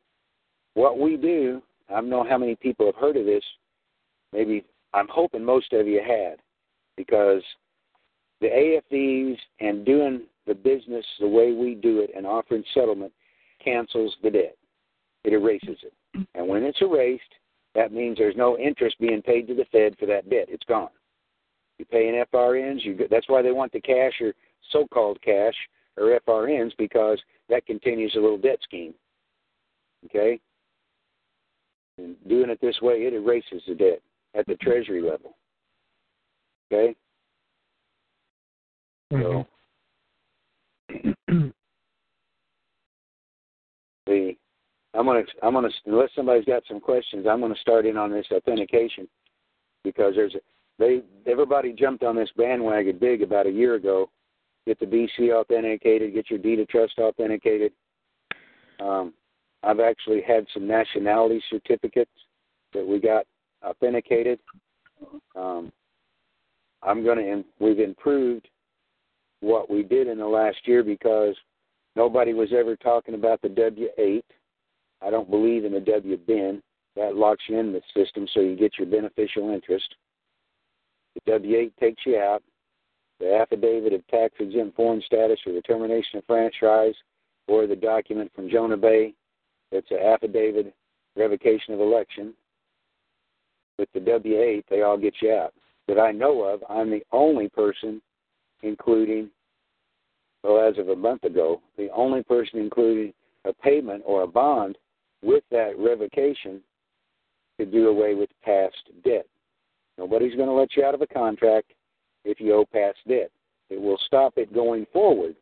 what 0.74 0.98
we 0.98 1.16
do, 1.16 1.62
I 1.88 1.94
don't 1.94 2.08
know 2.10 2.24
how 2.28 2.38
many 2.38 2.54
people 2.54 2.86
have 2.86 2.94
heard 2.94 3.16
of 3.16 3.26
this. 3.26 3.44
Maybe 4.32 4.64
I'm 4.94 5.08
hoping 5.08 5.44
most 5.44 5.72
of 5.72 5.86
you 5.86 6.00
had 6.00 6.36
because 6.96 7.42
the 8.40 8.46
AFVs 8.92 9.36
and 9.60 9.84
doing 9.84 10.22
the 10.46 10.54
business 10.54 11.04
the 11.18 11.28
way 11.28 11.52
we 11.52 11.74
do 11.74 12.00
it 12.00 12.10
and 12.16 12.26
offering 12.26 12.64
settlement 12.74 13.12
cancels 13.62 14.14
the 14.22 14.30
debt. 14.30 14.56
It 15.24 15.32
erases 15.32 15.78
it. 15.82 16.26
And 16.34 16.48
when 16.48 16.62
it's 16.62 16.80
erased, 16.80 17.22
that 17.74 17.92
means 17.92 18.18
there's 18.18 18.36
no 18.36 18.58
interest 18.58 18.96
being 18.98 19.22
paid 19.22 19.46
to 19.46 19.54
the 19.54 19.66
Fed 19.70 19.96
for 19.98 20.06
that 20.06 20.28
debt. 20.28 20.46
It's 20.48 20.64
gone. 20.64 20.88
You 21.78 21.84
pay 21.86 22.08
in 22.08 22.24
FRNs. 22.32 22.84
You 22.84 23.06
that's 23.10 23.28
why 23.28 23.42
they 23.42 23.52
want 23.52 23.72
the 23.72 23.80
cash 23.80 24.12
or 24.20 24.34
so-called 24.72 25.18
cash 25.22 25.54
or 25.96 26.18
FRNs 26.26 26.72
because 26.78 27.18
that 27.48 27.66
continues 27.66 28.14
a 28.16 28.20
little 28.20 28.38
debt 28.38 28.58
scheme. 28.62 28.94
Okay. 30.06 30.40
And 31.98 32.16
doing 32.28 32.50
it 32.50 32.60
this 32.60 32.80
way, 32.80 33.02
it 33.02 33.14
erases 33.14 33.62
the 33.66 33.74
debt 33.74 34.00
at 34.34 34.46
the 34.46 34.56
Treasury 34.56 35.02
level. 35.02 35.36
Okay. 36.72 36.94
So 39.12 39.46
mm-hmm. 40.92 41.48
the 44.06 44.36
I'm 44.94 45.06
gonna 45.06 45.22
I'm 45.42 45.54
gonna 45.54 45.68
unless 45.86 46.10
somebody's 46.16 46.44
got 46.44 46.62
some 46.68 46.80
questions, 46.80 47.26
I'm 47.28 47.40
gonna 47.40 47.54
start 47.60 47.86
in 47.86 47.96
on 47.96 48.10
this 48.10 48.26
authentication 48.32 49.08
because 49.84 50.14
there's 50.16 50.34
they 50.78 51.02
everybody 51.26 51.72
jumped 51.72 52.02
on 52.02 52.16
this 52.16 52.30
bandwagon 52.36 52.98
big 52.98 53.22
about 53.22 53.46
a 53.46 53.50
year 53.50 53.74
ago. 53.74 54.10
Get 54.66 54.78
the 54.78 54.86
BC 54.86 55.32
authenticated, 55.32 56.12
get 56.12 56.28
your 56.28 56.38
deed 56.38 56.60
of 56.60 56.68
trust 56.68 56.98
authenticated. 56.98 57.72
Um, 58.78 59.14
I've 59.62 59.80
actually 59.80 60.22
had 60.22 60.46
some 60.54 60.66
nationality 60.66 61.42
certificates 61.50 62.10
that 62.72 62.86
we 62.86 62.98
got 62.98 63.26
authenticated. 63.64 64.38
Um, 65.36 65.72
I'm 66.82 67.04
going 67.04 67.18
to, 67.18 67.44
we've 67.58 67.78
improved 67.78 68.48
what 69.40 69.70
we 69.70 69.82
did 69.82 70.06
in 70.08 70.18
the 70.18 70.26
last 70.26 70.58
year 70.64 70.82
because 70.82 71.34
nobody 71.96 72.32
was 72.32 72.50
ever 72.56 72.76
talking 72.76 73.14
about 73.14 73.40
the 73.42 73.48
W8. 73.48 74.22
I 75.02 75.10
don't 75.10 75.30
believe 75.30 75.64
in 75.64 75.72
the 75.72 75.80
W9. 75.80 76.60
That 76.96 77.16
locks 77.16 77.44
you 77.48 77.58
in 77.58 77.72
the 77.72 77.82
system 77.96 78.26
so 78.32 78.40
you 78.40 78.56
get 78.56 78.78
your 78.78 78.88
beneficial 78.88 79.50
interest. 79.50 79.94
The 81.14 81.32
W8 81.32 81.72
takes 81.78 82.02
you 82.04 82.18
out. 82.18 82.42
The 83.20 83.34
affidavit 83.34 83.92
of 83.92 84.06
tax 84.08 84.34
exempt 84.40 84.76
foreign 84.76 85.02
status 85.02 85.38
or 85.46 85.52
the 85.52 85.60
termination 85.62 86.18
of 86.18 86.24
franchise 86.26 86.94
or 87.48 87.66
the 87.66 87.76
document 87.76 88.30
from 88.34 88.50
Jonah 88.50 88.76
Bay. 88.76 89.14
It's 89.72 89.90
an 89.90 89.98
affidavit 89.98 90.74
revocation 91.16 91.74
of 91.74 91.80
election. 91.80 92.34
With 93.78 93.88
the 93.94 94.00
W8, 94.00 94.64
they 94.68 94.82
all 94.82 94.98
get 94.98 95.14
you 95.22 95.32
out 95.32 95.54
that 95.90 95.98
I 95.98 96.12
know 96.12 96.42
of, 96.42 96.62
I'm 96.68 96.88
the 96.88 97.02
only 97.10 97.48
person, 97.48 98.00
including, 98.62 99.28
well, 100.44 100.68
as 100.68 100.78
of 100.78 100.88
a 100.88 100.96
month 100.96 101.24
ago, 101.24 101.60
the 101.76 101.88
only 101.90 102.22
person 102.22 102.60
including 102.60 103.12
a 103.44 103.52
payment 103.52 104.04
or 104.06 104.22
a 104.22 104.26
bond 104.26 104.78
with 105.22 105.44
that 105.50 105.72
revocation 105.78 106.60
to 107.58 107.66
do 107.66 107.88
away 107.88 108.14
with 108.14 108.30
past 108.42 108.76
debt. 109.04 109.26
Nobody's 109.98 110.34
going 110.34 110.48
to 110.48 110.54
let 110.54 110.76
you 110.76 110.84
out 110.84 110.94
of 110.94 111.02
a 111.02 111.06
contract 111.06 111.72
if 112.24 112.40
you 112.40 112.54
owe 112.54 112.64
past 112.64 112.98
debt. 113.06 113.30
It 113.68 113.80
will 113.80 113.98
stop 114.06 114.34
it 114.36 114.52
going 114.52 114.86
forward, 114.92 115.36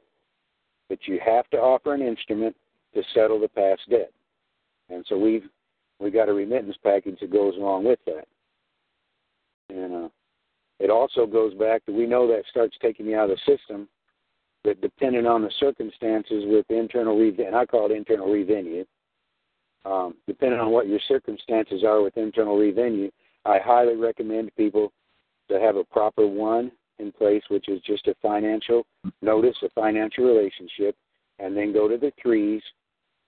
but 0.89 0.99
you 1.07 1.21
have 1.25 1.49
to 1.51 1.59
offer 1.59 1.95
an 1.95 2.03
instrument 2.03 2.57
to 2.95 3.03
settle 3.15 3.41
the 3.41 3.49
past 3.49 3.83
debt. 3.89 4.11
And 4.91 5.05
so 5.09 5.17
we've 5.17 5.45
we 6.01 6.11
got 6.11 6.29
a 6.29 6.33
remittance 6.33 6.77
package 6.83 7.19
that 7.21 7.33
goes 7.33 7.57
along 7.57 7.85
with 7.85 7.99
that. 8.07 8.27
And 9.69 9.95
uh, 9.95 10.09
it 10.79 10.91
also 10.91 11.27
goes 11.27 11.55
back 11.55 11.85
to 11.87 11.93
we 11.93 12.07
know 12.07 12.29
that 12.29 12.45
starts 12.51 12.77
taking 12.81 13.07
you 13.07 13.17
out 13.17 13.31
of 13.31 13.37
the 13.37 13.57
system, 13.57 13.89
but 14.63 14.81
depending 14.81 15.27
on 15.27 15.43
the 15.43 15.51
circumstances 15.59 16.45
with 16.47 16.67
internal 16.71 17.19
revenue, 17.19 17.47
and 17.47 17.57
I 17.57 17.67
call 17.67 17.91
it 17.91 17.97
internal 17.97 18.33
revenue, 18.33 18.85
um, 19.85 20.15
depending 20.27 20.61
on 20.61 20.71
what 20.71 20.89
your 20.89 21.01
circumstances 21.09 21.85
are 21.85 22.03
with 22.03 22.17
internal 22.17 22.59
revenue, 22.59 23.11
I 23.45 23.59
highly 23.59 23.97
recommend 23.97 24.55
people 24.57 24.93
to 25.51 25.59
have 25.59 25.77
a 25.77 25.85
proper 25.85 26.27
one 26.27 26.73
in 26.99 27.13
place, 27.13 27.43
which 27.49 27.69
is 27.69 27.81
just 27.83 28.07
a 28.09 28.15
financial 28.21 28.85
notice, 29.23 29.57
a 29.63 29.71
financial 29.71 30.25
relationship, 30.25 30.97
and 31.39 31.57
then 31.57 31.73
go 31.73 31.89
to 31.89 31.97
the 31.97 32.13
threes 32.21 32.63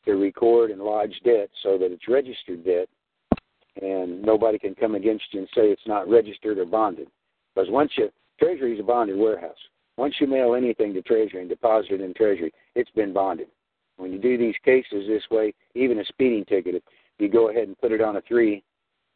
to 0.05 0.13
record 0.13 0.71
and 0.71 0.81
lodge 0.81 1.15
debt 1.25 1.51
so 1.63 1.79
that 1.79 1.93
it's 1.93 2.09
registered 2.09 2.65
debt 2.65 2.89
and 3.81 4.21
nobody 4.23 4.59
can 4.59 4.75
come 4.75 4.95
against 4.95 5.25
you 5.33 5.41
and 5.41 5.49
say 5.55 5.71
it's 5.71 5.87
not 5.87 6.09
registered 6.09 6.59
or 6.59 6.67
bonded. 6.67 7.09
Because 7.55 7.71
once 7.71 7.93
you 7.97 8.11
Treasury 8.41 8.75
is 8.75 8.81
a 8.81 8.83
bonded 8.83 9.19
warehouse. 9.19 9.57
Once 9.99 10.15
you 10.19 10.27
mail 10.27 10.55
anything 10.55 10.95
to 10.95 11.03
Treasury 11.03 11.41
and 11.41 11.49
deposit 11.49 11.93
it 11.93 12.01
in 12.01 12.15
Treasury, 12.15 12.53
it's 12.75 12.91
been 12.93 13.13
bonded. 13.13 13.49
When 14.01 14.13
you 14.13 14.19
do 14.19 14.39
these 14.39 14.55
cases 14.65 15.07
this 15.07 15.25
way, 15.31 15.53
even 15.75 15.99
a 15.99 16.05
speeding 16.07 16.47
ticket, 16.47 16.77
if 16.77 16.83
you 17.19 17.29
go 17.29 17.51
ahead 17.51 17.69
and 17.69 17.79
put 17.79 17.93
it 17.93 18.01
on 18.01 18.17
a 18.17 18.23
three 18.23 18.65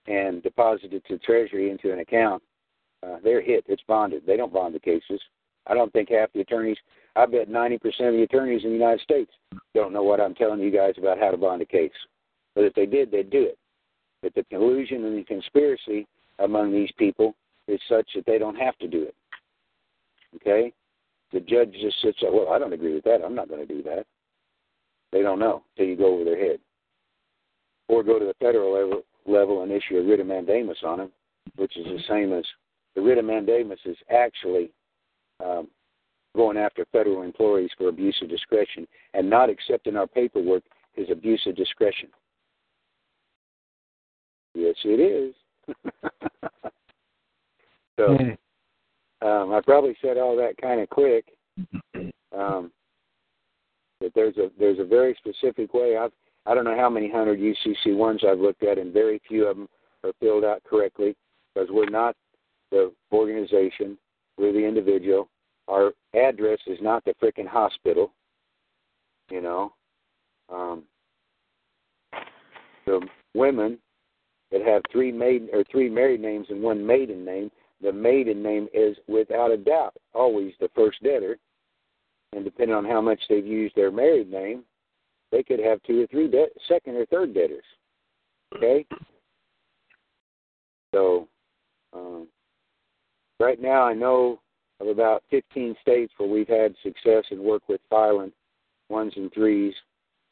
and 0.07 0.43
deposit 0.43 0.93
it 0.93 1.03
to 1.07 1.19
Treasury 1.19 1.71
into 1.71 1.91
an 1.91 2.01
account, 2.01 2.43
uh, 3.03 3.17
they're 3.25 3.41
hit. 3.41 3.65
It's 3.67 3.83
bonded. 3.89 4.25
They 4.27 4.37
don't 4.37 4.53
bond 4.53 4.75
the 4.75 4.81
cases. 4.81 5.21
I 5.67 5.73
don't 5.73 5.91
think 5.95 6.11
half 6.11 6.31
the 6.35 6.41
attorneys, 6.41 6.77
I 7.17 7.25
bet 7.25 7.49
90% 7.49 7.77
of 7.77 8.15
the 8.15 8.23
attorneys 8.25 8.65
in 8.65 8.71
the 8.71 8.77
United 8.77 9.01
States 9.01 9.31
don't 9.75 9.95
know 9.95 10.03
what 10.03 10.21
I'm 10.21 10.35
telling 10.35 10.61
you 10.61 10.71
guys 10.71 10.95
about 10.99 11.19
how 11.19 11.31
to 11.31 11.39
bond 11.39 11.63
a 11.63 11.67
case. 11.67 11.93
But 12.55 12.65
if 12.65 12.75
they 12.75 12.85
did, 12.85 13.11
they'd 13.11 13.31
do 13.31 13.43
it. 13.43 13.59
But 14.23 14.35
the 14.35 14.45
collusion 14.45 15.07
and 15.07 15.17
the 15.17 15.25
conspiracy 15.25 16.07
among 16.41 16.73
these 16.73 16.93
people 16.99 17.35
is 17.69 17.81
such 17.89 18.09
that 18.15 18.27
they 18.27 18.37
don't 18.37 18.57
have 18.57 18.77
to 18.79 18.89
do 18.89 19.03
it. 19.05 19.15
Okay? 20.37 20.75
The 21.33 21.41
judge 21.41 21.73
just 21.81 22.03
sits 22.03 22.19
there, 22.21 22.31
well, 22.31 22.53
I 22.53 22.59
don't 22.59 22.75
agree 22.75 22.95
with 22.95 23.05
that. 23.05 23.23
I'm 23.25 23.35
not 23.35 23.49
going 23.49 23.67
to 23.67 23.75
do 23.75 23.83
that. 23.85 24.05
They 25.15 25.23
don't 25.23 25.39
know 25.39 25.63
till 25.77 25.87
you 25.87 25.95
go 25.97 26.13
over 26.13 26.25
their 26.25 26.37
head. 26.37 26.59
Or 27.87 28.03
go 28.03 28.19
to 28.19 28.25
the 28.25 28.35
federal 28.41 28.75
level, 28.75 29.03
level 29.27 29.63
and 29.63 29.71
issue 29.71 29.99
a 29.99 30.03
writ 30.03 30.19
of 30.19 30.27
mandamus 30.27 30.79
on 30.83 30.99
them, 30.99 31.13
which 31.55 31.77
is 31.77 31.85
the 31.85 32.01
same 32.09 32.33
as 32.33 32.45
the 32.97 33.01
writ 33.01 33.19
of 33.19 33.25
mandamus 33.25 33.79
is 33.85 33.97
actually 34.11 34.73
um, 35.39 35.69
going 36.35 36.57
after 36.57 36.85
federal 36.91 37.23
employees 37.23 37.71
for 37.79 37.89
abuse 37.89 38.17
of 38.23 38.29
discretion, 38.29 38.89
and 39.13 39.31
not 39.31 39.51
accepting 39.51 39.97
our 39.97 40.09
paperwork 40.09 40.65
is 40.97 41.09
abuse 41.11 41.43
of 41.47 41.55
discretion. 41.55 42.09
Yes, 44.57 44.75
it 44.85 44.99
is. 44.99 45.35
so 47.97 48.17
um, 49.23 49.53
I 49.53 49.61
probably 49.65 49.97
said 50.03 50.19
all 50.19 50.37
that 50.39 50.57
kind 50.61 50.81
of 50.81 50.91
quick. 50.91 51.27
Um, 52.37 52.73
there's 54.15 54.37
a 54.37 54.51
there's 54.59 54.79
a 54.79 54.85
very 54.85 55.17
specific 55.19 55.75
way. 55.75 55.97
I've 55.97 56.13
I 56.47 56.55
don't 56.55 56.65
know 56.65 56.77
how 56.77 56.91
many 56.91 57.11
hundred 57.11 57.41
UCC 57.41 57.97
ones 57.97 58.23
I've 58.27 58.39
looked 58.39 58.63
at, 58.63 58.79
and 58.79 58.93
very 58.93 59.21
few 59.27 59.47
of 59.47 59.57
them 59.57 59.69
are 60.03 60.13
filled 60.21 60.45
out 60.45 60.63
correctly 60.65 61.17
because 61.55 61.69
we're 61.71 61.89
not 61.89 62.15
the 62.71 62.93
organization, 63.13 63.97
we're 64.37 64.53
the 64.53 64.65
individual. 64.65 65.29
Our 65.69 65.93
address 66.15 66.59
is 66.67 66.79
not 66.83 67.05
the 67.05 67.15
freaking 67.23 67.49
hospital. 67.49 68.13
You 69.31 69.41
know, 69.41 69.73
um, 70.53 70.85
the 72.85 73.01
women 73.35 73.79
that 74.53 74.61
have 74.63 74.83
three 74.93 75.11
maiden 75.11 75.49
or 75.53 75.65
three 75.71 75.89
married 75.89 76.21
names 76.21 76.47
and 76.51 76.63
one 76.63 76.87
maiden 76.87 77.25
name, 77.25 77.51
the 77.81 77.93
maiden 77.93 78.43
name 78.43 78.69
is 78.75 78.97
without 79.09 79.51
a 79.51 79.57
doubt 79.57 79.95
always 80.15 80.53
the 80.61 80.69
first 80.75 81.03
debtor. 81.03 81.39
And 82.35 82.45
depending 82.45 82.75
on 82.75 82.85
how 82.85 83.01
much 83.01 83.21
they've 83.29 83.47
used 83.47 83.77
their 83.77 83.91
married 83.91 84.31
name, 84.31 84.65
they 85.31 85.43
could 85.43 85.61
have 85.61 85.83
two 85.83 86.03
or 86.03 86.07
three 86.09 86.29
de- 86.29 86.47
second 86.69 86.97
or 86.97 87.07
third 87.07 87.33
debtors. 87.33 87.65
Okay? 88.57 88.87
So, 90.93 91.29
um, 91.93 92.29
right 93.39 93.61
now 93.61 93.83
I 93.83 93.95
know 93.95 94.41
of 94.81 94.89
about 94.89 95.23
15 95.31 95.77
states 95.81 96.13
where 96.17 96.29
we've 96.29 96.49
had 96.49 96.75
success 96.83 97.25
and 97.31 97.41
work 97.41 97.63
with 97.69 97.81
filing 97.89 98.33
ones 98.89 99.13
and 99.17 99.33
threes, 99.33 99.75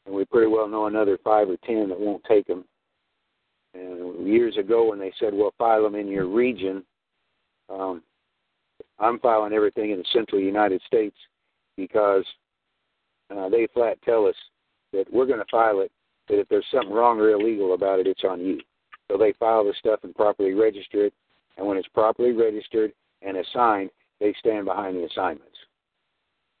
and 0.05 0.13
we 0.13 0.25
pretty 0.25 0.47
well 0.47 0.67
know 0.67 0.87
another 0.87 1.17
five 1.23 1.49
or 1.49 1.57
ten 1.65 1.89
that 1.89 1.99
won't 1.99 2.23
take 2.25 2.45
them. 2.47 2.65
And 3.73 4.27
years 4.27 4.57
ago, 4.57 4.89
when 4.89 4.99
they 4.99 5.11
said, 5.19 5.33
"Well, 5.33 5.53
file 5.57 5.83
them 5.83 5.95
in 5.95 6.07
your 6.07 6.27
region," 6.27 6.85
um, 7.69 8.03
I'm 8.99 9.19
filing 9.19 9.53
everything 9.53 9.91
in 9.91 9.99
the 9.99 10.05
central 10.13 10.39
United 10.39 10.81
States 10.83 11.15
because 11.77 12.25
uh, 13.35 13.49
they 13.49 13.67
flat 13.73 13.97
tell 14.03 14.25
us 14.25 14.35
that 14.91 15.05
we're 15.11 15.25
going 15.25 15.39
to 15.39 15.45
file 15.51 15.81
it. 15.81 15.91
That 16.29 16.39
if 16.39 16.47
there's 16.49 16.65
something 16.71 16.93
wrong 16.93 17.19
or 17.19 17.31
illegal 17.31 17.73
about 17.73 17.99
it, 17.99 18.07
it's 18.07 18.23
on 18.23 18.39
you. 18.39 18.59
So 19.11 19.17
they 19.17 19.33
file 19.33 19.65
the 19.65 19.73
stuff 19.79 19.99
and 20.03 20.15
properly 20.15 20.53
register 20.53 21.05
it, 21.05 21.13
and 21.57 21.67
when 21.67 21.77
it's 21.77 21.87
properly 21.89 22.31
registered 22.31 22.93
and 23.21 23.37
assigned, 23.37 23.89
they 24.19 24.33
stand 24.39 24.65
behind 24.65 24.95
the 24.95 25.05
assignments. 25.05 25.57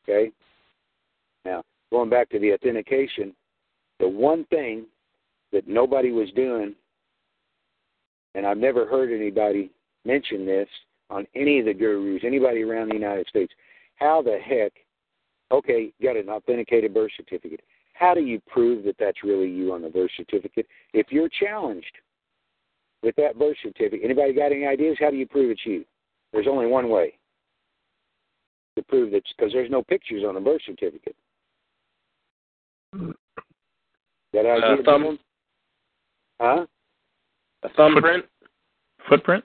Okay? 0.03 0.31
Now, 1.45 1.63
going 1.91 2.09
back 2.09 2.29
to 2.31 2.39
the 2.39 2.53
authentication, 2.53 3.33
the 3.99 4.07
one 4.07 4.45
thing 4.45 4.85
that 5.51 5.67
nobody 5.67 6.11
was 6.11 6.29
doing, 6.35 6.75
and 8.35 8.45
I've 8.45 8.57
never 8.57 8.85
heard 8.85 9.13
anybody 9.13 9.71
mention 10.03 10.45
this 10.45 10.67
on 11.09 11.25
any 11.35 11.59
of 11.59 11.65
the 11.65 11.73
gurus, 11.73 12.23
anybody 12.25 12.63
around 12.63 12.89
the 12.89 12.95
United 12.95 13.27
States, 13.27 13.53
how 13.95 14.21
the 14.21 14.37
heck, 14.43 14.73
okay, 15.53 15.93
got 16.01 16.17
an 16.17 16.29
authenticated 16.29 16.93
birth 16.93 17.11
certificate. 17.15 17.61
How 17.93 18.13
do 18.13 18.21
you 18.21 18.41
prove 18.47 18.83
that 18.85 18.95
that's 18.99 19.23
really 19.23 19.49
you 19.49 19.71
on 19.71 19.81
the 19.81 19.89
birth 19.89 20.11
certificate? 20.17 20.65
If 20.93 21.07
you're 21.11 21.29
challenged 21.29 21.95
with 23.03 23.15
that 23.17 23.37
birth 23.37 23.57
certificate, 23.61 24.01
anybody 24.03 24.33
got 24.33 24.51
any 24.51 24.65
ideas? 24.65 24.97
How 24.99 25.11
do 25.11 25.17
you 25.17 25.27
prove 25.27 25.51
it's 25.51 25.65
you? 25.65 25.85
There's 26.31 26.47
only 26.49 26.65
one 26.65 26.89
way 26.89 27.13
to 28.75 28.83
prove 28.83 29.11
that 29.11 29.21
because 29.37 29.53
there's 29.53 29.69
no 29.69 29.83
pictures 29.83 30.23
on 30.27 30.33
the 30.33 30.41
birth 30.41 30.61
certificate. 30.65 31.15
That 34.33 34.45
idea? 34.45 34.81
Uh, 34.81 34.83
thumb. 34.83 35.19
Huh? 36.41 36.65
A 37.63 37.69
thumbprint. 37.69 38.25
Footprint? 39.07 39.43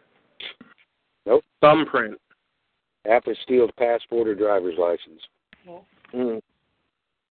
Nope. 1.26 1.44
Thumbprint. 1.60 2.18
Apostille 3.06 3.70
passport 3.76 4.28
or 4.28 4.34
driver's 4.34 4.78
license. 4.78 5.20
Mm. 6.14 6.40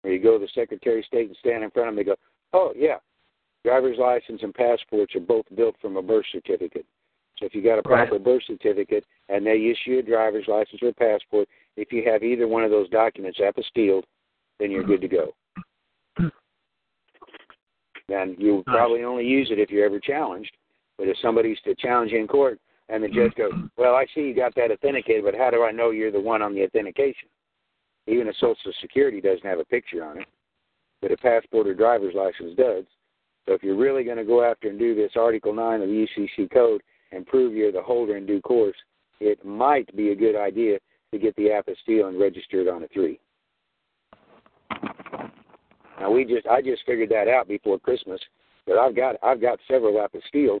Where 0.02 0.12
you 0.12 0.22
go 0.22 0.38
to 0.38 0.44
the 0.44 0.50
Secretary 0.54 1.00
of 1.00 1.06
State 1.06 1.28
and 1.28 1.36
stand 1.40 1.64
in 1.64 1.70
front 1.70 1.88
of 1.88 1.94
them, 1.94 2.04
they 2.04 2.08
go, 2.08 2.16
"Oh 2.52 2.72
yeah, 2.76 2.98
driver's 3.64 3.98
license 3.98 4.42
and 4.42 4.54
passports 4.54 5.14
are 5.14 5.20
both 5.20 5.44
built 5.54 5.76
from 5.80 5.96
a 5.96 6.02
birth 6.02 6.26
certificate. 6.32 6.86
So 7.38 7.46
if 7.46 7.54
you 7.54 7.62
got 7.62 7.78
a 7.78 7.82
proper 7.82 8.12
Right. 8.12 8.24
birth 8.24 8.42
certificate 8.44 9.04
and 9.28 9.46
they 9.46 9.66
issue 9.66 9.98
a 9.98 10.02
driver's 10.02 10.48
license 10.48 10.82
or 10.82 10.88
a 10.88 10.94
passport, 10.94 11.48
if 11.76 11.92
you 11.92 12.02
have 12.04 12.22
either 12.22 12.48
one 12.48 12.64
of 12.64 12.70
those 12.70 12.88
documents 12.88 13.38
apostilled, 13.38 14.04
then 14.58 14.70
you're 14.70 14.82
good 14.82 15.00
to 15.00 15.08
go. 15.08 15.34
And 18.08 18.38
you'll 18.38 18.64
probably 18.64 19.04
only 19.04 19.26
use 19.26 19.50
it 19.50 19.58
if 19.58 19.70
you're 19.70 19.84
ever 19.84 20.00
challenged. 20.00 20.56
But 20.96 21.08
if 21.08 21.18
somebody's 21.18 21.60
to 21.60 21.74
challenge 21.74 22.10
you 22.12 22.18
in 22.18 22.26
court 22.26 22.58
and 22.88 23.04
the 23.04 23.08
judge 23.08 23.34
goes, 23.34 23.52
Well, 23.76 23.94
I 23.94 24.06
see 24.14 24.22
you 24.22 24.34
got 24.34 24.54
that 24.54 24.72
authenticated, 24.72 25.24
but 25.24 25.34
how 25.34 25.50
do 25.50 25.62
I 25.62 25.70
know 25.70 25.90
you're 25.90 26.10
the 26.10 26.20
one 26.20 26.42
on 26.42 26.54
the 26.54 26.64
authentication? 26.64 27.28
Even 28.08 28.28
a 28.28 28.34
social 28.34 28.72
security 28.80 29.20
doesn't 29.20 29.44
have 29.44 29.58
a 29.58 29.64
picture 29.64 30.04
on 30.04 30.18
it, 30.18 30.26
but 31.02 31.12
a 31.12 31.16
passport 31.18 31.66
or 31.66 31.74
driver's 31.74 32.14
license 32.14 32.56
does. 32.56 32.84
So 33.46 33.54
if 33.54 33.62
you're 33.62 33.76
really 33.76 34.04
going 34.04 34.16
to 34.16 34.24
go 34.24 34.42
after 34.42 34.68
and 34.68 34.78
do 34.78 34.94
this 34.94 35.12
Article 35.16 35.54
9 35.54 35.82
of 35.82 35.88
the 35.88 36.06
UCC 36.06 36.50
code 36.50 36.82
and 37.12 37.26
prove 37.26 37.54
you're 37.54 37.72
the 37.72 37.82
holder 37.82 38.16
in 38.16 38.26
due 38.26 38.40
course, 38.40 38.76
it 39.20 39.44
might 39.44 39.94
be 39.96 40.10
a 40.10 40.16
good 40.16 40.36
idea 40.36 40.78
to 41.12 41.18
get 41.18 41.34
the 41.36 41.48
apostille 41.48 42.08
and 42.08 42.20
register 42.20 42.60
it 42.60 42.68
on 42.68 42.82
a 42.82 42.88
3. 42.88 43.18
Now 46.00 46.10
we 46.10 46.24
just 46.24 46.46
I 46.46 46.62
just 46.62 46.84
figured 46.86 47.10
that 47.10 47.26
out 47.26 47.48
before 47.48 47.78
Christmas 47.78 48.20
that 48.66 48.76
I've 48.78 48.94
got 48.94 49.16
I've 49.22 49.40
got 49.40 49.58
several 49.66 49.94
apostilles 49.94 50.60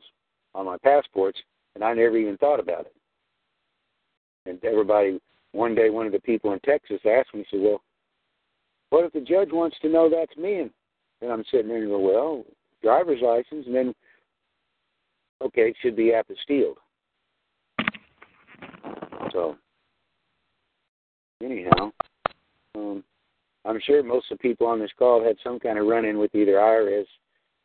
on 0.54 0.66
my 0.66 0.76
passports 0.78 1.38
and 1.74 1.84
I 1.84 1.94
never 1.94 2.16
even 2.16 2.36
thought 2.38 2.58
about 2.58 2.86
it. 2.86 2.94
And 4.46 4.62
everybody 4.64 5.20
one 5.58 5.74
day 5.74 5.90
one 5.90 6.06
of 6.06 6.12
the 6.12 6.20
people 6.20 6.52
in 6.52 6.60
Texas 6.60 7.00
asked 7.04 7.34
me, 7.34 7.44
said, 7.50 7.60
Well, 7.60 7.82
what 8.90 9.04
if 9.04 9.12
the 9.12 9.20
judge 9.20 9.50
wants 9.52 9.76
to 9.82 9.88
know 9.88 10.08
that's 10.08 10.36
me? 10.36 10.60
And 10.60 10.70
and 11.20 11.32
I'm 11.32 11.44
sitting 11.50 11.68
there 11.68 11.78
and 11.78 11.88
go, 11.88 11.98
Well, 11.98 12.44
driver's 12.80 13.20
license 13.20 13.66
and 13.66 13.74
then 13.74 13.94
okay, 15.42 15.70
it 15.70 15.76
should 15.82 15.96
be 15.96 16.12
apostilled. 16.12 16.76
So 19.32 19.56
anyhow, 21.44 21.90
um, 22.76 23.04
I'm 23.64 23.80
sure 23.84 24.02
most 24.02 24.30
of 24.30 24.38
the 24.38 24.42
people 24.42 24.66
on 24.66 24.78
this 24.78 24.90
call 24.96 25.22
had 25.22 25.36
some 25.42 25.58
kind 25.58 25.78
of 25.78 25.86
run-in 25.86 26.18
with 26.18 26.34
either 26.34 26.52
IRS 26.52 27.04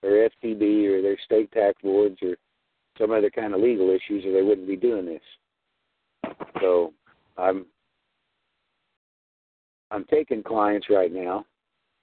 or 0.01 0.29
FTB 0.43 0.88
or 0.88 1.01
their 1.01 1.17
state 1.23 1.51
tax 1.51 1.77
boards 1.82 2.17
or 2.21 2.36
some 2.97 3.12
other 3.12 3.29
kind 3.29 3.53
of 3.53 3.62
legal 3.62 3.89
issues, 3.89 4.25
or 4.25 4.34
they 4.34 4.41
wouldn't 4.41 4.67
be 4.67 4.75
doing 4.75 5.06
this. 5.06 6.36
So 6.60 6.93
I'm 7.38 7.65
I'm 9.93 10.06
taking 10.06 10.41
clients 10.41 10.88
right 10.89 11.13
now, 11.13 11.45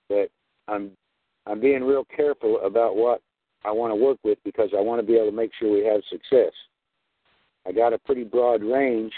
but 0.09 0.31
I'm 0.69 0.93
I'm 1.47 1.61
being 1.61 1.83
real 1.83 2.07
careful 2.17 2.61
about 2.65 2.95
what 2.95 3.21
I 3.65 3.73
want 3.73 3.91
to 3.91 3.97
work 3.97 4.19
with 4.23 4.39
because 4.45 4.71
I 4.77 4.81
want 4.81 5.01
to 5.01 5.07
be 5.07 5.17
able 5.17 5.31
to 5.31 5.37
make 5.37 5.51
sure 5.59 5.73
we 5.73 5.85
have 5.85 6.01
success. 6.09 6.53
I 7.67 7.73
got 7.73 7.93
a 7.93 7.99
pretty 7.99 8.25
broad 8.25 8.63
range. 8.63 9.13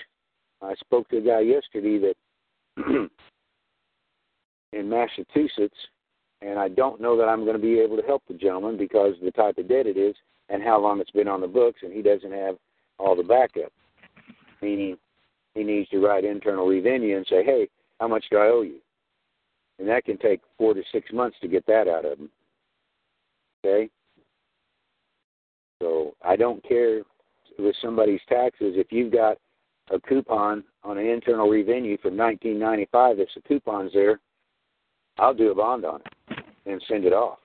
I 0.63 0.75
spoke 0.77 1.09
to 1.11 1.19
a 1.19 1.21
guy 1.21 1.41
yesterday 1.41 1.99
that 1.99 2.17
in 4.73 4.89
Massachusetts, 4.89 5.77
and 6.41 6.59
I 6.59 6.69
don't 6.69 7.01
know 7.01 7.17
that 7.19 7.29
I'm 7.29 7.45
going 7.45 7.57
to 7.57 7.63
be 7.63 7.79
able 7.79 7.99
to 7.99 8.07
help 8.07 8.23
the 8.27 8.35
gentleman 8.35 8.79
because 8.79 9.15
of 9.19 9.25
the 9.25 9.33
type 9.33 9.59
of 9.59 9.69
debt 9.69 9.87
it 9.87 9.99
is 9.99 10.15
and 10.49 10.63
how 10.63 10.81
long 10.81 11.01
it's 11.01 11.11
been 11.11 11.29
on 11.29 11.43
the 11.43 11.47
books, 11.47 11.81
and 11.83 11.93
he 11.93 12.01
doesn't 12.01 12.33
have 12.33 12.57
all 12.99 13.15
the 13.15 13.23
backup. 13.23 13.73
Meaning, 14.63 14.97
he 15.55 15.63
needs 15.63 15.91
to 15.91 15.99
write 15.99 16.25
internal 16.25 16.69
revenue 16.69 17.17
and 17.17 17.27
say, 17.27 17.45
"Hey, 17.45 17.69
how 18.03 18.09
much 18.09 18.25
do 18.31 18.39
I 18.39 18.49
owe 18.49 18.63
you?" 18.63 18.81
And 19.79 19.89
that 19.89 20.05
can 20.05 20.19
take 20.19 20.41
four 20.59 20.75
to 20.75 20.83
six 20.91 21.13
months 21.13 21.39
to 21.41 21.49
get 21.49 21.65
that 21.67 21.87
out 21.87 22.05
of 22.05 22.19
him. 22.19 22.31
Okay. 23.65 23.89
So 25.81 26.15
I 26.23 26.35
don't 26.37 26.63
care 26.65 27.03
with 27.59 27.77
somebody's 27.81 28.21
taxes 28.29 28.75
if 28.77 28.91
you've 28.91 29.13
got 29.13 29.39
a 29.91 30.01
coupon 30.01 30.65
on 30.83 30.99
an 30.99 31.07
internal 31.07 31.49
revenue 31.49 31.97
from 31.99 32.17
1995. 32.17 33.21
If 33.21 33.29
the 33.35 33.41
coupon's 33.43 33.93
there, 33.93 34.21
I'll 35.19 35.35
do 35.35 35.51
a 35.51 35.55
bond 35.55 35.85
on 35.85 36.01
it 36.01 36.45
and 36.67 36.83
send 36.89 37.05
it 37.05 37.13
off. 37.13 37.39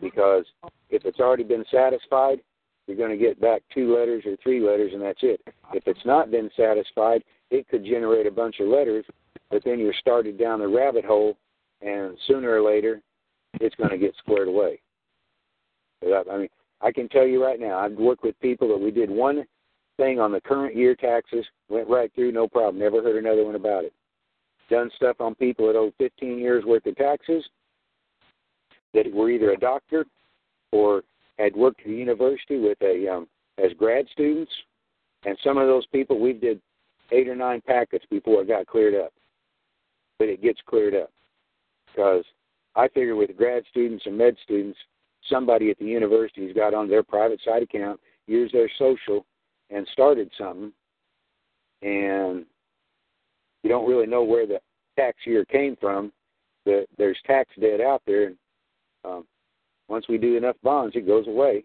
Because 0.00 0.44
if 0.90 1.04
it's 1.04 1.20
already 1.20 1.44
been 1.44 1.64
satisfied, 1.72 2.40
you're 2.86 2.96
going 2.96 3.16
to 3.16 3.16
get 3.16 3.40
back 3.40 3.62
two 3.72 3.94
letters 3.96 4.24
or 4.26 4.36
three 4.42 4.60
letters, 4.60 4.92
and 4.92 5.02
that's 5.02 5.22
it. 5.22 5.40
If 5.72 5.86
it's 5.86 6.04
not 6.04 6.30
been 6.30 6.50
satisfied, 6.56 7.22
it 7.50 7.68
could 7.68 7.84
generate 7.84 8.26
a 8.26 8.30
bunch 8.30 8.58
of 8.58 8.66
letters, 8.66 9.04
but 9.52 9.62
then 9.64 9.78
you're 9.78 9.94
started 10.00 10.38
down 10.38 10.58
the 10.58 10.66
rabbit 10.66 11.04
hole, 11.04 11.36
and 11.82 12.16
sooner 12.26 12.50
or 12.50 12.62
later, 12.62 13.02
it's 13.60 13.76
going 13.76 13.90
to 13.90 13.98
get 13.98 14.14
squared 14.16 14.48
away. 14.48 14.80
I 16.02 16.38
mean, 16.38 16.48
I 16.80 16.90
can 16.90 17.08
tell 17.10 17.26
you 17.26 17.44
right 17.44 17.60
now, 17.60 17.78
I've 17.78 17.92
worked 17.92 18.24
with 18.24 18.40
people 18.40 18.66
that 18.68 18.80
we 18.80 18.90
did 18.90 19.10
one 19.10 19.44
thing 19.98 20.18
on 20.18 20.32
the 20.32 20.40
current 20.40 20.74
year 20.74 20.96
taxes, 20.96 21.44
went 21.68 21.86
right 21.86 22.10
through, 22.14 22.32
no 22.32 22.48
problem, 22.48 22.82
never 22.82 23.02
heard 23.02 23.22
another 23.22 23.44
one 23.44 23.54
about 23.54 23.84
it. 23.84 23.92
Done 24.70 24.90
stuff 24.96 25.20
on 25.20 25.34
people 25.34 25.66
that 25.66 25.76
owe 25.76 25.92
15 25.98 26.38
years 26.38 26.64
worth 26.64 26.86
of 26.86 26.96
taxes 26.96 27.44
that 28.94 29.12
were 29.12 29.30
either 29.30 29.52
a 29.52 29.58
doctor 29.58 30.06
or 30.72 31.02
had 31.38 31.54
worked 31.54 31.80
at 31.80 31.86
the 31.86 31.92
university 31.92 32.58
with 32.58 32.78
a 32.80 33.06
um, 33.06 33.28
as 33.62 33.72
grad 33.78 34.06
students, 34.12 34.50
and 35.26 35.36
some 35.44 35.58
of 35.58 35.66
those 35.66 35.86
people 35.86 36.18
we 36.18 36.32
did 36.32 36.60
eight 37.10 37.28
or 37.28 37.36
nine 37.36 37.60
packets 37.66 38.04
before 38.10 38.42
it 38.42 38.48
got 38.48 38.66
cleared 38.66 38.94
up. 38.94 39.12
But 40.18 40.28
it 40.28 40.42
gets 40.42 40.60
cleared 40.66 40.94
up 40.94 41.10
because 41.86 42.24
I 42.74 42.88
figure 42.88 43.16
with 43.16 43.36
grad 43.36 43.64
students 43.70 44.04
and 44.06 44.16
med 44.16 44.36
students, 44.42 44.78
somebody 45.28 45.70
at 45.70 45.78
the 45.78 45.84
university's 45.84 46.54
got 46.54 46.74
on 46.74 46.88
their 46.88 47.02
private 47.02 47.40
side 47.44 47.62
account, 47.62 48.00
used 48.26 48.54
their 48.54 48.70
social, 48.78 49.24
and 49.70 49.86
started 49.92 50.30
something, 50.36 50.72
and 51.82 52.44
you 53.62 53.70
don't 53.70 53.88
really 53.88 54.06
know 54.06 54.22
where 54.22 54.46
the 54.46 54.60
tax 54.96 55.18
year 55.24 55.44
came 55.44 55.76
from. 55.80 56.12
The, 56.64 56.86
there's 56.98 57.18
tax 57.26 57.50
debt 57.60 57.80
out 57.80 58.02
there, 58.06 58.26
and 58.26 58.36
um, 59.04 59.24
once 59.88 60.06
we 60.08 60.18
do 60.18 60.36
enough 60.36 60.56
bonds, 60.62 60.94
it 60.94 61.06
goes 61.06 61.26
away. 61.26 61.64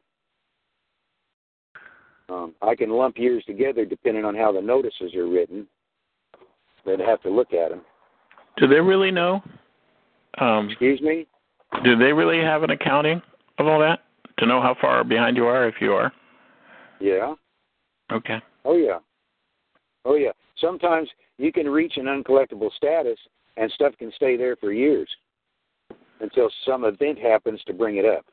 Um, 2.29 2.55
I 2.61 2.75
can 2.75 2.89
lump 2.89 3.17
years 3.17 3.43
together 3.45 3.85
depending 3.85 4.25
on 4.25 4.35
how 4.35 4.51
the 4.51 4.61
notices 4.61 5.15
are 5.15 5.27
written. 5.27 5.67
They'd 6.85 6.99
have 6.99 7.21
to 7.21 7.29
look 7.29 7.53
at 7.53 7.69
them. 7.69 7.81
Do 8.57 8.67
they 8.67 8.79
really 8.79 9.11
know? 9.11 9.41
Um, 10.39 10.69
Excuse 10.69 11.01
me? 11.01 11.27
Do 11.83 11.95
they 11.95 12.13
really 12.13 12.39
have 12.43 12.63
an 12.63 12.71
accounting 12.71 13.21
of 13.57 13.67
all 13.67 13.79
that 13.79 14.01
to 14.39 14.45
know 14.45 14.61
how 14.61 14.75
far 14.79 15.03
behind 15.03 15.37
you 15.37 15.45
are 15.45 15.67
if 15.67 15.75
you 15.79 15.93
are? 15.93 16.11
Yeah. 16.99 17.35
Okay. 18.11 18.37
Oh 18.65 18.75
yeah. 18.75 18.99
Oh 20.05 20.15
yeah. 20.15 20.31
Sometimes 20.59 21.09
you 21.37 21.51
can 21.51 21.67
reach 21.67 21.93
an 21.97 22.05
uncollectible 22.05 22.71
status 22.75 23.17
and 23.57 23.71
stuff 23.71 23.93
can 23.99 24.11
stay 24.15 24.37
there 24.37 24.55
for 24.55 24.71
years 24.71 25.09
until 26.19 26.49
some 26.65 26.85
event 26.85 27.19
happens 27.19 27.61
to 27.67 27.73
bring 27.73 27.97
it 27.97 28.05
up. 28.05 28.25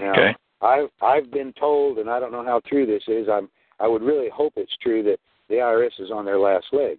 Now, 0.00 0.12
okay. 0.12 0.36
I've 0.60 0.88
I've 1.02 1.30
been 1.30 1.52
told, 1.58 1.98
and 1.98 2.08
I 2.08 2.20
don't 2.20 2.32
know 2.32 2.44
how 2.44 2.60
true 2.66 2.86
this 2.86 3.02
is. 3.08 3.28
I'm 3.30 3.48
I 3.80 3.88
would 3.88 4.02
really 4.02 4.28
hope 4.32 4.52
it's 4.56 4.76
true 4.80 5.02
that 5.02 5.18
the 5.48 5.56
IRS 5.56 6.00
is 6.00 6.10
on 6.10 6.24
their 6.24 6.38
last 6.38 6.66
leg, 6.72 6.98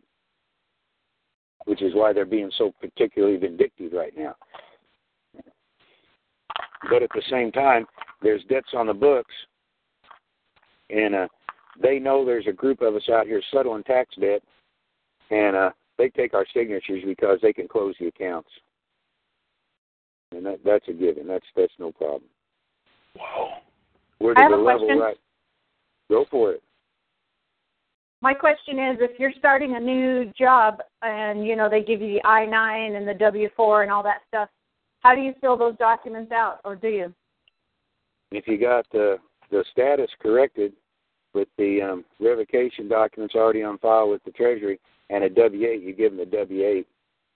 which 1.65 1.81
is 1.81 1.93
why 1.93 2.13
they're 2.13 2.25
being 2.25 2.51
so 2.57 2.73
particularly 2.79 3.37
vindictive 3.37 3.93
right 3.93 4.13
now. 4.17 4.35
But 6.89 7.01
at 7.01 7.09
the 7.15 7.23
same 7.29 7.51
time, 7.51 7.85
there's 8.21 8.43
debts 8.49 8.69
on 8.75 8.87
the 8.87 8.93
books, 8.93 9.33
and 10.89 11.15
uh, 11.15 11.27
they 11.81 11.99
know 11.99 12.25
there's 12.25 12.47
a 12.47 12.53
group 12.53 12.81
of 12.81 12.95
us 12.95 13.07
out 13.09 13.25
here 13.25 13.41
settling 13.53 13.83
tax 13.83 14.13
debt, 14.19 14.41
and 15.31 15.55
uh, 15.55 15.69
they 15.97 16.09
take 16.09 16.33
our 16.33 16.45
signatures 16.53 17.03
because 17.05 17.39
they 17.41 17.53
can 17.53 17.67
close 17.67 17.95
the 17.99 18.07
accounts, 18.07 18.49
and 20.31 20.45
that, 20.45 20.59
that's 20.65 20.87
a 20.89 20.93
given. 20.93 21.27
That's 21.27 21.45
that's 21.55 21.73
no 21.79 21.91
problem. 21.91 22.23
Wow. 23.17 23.59
We're 24.19 24.33
I 24.37 24.43
have 24.43 24.51
the 24.51 24.57
a 24.57 24.59
level 24.59 24.85
question. 24.87 24.99
right. 24.99 25.17
Go 26.09 26.25
for 26.29 26.53
it. 26.53 26.62
My 28.23 28.33
question 28.33 28.79
is, 28.79 28.99
if 29.01 29.19
you're 29.19 29.33
starting 29.37 29.75
a 29.75 29.79
new 29.81 30.31
job 30.39 30.79
and 31.01 31.45
you 31.45 31.57
know 31.57 31.69
they 31.69 31.83
give 31.83 31.99
you 31.99 32.13
the 32.13 32.25
I 32.25 32.45
nine 32.45 32.95
and 32.95 33.05
the 33.05 33.13
W 33.15 33.49
four 33.53 33.83
and 33.83 33.91
all 33.91 34.01
that 34.03 34.21
stuff, 34.29 34.47
how 35.01 35.13
do 35.13 35.19
you 35.19 35.33
fill 35.41 35.57
those 35.57 35.75
documents 35.75 36.31
out, 36.31 36.61
or 36.63 36.77
do 36.77 36.87
you? 36.87 37.13
If 38.31 38.47
you 38.47 38.57
got 38.57 38.85
the 38.93 39.17
the 39.51 39.65
status 39.73 40.09
corrected 40.21 40.71
with 41.33 41.49
the 41.57 41.81
um, 41.81 42.05
revocation 42.21 42.87
documents 42.87 43.35
already 43.35 43.61
on 43.61 43.77
file 43.79 44.09
with 44.09 44.23
the 44.23 44.31
Treasury 44.31 44.79
and 45.09 45.25
a 45.25 45.29
W 45.29 45.67
eight, 45.67 45.81
you 45.81 45.91
give 45.93 46.15
them 46.15 46.19
the 46.19 46.37
W 46.37 46.65
eight. 46.65 46.87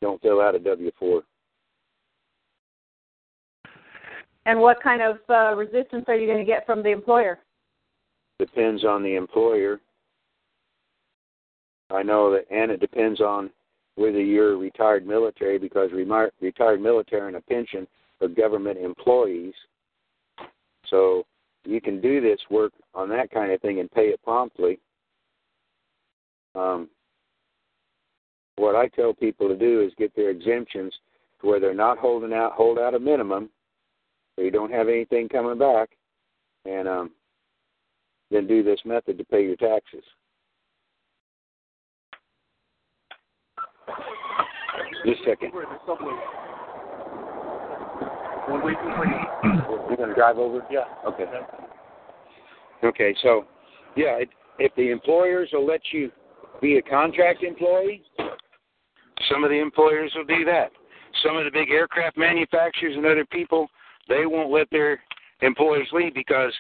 Don't 0.02 0.21
fill 0.21 0.39
out 0.39 0.56
a 0.56 0.60
W 0.60 0.89
four. 0.97 1.23
And 4.45 4.62
what 4.62 4.82
kind 4.82 5.02
of 5.02 5.17
uh, 5.28 5.54
resistance 5.54 6.06
are 6.08 6.15
you 6.15 6.28
going 6.28 6.39
to 6.39 6.45
get 6.50 6.65
from 6.65 6.82
the 6.82 6.91
employer? 6.91 7.39
Depends 8.39 8.86
on 8.86 9.04
the 9.04 9.15
employer. 9.15 9.82
I 11.89 12.04
know 12.04 12.32
that, 12.32 12.45
and 12.52 12.71
it 12.71 12.80
depends 12.80 13.21
on 13.21 13.50
whether 13.95 14.21
you're 14.21 14.58
retired 14.58 15.08
military 15.08 15.58
because 15.58 15.91
remi- 15.91 16.32
retired 16.41 16.82
military 16.82 17.28
and 17.28 17.38
a 17.38 17.41
pension 17.41 17.88
are 18.21 18.28
government 18.28 18.78
employees. 18.78 19.54
So 20.88 21.26
you 21.63 21.82
can 21.82 22.02
do 22.02 22.21
this 22.21 22.39
work 22.50 22.73
on 22.93 23.10
that 23.10 23.32
kind 23.32 23.52
of 23.52 23.62
thing 23.62 23.80
and 23.80 23.91
pay 23.91 24.08
it 24.08 24.21
promptly. 24.23 24.80
Um, 26.56 26.89
what 28.56 28.76
I 28.76 28.88
tell 28.88 29.13
people 29.13 29.47
to 29.47 29.56
do 29.56 29.82
is 29.82 29.93
get 29.97 30.15
their 30.15 30.30
exemptions 30.30 30.93
to 31.41 31.47
where 31.47 31.60
they're 31.60 31.73
not 31.73 31.97
holding 31.97 32.34
out 32.34 32.54
hold 32.54 32.80
out 32.80 32.95
a 32.95 33.00
minimum, 33.00 33.50
so 34.36 34.41
you 34.41 34.52
don't 34.52 34.71
have 34.71 34.88
anything 34.88 35.30
coming 35.30 35.60
back, 35.60 35.89
and 36.65 36.88
um, 36.88 37.12
then 38.32 38.47
do 38.47 38.63
this 38.63 38.80
method 38.86 39.17
to 39.17 39.23
pay 39.26 39.43
your 39.43 39.56
taxes. 39.56 40.04
Just 45.06 45.22
a 45.22 45.26
second. 45.26 45.52
You're 45.54 45.66
going 49.98 50.10
to 50.10 50.16
drive 50.16 50.38
over? 50.38 50.66
Yeah. 50.72 50.86
Okay. 51.06 51.26
Okay, 52.84 53.16
so, 53.24 53.46
yeah, 53.96 54.20
it, 54.20 54.30
if 54.60 54.74
the 54.76 54.92
employers 54.92 55.50
will 55.52 55.66
let 55.66 55.82
you 55.92 56.12
be 56.62 56.78
a 56.78 56.82
contract 56.82 57.44
employee, 57.44 58.04
some 59.30 59.44
of 59.44 59.50
the 59.50 59.60
employers 59.60 60.12
will 60.16 60.26
do 60.26 60.46
that. 60.46 60.72
Some 61.24 61.38
of 61.38 61.46
the 61.46 61.52
big 61.52 61.72
aircraft 61.72 62.18
manufacturers 62.18 62.96
and 62.96 63.06
other 63.06 63.26
people, 63.26 63.68
they 64.08 64.26
won't 64.26 64.52
let 64.52 64.70
their 64.70 65.00
employees 65.42 65.88
leave 65.92 66.14
because, 66.14 66.54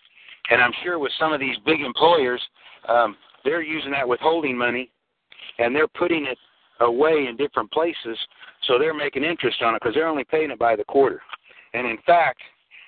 and 0.49 0.61
I'm 0.61 0.71
sure 0.83 0.99
with 0.99 1.11
some 1.19 1.33
of 1.33 1.39
these 1.39 1.57
big 1.65 1.81
employers, 1.81 2.41
um, 2.87 3.15
they're 3.43 3.61
using 3.61 3.91
that 3.91 4.07
withholding 4.07 4.57
money 4.57 4.89
and 5.59 5.75
they're 5.75 5.87
putting 5.87 6.25
it 6.25 6.37
away 6.79 7.27
in 7.29 7.37
different 7.37 7.71
places, 7.71 8.17
so 8.67 8.77
they're 8.77 8.93
making 8.93 9.23
interest 9.23 9.61
on 9.61 9.75
it 9.75 9.81
because 9.81 9.95
they're 9.95 10.07
only 10.07 10.23
paying 10.23 10.51
it 10.51 10.59
by 10.59 10.75
the 10.75 10.83
quarter. 10.83 11.21
And 11.73 11.87
in 11.87 11.97
fact, 12.05 12.39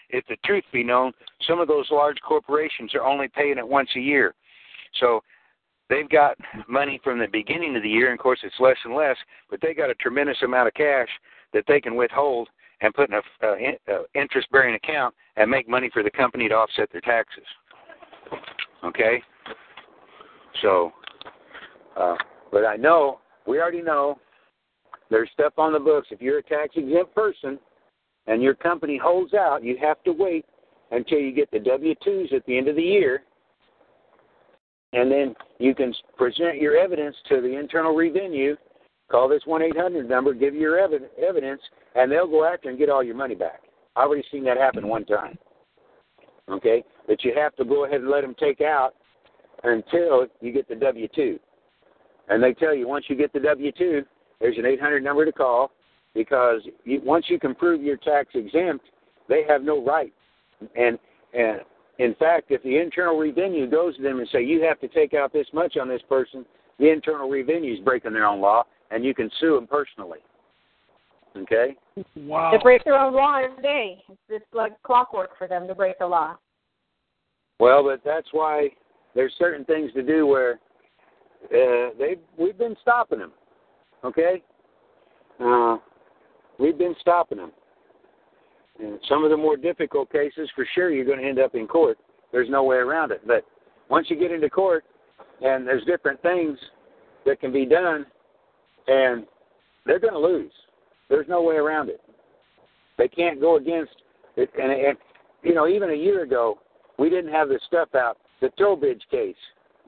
if 0.10 0.25
the 0.28 0.38
truth 0.45 0.63
be 0.71 0.84
known, 0.84 1.12
some 1.47 1.60
of 1.60 1.67
those 1.67 1.88
large 1.91 2.17
corporations 2.28 2.95
are 2.95 3.06
only 3.06 3.28
paying 3.28 3.58
it 3.58 3.67
once 3.67 3.89
a 3.95 3.99
year. 3.99 4.34
So 4.99 5.21
they've 5.89 6.10
got 6.10 6.38
money 6.67 6.99
from 7.04 7.19
the 7.19 7.28
beginning 7.32 7.75
of 7.75 7.84
the 7.84 7.89
year, 7.89 8.10
and 8.10 8.19
of 8.19 8.23
course 8.23 8.39
it's 8.43 8.56
less 8.60 8.78
and 8.86 8.95
less, 8.95 9.17
but 9.49 9.60
they 9.62 9.73
got 9.73 9.89
a 9.89 9.95
tremendous 9.95 10.38
amount 10.43 10.67
of 10.67 10.73
cash 10.73 11.10
that 11.54 11.63
they 11.67 11.80
can 11.80 11.95
withhold 11.95 12.49
and 12.82 12.93
put 12.93 13.10
in 13.10 13.15
a 13.15 13.56
in, 13.56 13.75
interest-bearing 14.15 14.75
account 14.75 15.13
and 15.36 15.49
make 15.49 15.67
money 15.67 15.89
for 15.91 16.04
the 16.04 16.12
company 16.12 16.47
to 16.47 16.56
offset 16.56 16.89
their 16.91 17.02
taxes. 17.02 17.43
Okay. 18.84 19.21
So, 20.62 20.91
uh, 21.97 22.15
but 22.52 22.65
I 22.65 22.75
know 22.75 23.19
we 23.50 23.60
already 23.60 23.82
know 23.82 24.20
there's 25.10 25.30
stuff 25.34 25.54
on 25.58 25.74
the 25.74 25.80
books. 25.80 26.10
If 26.12 26.22
you're 26.22 26.38
a 26.38 26.44
tax 26.44 26.76
exempt 26.76 27.16
person 27.16 27.60
and 28.28 28.44
your 28.44 28.54
company 28.54 29.00
holds 29.02 29.34
out, 29.34 29.64
you 29.64 29.76
have 29.82 30.02
to 30.04 30.12
wait 30.12 30.46
until 30.92 31.18
you 31.18 31.34
get 31.34 31.50
the 31.52 31.60
W 31.60 31.96
2s 32.06 32.34
at 32.34 32.46
the 32.46 32.58
end 32.58 32.68
of 32.68 32.76
the 32.76 32.82
year. 32.82 33.24
And 34.94 35.12
then 35.12 35.36
you 35.58 35.74
can 35.74 35.94
present 36.18 36.62
your 36.62 36.78
evidence 36.78 37.15
to 37.30 37.42
the 37.42 37.60
Internal 37.60 37.96
Revenue. 37.96 38.56
Call 39.12 39.28
this 39.28 39.42
1 39.46 39.63
800 39.63 40.08
number, 40.08 40.34
give 40.34 40.54
your 40.54 40.78
evi- 40.78 41.10
evidence, 41.19 41.62
and 41.96 42.12
they'll 42.12 42.28
go 42.28 42.46
after 42.46 42.69
and 42.69 42.78
get 42.78 42.90
all 42.90 43.04
your 43.04 43.15
money 43.15 43.36
back. 43.36 43.62
I've 43.96 44.08
already 44.08 44.23
seen 44.32 44.44
that 44.46 44.58
happen 44.58 44.88
one 44.88 45.06
time. 45.06 45.38
Okay? 46.50 46.84
But 47.08 47.23
you 47.23 47.34
have 47.36 47.56
to 47.56 47.65
go 47.65 47.86
ahead 47.86 48.02
and 48.02 48.10
let 48.10 48.21
them 48.21 48.36
take 48.40 48.62
out 48.62 48.94
until 49.63 50.28
you 50.42 50.52
get 50.52 50.67
the 50.67 50.76
W 50.76 51.08
2. 51.15 51.40
And 52.30 52.42
they 52.42 52.54
tell 52.54 52.73
you 52.73 52.88
once 52.88 53.06
you 53.10 53.15
get 53.15 53.34
the 53.34 53.40
W 53.40 53.71
2, 53.71 54.04
there's 54.40 54.58
an 54.58 54.65
800 54.65 55.04
number 55.04 55.25
to 55.25 55.32
call 55.32 55.71
because 56.13 56.62
you, 56.86 57.02
once 57.04 57.25
you 57.27 57.40
can 57.40 57.56
prove 57.56 57.82
you're 57.82 57.98
tax 57.98 58.30
exempt, 58.36 58.86
they 59.27 59.44
have 59.48 59.63
no 59.63 59.84
right. 59.84 60.13
And 60.75 60.98
and 61.34 61.62
in 62.00 62.15
fact, 62.15 62.50
if 62.50 62.63
the 62.63 62.77
Internal 62.77 63.19
Revenue 63.19 63.69
goes 63.69 63.96
to 63.98 64.02
them 64.02 64.19
and 64.19 64.27
say 64.32 64.44
you 64.44 64.62
have 64.63 64.80
to 64.80 64.88
take 64.88 65.13
out 65.13 65.34
this 65.34 65.48
much 65.54 65.77
on 65.77 65.88
this 65.88 66.02
person, 66.08 66.46
the 66.80 66.90
Internal 66.90 67.30
Revenue 67.30 67.73
is 67.73 67.80
breaking 67.80 68.13
their 68.13 68.25
own 68.25 68.40
law, 68.40 68.63
and 68.90 69.04
you 69.04 69.13
can 69.13 69.30
sue 69.40 69.56
them 69.56 69.67
personally. 69.67 70.19
Okay. 71.38 71.75
Wow. 72.15 72.52
They 72.52 72.58
break 72.63 72.84
their 72.84 72.98
own 72.98 73.13
law 73.13 73.40
every 73.44 73.62
day. 73.62 74.04
It's 74.10 74.19
just 74.30 74.46
like 74.54 74.82
clockwork 74.84 75.38
for 75.38 75.48
them 75.48 75.67
to 75.67 75.75
break 75.75 76.00
the 76.00 76.08
law. 76.08 76.38
Well, 77.60 77.84
but 77.84 78.02
that's 78.04 78.27
why 78.32 78.69
there's 79.13 79.34
certain 79.38 79.65
things 79.65 79.92
to 79.94 80.02
do 80.02 80.25
where 80.25 80.60
uh, 81.46 81.90
they 81.98 82.15
we've 82.37 82.58
been 82.58 82.75
stopping 82.81 83.19
them. 83.19 83.31
Okay, 84.04 84.42
uh, 85.40 85.77
we've 86.60 86.77
been 86.77 86.96
stopping 87.02 87.37
them. 87.37 87.52
And 88.79 89.00
some 89.10 89.25
of 89.25 89.29
the 89.29 89.37
more 89.37 89.58
difficult 89.58 90.12
cases, 90.12 90.50
for 90.56 90.65
sure, 90.73 90.90
you're 90.90 91.06
going 91.06 91.19
to 91.19 91.27
end 91.27 91.40
up 91.40 91.54
in 91.54 91.67
court. 91.67 91.98
There's 92.31 92.50
no 92.50 92.63
way 92.63 92.77
around 92.77 93.12
it. 93.12 93.21
But 93.27 93.44
once 93.90 94.08
you 94.10 94.17
get 94.17 94.31
into 94.31 94.50
court, 94.50 94.85
and 95.42 95.67
there's 95.67 95.83
different 95.85 96.21
things 96.21 96.58
that 97.25 97.42
can 97.42 97.52
be 97.52 97.65
done, 97.65 98.06
and 98.87 99.25
they're 99.85 100.00
going 100.00 100.13
to 100.13 100.19
lose. 100.19 100.52
There's 101.10 101.27
no 101.27 101.42
way 101.42 101.56
around 101.56 101.90
it. 101.90 102.02
They 102.98 103.08
can't 103.08 103.42
go 103.42 103.58
against 103.58 103.96
it. 104.37 104.50
And, 104.58 104.71
and 104.71 104.98
you 105.44 105.54
know, 105.54 105.67
even 105.67 105.90
a 105.90 105.96
year 105.96 106.23
ago, 106.23 106.60
we 106.98 107.10
didn't 107.10 107.31
have 107.31 107.50
this 107.50 107.62
stuff 107.67 107.90
out. 107.96 108.17
The 108.42 108.50
Trowbridge 108.58 109.02
case, 109.12 109.35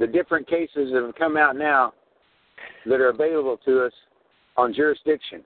the 0.01 0.07
different 0.07 0.47
cases 0.47 0.89
that 0.91 1.03
have 1.05 1.15
come 1.15 1.37
out 1.37 1.55
now 1.55 1.93
that 2.87 2.99
are 2.99 3.09
available 3.09 3.57
to 3.63 3.85
us 3.85 3.93
on 4.57 4.73
jurisdiction. 4.73 5.43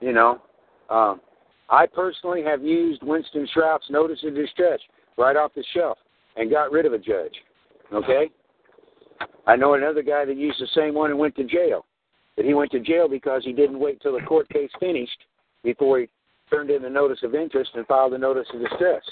You 0.00 0.12
know, 0.12 0.40
um, 0.88 1.20
I 1.68 1.86
personally 1.86 2.44
have 2.44 2.62
used 2.62 3.02
Winston 3.02 3.46
Shrout's 3.52 3.90
notice 3.90 4.20
of 4.24 4.36
distress 4.36 4.78
right 5.18 5.36
off 5.36 5.52
the 5.56 5.64
shelf 5.74 5.98
and 6.36 6.48
got 6.48 6.70
rid 6.70 6.86
of 6.86 6.92
a 6.92 6.98
judge. 6.98 7.34
Okay? 7.92 8.30
I 9.48 9.56
know 9.56 9.74
another 9.74 10.02
guy 10.02 10.24
that 10.24 10.36
used 10.36 10.60
the 10.60 10.68
same 10.76 10.94
one 10.94 11.10
and 11.10 11.18
went 11.18 11.34
to 11.34 11.44
jail. 11.44 11.84
But 12.36 12.44
he 12.44 12.54
went 12.54 12.70
to 12.70 12.80
jail 12.80 13.08
because 13.08 13.42
he 13.44 13.52
didn't 13.52 13.80
wait 13.80 14.00
till 14.00 14.16
the 14.16 14.24
court 14.24 14.48
case 14.50 14.70
finished 14.78 15.24
before 15.64 15.98
he 15.98 16.08
turned 16.48 16.70
in 16.70 16.82
the 16.82 16.88
notice 16.88 17.18
of 17.24 17.34
interest 17.34 17.72
and 17.74 17.84
filed 17.88 18.12
the 18.12 18.18
notice 18.18 18.46
of 18.54 18.60
distress. 18.60 19.02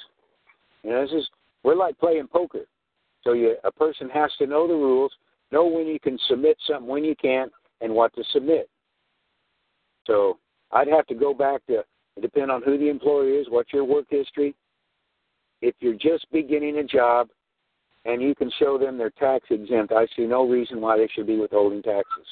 You 0.85 0.91
know, 0.91 1.03
this 1.03 1.11
is 1.11 1.29
we're 1.65 1.75
like 1.75 1.99
playing 1.99 2.29
poker. 2.29 2.67
So 3.27 3.33
you, 3.33 3.57
a 3.65 3.73
person 3.73 4.09
has 4.11 4.31
to 4.39 4.47
know 4.47 4.69
the 4.69 4.75
rules, 4.75 5.11
know 5.51 5.67
when 5.67 5.89
you 5.89 5.99
can 5.99 6.17
submit 6.29 6.57
something, 6.67 6.87
when 6.87 7.05
you 7.05 7.17
can't, 7.17 7.51
and 7.81 7.93
what 7.93 8.15
to 8.15 8.23
submit. 8.33 8.71
So 10.07 10.39
I'd 10.71 10.87
have 10.87 11.07
to 11.09 11.15
go 11.15 11.35
back 11.35 11.67
to 11.67 11.83
depend 12.23 12.53
on 12.53 12.63
who 12.63 12.79
the 12.79 12.89
employer 12.89 13.39
is, 13.39 13.47
what's 13.51 13.73
your 13.73 13.85
work 13.85 14.07
history. 14.09 14.55
If 15.61 15.75
you're 15.81 15.95
just 15.95 16.31
beginning 16.33 16.79
a 16.79 16.85
job 16.85 17.29
and 18.05 18.23
you 18.23 18.35
can 18.35 18.51
show 18.61 18.79
them 18.79 18.97
they're 18.97 19.11
tax 19.11 19.47
exempt, 19.51 19.93
I 19.93 20.07
see 20.17 20.25
no 20.25 20.49
reason 20.49 20.81
why 20.81 20.97
they 20.97 21.09
should 21.13 21.27
be 21.27 21.37
withholding 21.37 21.83
taxes. 21.83 22.27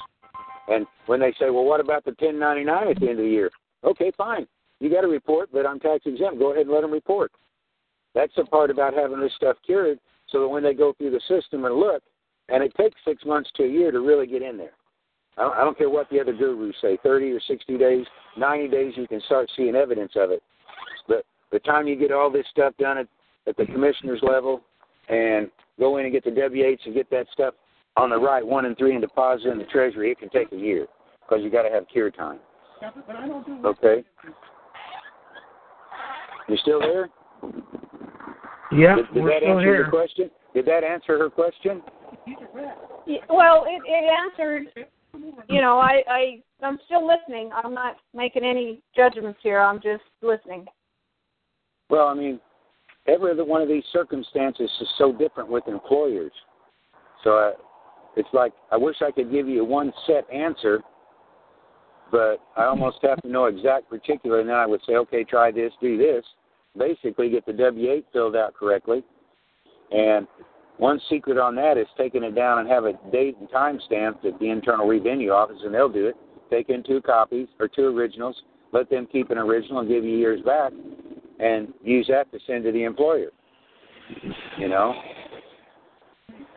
And 0.69 0.87
when 1.07 1.19
they 1.19 1.33
say, 1.37 1.49
well, 1.49 1.65
what 1.65 1.81
about 1.81 2.05
the 2.05 2.11
1099 2.11 2.87
at 2.87 2.99
the 2.99 3.09
end 3.09 3.19
of 3.19 3.25
the 3.25 3.29
year? 3.29 3.51
Okay, 3.83 4.13
fine. 4.17 4.47
You 4.79 4.89
got 4.89 5.01
to 5.01 5.07
report, 5.07 5.49
but 5.51 5.65
I'm 5.65 5.79
tax 5.79 6.05
exempt. 6.05 6.39
Go 6.39 6.53
ahead 6.53 6.67
and 6.67 6.73
let 6.73 6.81
them 6.81 6.91
report. 6.91 7.33
That's 8.13 8.33
the 8.37 8.45
part 8.45 8.69
about 8.69 8.93
having 8.93 9.19
this 9.19 9.33
stuff 9.35 9.57
cured 9.65 9.99
so 10.35 10.41
that 10.41 10.49
when 10.49 10.63
they 10.63 10.73
go 10.73 10.91
through 10.97 11.11
the 11.11 11.21
system 11.29 11.63
and 11.63 11.75
look, 11.75 12.03
and 12.49 12.61
it 12.61 12.73
takes 12.75 12.99
six 13.05 13.23
months 13.23 13.49
to 13.55 13.63
a 13.63 13.67
year 13.67 13.89
to 13.89 14.01
really 14.01 14.27
get 14.27 14.41
in 14.41 14.57
there. 14.57 14.73
I 15.37 15.43
don't, 15.43 15.53
I 15.55 15.61
don't 15.61 15.77
care 15.77 15.89
what 15.89 16.09
the 16.09 16.19
other 16.19 16.33
gurus 16.33 16.75
say, 16.81 16.97
30 17.03 17.31
or 17.31 17.39
60 17.39 17.77
days, 17.77 18.05
90 18.37 18.67
days, 18.67 18.93
you 18.97 19.07
can 19.07 19.21
start 19.27 19.49
seeing 19.55 19.75
evidence 19.75 20.11
of 20.17 20.31
it. 20.31 20.43
But 21.07 21.25
the 21.53 21.59
time 21.59 21.87
you 21.87 21.95
get 21.95 22.11
all 22.11 22.29
this 22.29 22.45
stuff 22.51 22.73
done 22.77 22.97
at, 22.97 23.07
at 23.47 23.55
the 23.55 23.65
commissioner's 23.65 24.19
level 24.23 24.59
and 25.07 25.49
go 25.79 25.97
in 25.97 26.03
and 26.03 26.13
get 26.13 26.25
the 26.25 26.31
W-8s 26.31 26.79
and 26.85 26.93
get 26.93 27.09
that 27.11 27.27
stuff 27.31 27.53
on 27.95 28.09
the 28.09 28.17
right, 28.17 28.45
one 28.45 28.65
and 28.65 28.77
three, 28.77 28.91
and 28.91 29.01
deposit 29.01 29.47
in 29.47 29.57
the 29.57 29.63
treasury, 29.65 30.11
it 30.11 30.19
can 30.19 30.29
take 30.29 30.51
a 30.51 30.57
year 30.57 30.85
because 31.21 31.41
you 31.45 31.49
got 31.49 31.63
to 31.63 31.69
have 31.69 31.87
cure 31.87 32.11
time. 32.11 32.39
Okay. 33.63 34.03
You 36.49 36.57
still 36.57 36.81
there? 36.81 37.09
Yeah, 38.71 38.95
Did, 38.95 39.13
did 39.13 39.23
we're 39.23 39.29
that 39.29 39.41
still 39.41 39.57
answer 39.57 39.61
here. 39.61 39.75
your 39.75 39.89
question? 39.89 40.31
Did 40.53 40.65
that 40.65 40.83
answer 40.83 41.17
her 41.17 41.29
question? 41.29 41.81
Well, 43.29 43.65
it, 43.67 43.81
it 43.85 44.09
answered. 44.09 44.87
You 45.47 45.61
know, 45.61 45.79
I, 45.79 46.03
I 46.09 46.43
I'm 46.61 46.79
still 46.85 47.05
listening. 47.07 47.51
I'm 47.53 47.73
not 47.73 47.97
making 48.13 48.43
any 48.43 48.81
judgments 48.95 49.39
here. 49.43 49.59
I'm 49.59 49.81
just 49.81 50.03
listening. 50.21 50.65
Well, 51.89 52.07
I 52.07 52.13
mean, 52.13 52.39
every 53.07 53.41
one 53.41 53.61
of 53.61 53.67
these 53.67 53.83
circumstances 53.93 54.69
is 54.81 54.87
so 54.97 55.13
different 55.13 55.49
with 55.49 55.67
employers. 55.67 56.31
So 57.23 57.31
I, 57.31 57.53
it's 58.17 58.29
like 58.33 58.53
I 58.71 58.77
wish 58.77 58.97
I 59.01 59.11
could 59.11 59.31
give 59.31 59.47
you 59.47 59.63
one 59.63 59.93
set 60.07 60.29
answer, 60.33 60.81
but 62.11 62.37
I 62.57 62.65
almost 62.65 62.97
have 63.03 63.21
to 63.21 63.29
know 63.29 63.45
exact 63.45 63.89
particular, 63.89 64.39
and 64.39 64.49
then 64.49 64.55
I 64.55 64.65
would 64.65 64.81
say, 64.87 64.95
okay, 64.95 65.23
try 65.23 65.51
this, 65.51 65.71
do 65.81 65.97
this. 65.97 66.23
Basically, 66.77 67.29
get 67.29 67.45
the 67.45 67.53
W-8 67.53 68.03
filled 68.11 68.35
out 68.35 68.53
correctly. 68.53 69.03
And 69.91 70.27
one 70.77 70.99
secret 71.09 71.37
on 71.37 71.55
that 71.55 71.77
is 71.77 71.87
taking 71.97 72.23
it 72.23 72.35
down 72.35 72.59
and 72.59 72.67
have 72.67 72.85
a 72.85 72.93
date 73.11 73.37
and 73.39 73.49
time 73.49 73.79
stamped 73.85 74.25
at 74.25 74.37
the 74.39 74.49
Internal 74.49 74.87
Revenue 74.87 75.31
Office, 75.31 75.57
and 75.63 75.73
they'll 75.73 75.89
do 75.89 76.07
it. 76.07 76.15
Take 76.49 76.69
in 76.69 76.83
two 76.83 77.01
copies 77.01 77.47
or 77.59 77.67
two 77.67 77.87
originals, 77.97 78.35
let 78.71 78.89
them 78.89 79.07
keep 79.11 79.31
an 79.31 79.37
original 79.37 79.79
and 79.79 79.89
give 79.89 80.03
you 80.03 80.17
yours 80.17 80.41
back, 80.45 80.73
and 81.39 81.73
use 81.83 82.07
that 82.09 82.31
to 82.31 82.39
send 82.45 82.65
to 82.65 82.71
the 82.71 82.83
employer. 82.83 83.29
You 84.57 84.69
know? 84.69 84.93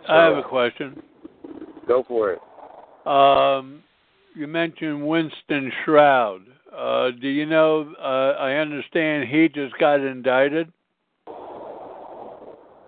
I 0.09 0.25
have 0.25 0.37
a 0.37 0.43
question. 0.43 1.03
Go 1.87 2.05
for 2.07 2.33
it. 2.33 2.41
Um, 3.07 3.83
you 4.35 4.47
mentioned 4.47 5.07
Winston 5.07 5.73
Shrout. 5.87 6.41
Uh, 6.77 7.11
do 7.21 7.29
you 7.29 7.47
know? 7.47 7.95
Uh, 7.99 8.39
I 8.39 8.55
understand 8.55 9.29
he 9.29 9.49
just 9.49 9.77
got 9.79 10.01
indicted. 10.01 10.73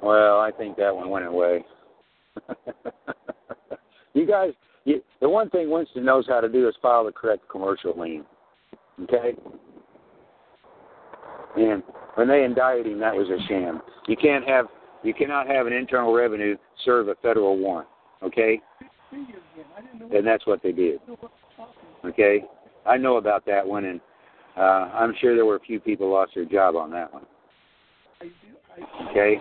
Well, 0.03 0.41
I 0.41 0.51
think 0.57 0.77
that 0.77 0.95
one 0.95 1.11
went 1.11 1.27
away. 1.27 1.65
you 4.15 4.27
guys, 4.27 4.51
you, 4.85 5.03
the 5.21 5.29
one 5.29 5.51
thing 5.51 5.71
Winston 5.71 6.05
knows 6.05 6.27
how 6.29 6.41
to 6.41 6.49
do 6.49 6.69
is 6.69 6.75
file 6.81 7.05
the 7.05 7.13
correct 7.13 7.43
commercial 7.51 7.99
lien. 7.99 8.25
Okay? 9.03 9.35
And 11.57 11.83
when 12.15 12.29
they 12.29 12.45
indicted 12.45 12.87
him, 12.87 13.01
that 13.01 13.15
was 13.15 13.29
a 13.29 13.39
sham. 13.49 13.81
You 14.09 14.17
can't 14.17 14.47
have, 14.49 14.67
you 15.03 15.13
cannot 15.13 15.47
have 15.49 15.67
an 15.67 15.73
internal 15.73 16.13
revenue 16.13 16.57
serve 16.85 17.09
a 17.09 17.15
federal 17.17 17.59
warrant. 17.59 17.89
Okay? 18.23 18.61
And 19.13 20.27
that's 20.27 20.47
what 20.47 20.63
they 20.63 20.73
did. 20.73 21.01
Okay? 22.05 22.45
I 22.87 22.97
know 22.97 23.17
about 23.17 23.45
that 23.47 23.67
one, 23.67 23.85
and 23.85 24.01
uh, 24.57 24.61
I'm 24.61 25.15
sure 25.21 25.35
there 25.35 25.47
were 25.47 25.57
a 25.57 25.61
few 25.61 25.81
people 25.81 26.11
lost 26.11 26.33
their 26.35 26.45
job 26.45 26.77
on 26.77 26.91
that 26.93 27.13
one. 27.13 27.25
Okay. 29.11 29.37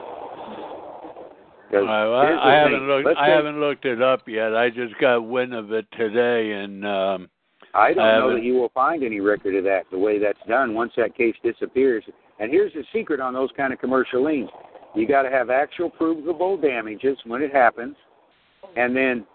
Uh, 1.71 1.77
I, 1.77 2.51
I 2.51 2.55
haven't 2.55 2.79
thing. 2.79 2.87
looked. 2.87 3.05
Let's 3.05 3.19
I 3.19 3.27
say- 3.27 3.31
haven't 3.31 3.59
looked 3.59 3.85
it 3.85 4.01
up 4.01 4.27
yet. 4.27 4.55
I 4.55 4.69
just 4.69 4.97
got 4.99 5.19
wind 5.19 5.53
of 5.53 5.71
it 5.71 5.85
today, 5.95 6.53
and 6.53 6.85
um, 6.85 7.29
I 7.73 7.93
don't 7.93 8.03
I 8.03 8.19
know 8.19 8.33
that 8.33 8.43
you 8.43 8.55
will 8.55 8.69
find 8.69 9.03
any 9.03 9.19
record 9.19 9.55
of 9.55 9.63
that 9.65 9.83
the 9.91 9.97
way 9.99 10.17
that's 10.17 10.39
done 10.47 10.73
once 10.73 10.91
that 10.97 11.15
case 11.15 11.35
disappears. 11.43 12.03
And 12.39 12.51
here's 12.51 12.73
the 12.73 12.83
secret 12.91 13.19
on 13.19 13.33
those 13.33 13.49
kind 13.55 13.71
of 13.71 13.79
commercial 13.79 14.23
liens: 14.25 14.49
you 14.95 15.07
got 15.07 15.23
to 15.23 15.29
have 15.29 15.49
actual 15.51 15.89
provable 15.91 16.57
damages 16.57 17.17
when 17.25 17.41
it 17.43 17.53
happens, 17.53 17.95
and 18.75 18.95
then 18.95 19.25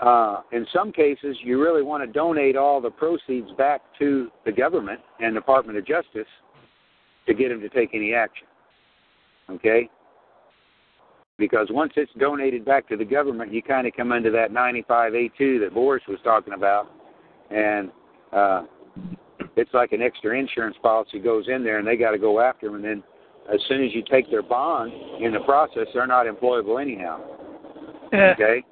uh, 0.00 0.42
in 0.52 0.66
some 0.72 0.92
cases 0.92 1.36
you 1.42 1.60
really 1.60 1.82
want 1.82 2.04
to 2.04 2.12
donate 2.12 2.56
all 2.56 2.80
the 2.80 2.90
proceeds 2.90 3.50
back 3.56 3.80
to 3.98 4.30
the 4.44 4.52
government 4.52 5.00
and 5.20 5.34
Department 5.34 5.78
of 5.78 5.86
Justice 5.86 6.26
to 7.26 7.34
get 7.34 7.48
them 7.48 7.60
to 7.60 7.68
take 7.68 7.90
any 7.94 8.14
action. 8.14 8.46
Okay. 9.50 9.88
Because 11.38 11.68
once 11.70 11.92
it's 11.96 12.12
donated 12.18 12.64
back 12.64 12.88
to 12.88 12.96
the 12.96 13.04
government, 13.04 13.52
you 13.52 13.62
kind 13.62 13.86
of 13.86 13.92
come 13.96 14.12
into 14.12 14.30
that 14.30 14.52
95A2 14.52 15.60
that 15.60 15.70
Boris 15.74 16.02
was 16.06 16.18
talking 16.22 16.52
about, 16.52 16.90
and 17.50 17.90
uh, 18.32 18.62
it's 19.56 19.74
like 19.74 19.92
an 19.92 20.00
extra 20.00 20.38
insurance 20.38 20.76
policy 20.80 21.18
goes 21.18 21.46
in 21.48 21.64
there, 21.64 21.78
and 21.78 21.88
they 21.88 21.96
got 21.96 22.12
to 22.12 22.18
go 22.18 22.40
after 22.40 22.66
them. 22.66 22.76
And 22.76 22.84
then, 22.84 23.02
as 23.52 23.60
soon 23.68 23.84
as 23.84 23.92
you 23.92 24.02
take 24.08 24.30
their 24.30 24.42
bond 24.42 24.92
in 25.20 25.32
the 25.32 25.40
process, 25.40 25.86
they're 25.92 26.06
not 26.06 26.26
employable 26.26 26.80
anyhow. 26.80 27.20
Okay. 28.14 28.64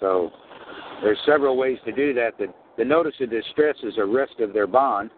So 0.00 0.30
there's 1.02 1.18
several 1.26 1.56
ways 1.56 1.78
to 1.84 1.92
do 1.92 2.12
that. 2.14 2.38
The, 2.38 2.46
the 2.76 2.84
notice 2.84 3.14
of 3.20 3.30
distress 3.30 3.76
is 3.82 3.94
a 3.98 4.04
rest 4.04 4.40
of 4.40 4.52
their 4.52 4.66
bond, 4.66 5.10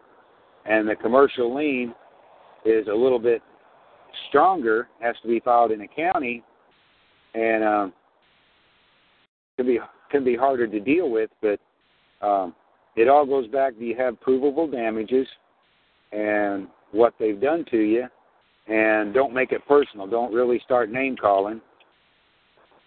and 0.66 0.89
the 0.89 0.97
commercial 0.97 1.55
lien 1.55 1.95
is 2.64 2.87
a 2.89 2.95
little 2.95 3.18
bit 3.18 3.43
stronger. 4.28 4.89
Has 5.01 5.16
to 5.22 5.28
be 5.28 5.41
filed 5.41 5.70
in 5.70 5.80
a 5.83 5.89
county, 5.89 6.43
and 7.35 7.64
um, 7.64 7.93
can 9.57 9.66
be 9.66 9.78
can 10.11 10.24
be 10.24 10.37
harder 10.37 10.66
to 10.66 10.80
deal 10.80 11.11
with. 11.11 11.30
But 11.41 11.61
um, 12.26 12.55
it 12.97 13.09
all 13.09 13.24
goes 13.24 13.47
back. 13.49 13.78
Do 13.78 13.85
you 13.85 13.97
have 13.97 14.20
provable 14.20 14.70
damages, 14.70 15.26
and 16.12 16.68
what 16.93 17.14
they've 17.18 17.41
done 17.41 17.64
to 17.70 17.78
you, 17.78 18.07
and 18.68 19.14
don't 19.14 19.33
make 19.33 19.53
it 19.53 19.66
personal. 19.66 20.07
Don't 20.07 20.33
really 20.33 20.61
start 20.64 20.91
name 20.91 21.16
calling 21.16 21.61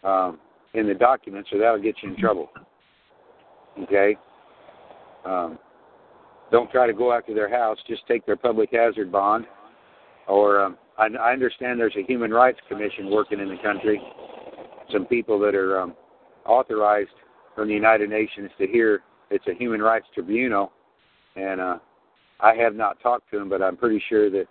um, 0.05 0.39
in 0.77 0.87
the 0.87 0.93
documents, 0.93 1.49
or 1.51 1.59
that'll 1.59 1.81
get 1.81 1.95
you 2.01 2.09
in 2.09 2.17
trouble. 2.17 2.49
Okay. 3.83 4.15
Um, 5.25 5.59
don't 6.51 6.69
try 6.71 6.87
to 6.87 6.93
go 6.93 7.11
after 7.11 7.33
their 7.33 7.49
house. 7.49 7.77
Just 7.87 8.07
take 8.07 8.25
their 8.25 8.35
public 8.35 8.69
hazard 8.71 9.11
bond, 9.11 9.45
or 10.27 10.61
um, 10.61 10.77
I, 10.97 11.07
I 11.19 11.33
understand 11.33 11.79
there's 11.79 11.95
a 11.97 12.03
human 12.05 12.31
rights 12.31 12.59
commission 12.69 13.09
working 13.09 13.39
in 13.39 13.49
the 13.49 13.57
country, 13.63 13.99
some 14.91 15.05
people 15.05 15.39
that 15.39 15.55
are 15.55 15.81
um, 15.81 15.95
authorized 16.45 17.09
from 17.55 17.67
the 17.67 17.73
United 17.73 18.09
Nations 18.09 18.51
to 18.59 18.67
hear. 18.67 19.01
It's 19.31 19.45
a 19.47 19.55
human 19.55 19.81
rights 19.81 20.05
tribunal, 20.13 20.71
and 21.35 21.59
uh, 21.59 21.77
I 22.39 22.53
have 22.55 22.75
not 22.75 22.99
talked 23.01 23.31
to 23.31 23.39
them, 23.39 23.49
but 23.49 23.61
I'm 23.61 23.75
pretty 23.75 24.01
sure 24.07 24.29
that 24.29 24.45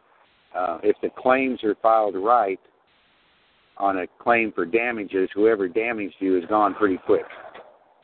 uh, 0.54 0.78
if 0.82 0.96
the 1.00 1.10
claims 1.16 1.62
are 1.62 1.76
filed 1.80 2.16
right 2.16 2.60
on 3.76 3.98
a 3.98 4.06
claim 4.20 4.52
for 4.52 4.64
damages, 4.64 5.28
whoever 5.34 5.68
damaged 5.68 6.14
you 6.20 6.38
is 6.38 6.44
gone 6.48 6.74
pretty 6.74 6.98
quick. 6.98 7.24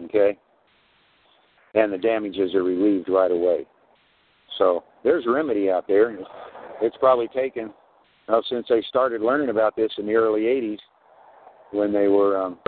Okay? 0.03 0.37
And 1.75 1.93
the 1.93 1.99
damages 1.99 2.55
are 2.55 2.63
relieved 2.63 3.09
right 3.09 3.31
away. 3.31 3.67
So 4.59 4.85
there's 5.05 5.25
remedy 5.27 5.71
out 5.71 5.87
there. 5.87 6.19
It's 6.83 6.97
probably 6.99 7.29
taken 7.29 7.73
well, 8.31 8.45
since 8.49 8.67
they 8.69 8.81
started 8.89 9.23
learning 9.23 9.49
about 9.49 9.75
this 9.75 9.91
in 9.99 10.07
the 10.07 10.15
early 10.15 10.43
80s 10.43 10.79
when 11.73 11.93
they 11.93 12.07
were 12.07 12.41
um, 12.41 12.59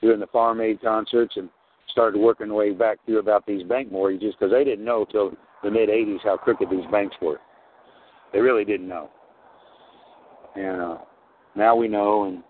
doing 0.00 0.18
the 0.18 0.26
farm 0.28 0.62
aid 0.62 0.80
concerts 0.80 1.34
and 1.36 1.50
started 1.90 2.18
working 2.18 2.54
way 2.54 2.72
back 2.72 2.98
through 3.04 3.18
about 3.18 3.44
these 3.44 3.62
bank 3.64 3.92
mortgages 3.92 4.34
because 4.38 4.50
they 4.50 4.64
didn't 4.64 4.84
know 4.84 5.04
till 5.04 5.32
the 5.62 5.70
mid 5.70 5.90
80s 5.90 6.20
how 6.24 6.38
crooked 6.38 6.70
these 6.70 6.86
banks 6.90 7.16
were. 7.20 7.38
They 8.32 8.40
really 8.40 8.64
didn't 8.64 8.88
know. 8.88 9.10
And 10.56 10.80
uh, 10.80 10.98
now 11.54 11.76
we 11.76 11.86
know, 11.86 12.24
and 12.24 12.42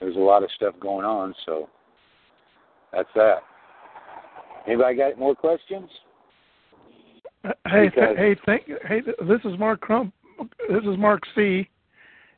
there's 0.00 0.16
a 0.16 0.20
lot 0.20 0.42
of 0.42 0.50
stuff 0.56 0.74
going 0.80 1.04
on, 1.04 1.34
so 1.46 1.68
that's 2.92 3.08
that. 3.14 3.38
Anybody 4.66 4.96
got 4.96 5.18
more 5.18 5.34
questions? 5.34 5.88
Hey, 7.68 7.88
Because- 7.88 8.16
hey, 8.16 8.34
thank, 8.46 8.66
hey, 8.86 9.00
this 9.00 9.40
is 9.44 9.58
Mark 9.58 9.80
Crump. 9.80 10.12
This 10.68 10.82
is 10.84 10.96
Mark 10.98 11.22
C. 11.34 11.68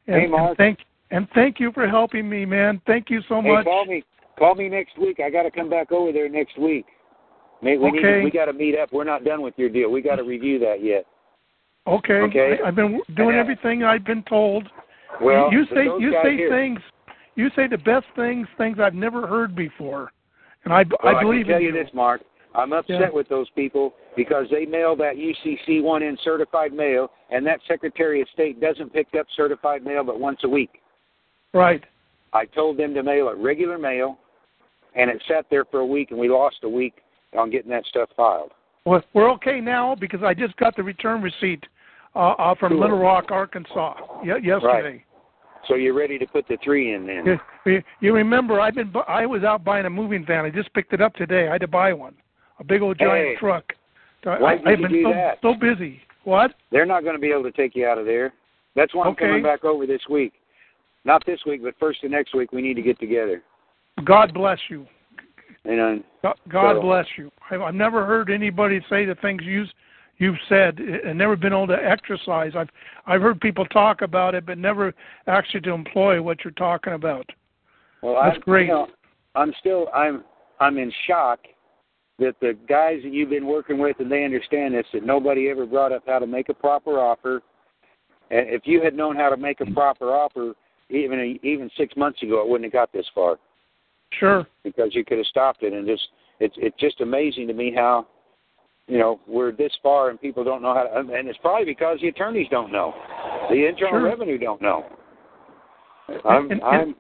And, 0.06 0.20
Hey, 0.22 0.26
Mark. 0.26 0.50
And 0.50 0.56
thank 0.58 0.78
and 1.12 1.28
thank 1.34 1.60
you 1.60 1.70
for 1.72 1.86
helping 1.86 2.28
me, 2.28 2.44
man. 2.44 2.80
Thank 2.86 3.10
you 3.10 3.20
so 3.28 3.40
Hey, 3.40 3.52
much. 3.52 3.64
call 3.64 3.84
me. 3.84 4.02
Call 4.38 4.54
me 4.54 4.68
next 4.68 4.96
week. 4.98 5.20
I 5.20 5.28
got 5.30 5.42
to 5.42 5.50
come 5.50 5.68
back 5.68 5.92
over 5.92 6.10
there 6.10 6.28
next 6.28 6.56
week. 6.58 6.86
Mate, 7.60 7.78
we 7.80 7.88
Okay. 7.90 8.00
to, 8.18 8.24
we 8.24 8.30
got 8.30 8.46
to 8.46 8.52
meet 8.52 8.76
up. 8.76 8.92
We're 8.92 9.04
not 9.04 9.22
done 9.24 9.42
with 9.42 9.54
your 9.58 9.68
deal. 9.68 9.90
We 9.90 10.00
got 10.00 10.16
to 10.16 10.24
review 10.24 10.58
that 10.60 10.82
yet. 10.82 11.04
Okay. 11.86 12.14
Okay. 12.22 12.58
I, 12.62 12.68
I've 12.68 12.74
been 12.74 13.00
doing 13.14 13.36
Uh, 13.36 13.40
everything 13.40 13.84
I've 13.84 14.04
been 14.04 14.22
told. 14.24 14.68
Well, 15.20 15.52
you 15.52 15.66
say 15.66 15.84
you 15.84 16.16
say 16.22 16.36
here- 16.36 16.48
things. 16.50 16.80
You 17.35 17.49
say 17.57 17.66
the 17.66 17.78
best 17.78 18.07
things, 18.14 18.47
things 18.59 18.78
I've 18.80 18.95
never 18.95 19.26
heard 19.26 19.55
before, 19.55 20.12
and 20.64 20.72
I 20.72 20.85
Well, 21.03 21.16
I 21.16 21.22
believe 21.22 21.47
can 21.47 21.53
tell 21.55 21.57
in 21.61 21.62
you 21.66 21.72
this, 21.72 21.89
Mark. 21.95 22.22
I'm 22.55 22.72
upset 22.74 23.01
Yeah. 23.01 23.09
with 23.11 23.28
those 23.28 23.49
people 23.51 23.95
because 24.14 24.47
they 24.51 24.66
mail 24.66 24.95
that 24.97 25.16
UCC 25.16 25.80
one 25.80 26.03
in 26.03 26.18
certified 26.18 26.72
mail, 26.74 27.11
and 27.30 27.47
that 27.47 27.61
Secretary 27.66 28.20
of 28.20 28.28
State 28.28 28.61
doesn't 28.61 28.93
pick 28.93 29.09
up 29.18 29.26
certified 29.35 29.83
mail 29.85 30.05
but 30.05 30.20
once 30.20 30.45
a 30.45 30.49
week. 30.49 30.83
Right. 31.55 31.83
I 32.35 32.45
told 32.45 32.76
them 32.76 32.93
to 32.95 33.03
mail 33.03 33.28
it 33.28 33.37
regular 33.39 33.78
mail, 33.78 34.18
and 34.95 35.11
it 35.11 35.22
sat 35.26 35.47
there 35.51 35.64
for 35.64 35.80
a 35.80 35.87
week, 35.87 36.11
and 36.11 36.20
we 36.20 36.28
lost 36.28 36.57
a 36.64 36.68
week 36.68 37.03
on 37.37 37.49
getting 37.51 37.70
that 37.70 37.87
stuff 37.87 38.11
filed. 38.14 38.53
Well, 38.85 39.03
we're 39.14 39.30
okay 39.33 39.61
now 39.61 39.95
because 39.95 40.22
I 40.22 40.35
just 40.35 40.55
got 40.57 40.76
the 40.76 40.83
return 40.83 41.22
receipt 41.22 41.64
uh, 42.14 42.33
uh, 42.33 42.55
from 42.57 42.72
Cool. 42.72 42.80
Little 42.80 42.99
Rock, 42.99 43.30
Arkansas, 43.30 43.95
y- 44.22 44.37
yesterday. 44.43 45.03
So 45.68 45.74
you're 45.76 45.94
ready 45.94 46.18
to 46.18 46.26
put 46.26 46.46
the 46.48 46.58
three 46.62 46.94
in 46.94 47.06
then? 47.06 47.38
You, 47.64 47.82
you- 48.00 48.14
remember 48.14 48.60
I've 48.60 48.74
been 48.74 48.92
I 49.08 49.26
was 49.26 49.44
out 49.44 49.64
buying 49.64 49.86
a 49.86 49.90
moving 49.90 50.24
van. 50.26 50.44
I 50.44 50.50
just 50.50 50.72
picked 50.74 50.92
it 50.92 51.00
up 51.00 51.14
today. 51.14 51.48
I 51.48 51.52
had 51.52 51.60
to 51.60 51.68
buy 51.68 51.92
one, 51.92 52.14
a 52.58 52.64
big 52.64 52.82
old 52.82 52.98
giant 52.98 53.28
Hey. 53.28 53.36
truck. 53.38 53.72
Why 54.24 54.54
I, 54.54 54.56
did 54.56 54.66
I've 54.68 54.78
you 54.80 54.86
been 54.88 54.92
do 54.92 55.02
so, 55.04 55.10
that? 55.12 55.38
so 55.42 55.54
busy. 55.54 56.00
What? 56.24 56.54
They're 56.70 56.86
not 56.86 57.02
going 57.02 57.14
to 57.16 57.20
be 57.20 57.30
able 57.30 57.42
to 57.44 57.52
take 57.52 57.74
you 57.74 57.86
out 57.86 57.98
of 57.98 58.04
there. 58.06 58.32
That's 58.76 58.94
why 58.94 59.04
I'm 59.04 59.12
Okay. 59.12 59.26
coming 59.26 59.42
back 59.42 59.64
over 59.64 59.86
this 59.86 60.02
week. 60.08 60.32
Not 61.04 61.24
this 61.26 61.40
week, 61.46 61.62
but 61.62 61.74
first 61.80 62.02
of 62.04 62.10
next 62.12 62.34
week, 62.34 62.52
we 62.52 62.62
need 62.62 62.74
to 62.74 62.82
get 62.82 62.98
together. 63.00 63.42
God 64.04 64.32
bless 64.32 64.58
you. 64.70 64.86
Know, 65.64 66.00
God, 66.22 66.34
God 66.48 66.76
So- 66.76 66.80
bless 66.82 67.06
you. 67.16 67.30
I've, 67.50 67.60
I've 67.60 67.74
never 67.74 68.04
heard 68.06 68.30
anybody 68.30 68.80
say 68.88 69.04
the 69.04 69.14
things 69.16 69.42
you 69.44 69.64
you've 70.23 70.37
said, 70.49 70.79
and 70.79 71.18
never 71.18 71.35
been 71.35 71.53
able 71.53 71.66
to 71.66 71.75
exercise. 71.75 72.53
I've 72.57 72.68
I've 73.07 73.20
heard 73.20 73.41
people 73.41 73.66
talk 73.66 74.03
about 74.03 74.35
it, 74.37 74.47
but 74.47 74.57
never 74.57 74.95
actually 75.27 75.62
to 75.62 75.73
employ 75.73 76.23
what 76.23 76.45
you're 76.45 76.53
talking 76.53 76.93
about. 76.93 77.29
well, 78.03 78.16
That's 78.23 78.37
I'm, 78.37 78.43
great. 78.43 78.68
You 78.68 78.75
know, 78.75 78.87
I'm 79.35 79.53
still 79.59 79.89
I'm 79.93 80.23
I'm 80.61 80.79
in 80.79 80.93
shock 81.09 81.41
that 82.20 82.37
the 82.41 82.57
guys 82.68 83.01
that 83.03 83.12
you've 83.12 83.31
been 83.31 83.47
working 83.47 83.79
with 83.79 83.97
and 83.99 84.11
they 84.11 84.25
understand 84.25 84.75
this 84.75 84.87
that 84.93 85.05
nobody 85.05 85.49
ever 85.51 85.66
brought 85.66 85.91
up 85.91 86.05
how 86.07 86.20
to 86.20 86.27
make 86.27 86.49
a 86.49 86.55
proper 86.55 87.01
offer. 87.01 87.43
And 88.31 88.49
if 88.49 88.62
you 88.64 88.83
had 88.83 88.95
known 88.95 89.16
how 89.16 89.29
to 89.29 89.37
make 89.37 89.61
a 89.61 89.66
proper 89.73 90.11
offer 90.12 90.55
even 90.89 91.18
a, 91.18 91.47
even 91.47 91.68
six 91.77 91.97
months 91.97 92.23
ago, 92.23 92.43
it 92.43 92.49
wouldn't 92.49 92.66
have 92.66 92.73
got 92.73 92.93
this 92.93 93.07
far. 93.14 93.39
Sure. 94.20 94.47
because 94.62 94.95
you 94.95 95.07
could 95.07 95.16
have 95.16 95.27
stopped 95.27 95.62
it 95.62 95.73
and 95.73 95.87
just 95.87 96.07
it's 96.39 96.55
it's 96.59 96.79
just 96.79 97.01
amazing 97.01 97.47
to 97.47 97.55
me 97.55 97.73
how 97.75 98.07
you 98.93 98.99
know 98.99 99.18
we're 99.26 99.53
this 99.53 99.72
far 99.82 100.11
and 100.11 100.20
people 100.20 100.45
don't 100.45 100.61
know 100.61 100.74
how 100.74 100.82
to 100.82 101.14
and 101.14 101.26
it's 101.28 101.38
probably 101.38 101.64
because 101.64 101.99
the 102.03 102.09
attorneys 102.09 102.47
don't 102.51 102.70
know 102.70 102.95
the 103.49 103.66
internal 103.66 104.01
Sure. 104.01 104.05
revenue 104.05 104.36
don't 104.38 104.61
know 104.61 104.84
i'm 106.26 106.51
And- 106.51 106.53
and- 106.53 106.62
i'm 106.62 106.95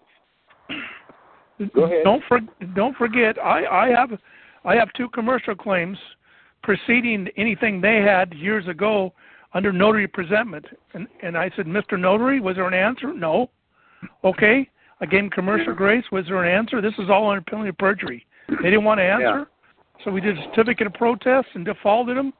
Go 1.74 1.84
ahead. 1.84 2.02
Don't 2.02 2.22
for, 2.26 2.40
don't 2.74 2.96
forget, 2.96 3.36
I 3.38 3.64
I 3.66 3.88
have 3.90 4.10
I 4.64 4.74
have 4.74 4.92
two 4.94 5.08
commercial 5.10 5.54
claims 5.54 5.96
preceding 6.64 7.28
anything 7.36 7.80
they 7.80 7.98
had 8.02 8.32
years 8.34 8.66
ago 8.66 9.12
under 9.54 9.70
notary 9.72 10.08
presentment, 10.08 10.64
and 10.94 11.06
and 11.22 11.36
I 11.38 11.50
said, 11.54 11.66
Mr. 11.66 11.96
Notary, 12.00 12.40
was 12.40 12.56
there 12.56 12.66
an 12.66 12.74
answer? 12.74 13.12
No. 13.14 13.50
Okay. 14.24 14.68
I 15.00 15.06
gave 15.06 15.20
him 15.20 15.30
commercial 15.30 15.72
grace. 15.74 16.04
Was 16.10 16.24
there 16.26 16.42
an 16.42 16.50
answer? 16.50 16.80
This 16.80 16.94
is 16.98 17.10
all 17.10 17.28
under 17.30 17.42
penalty 17.42 17.68
of 17.68 17.78
perjury. 17.78 18.26
They 18.48 18.70
didn't 18.70 18.84
want 18.84 18.98
to 18.98 19.04
answer, 19.04 19.46
so 20.04 20.10
we 20.10 20.20
did 20.20 20.38
a 20.38 20.44
certificate 20.44 20.86
of 20.86 20.94
protest 20.94 21.48
and 21.54 21.64
defaulted 21.64 22.16
them, 22.16 22.32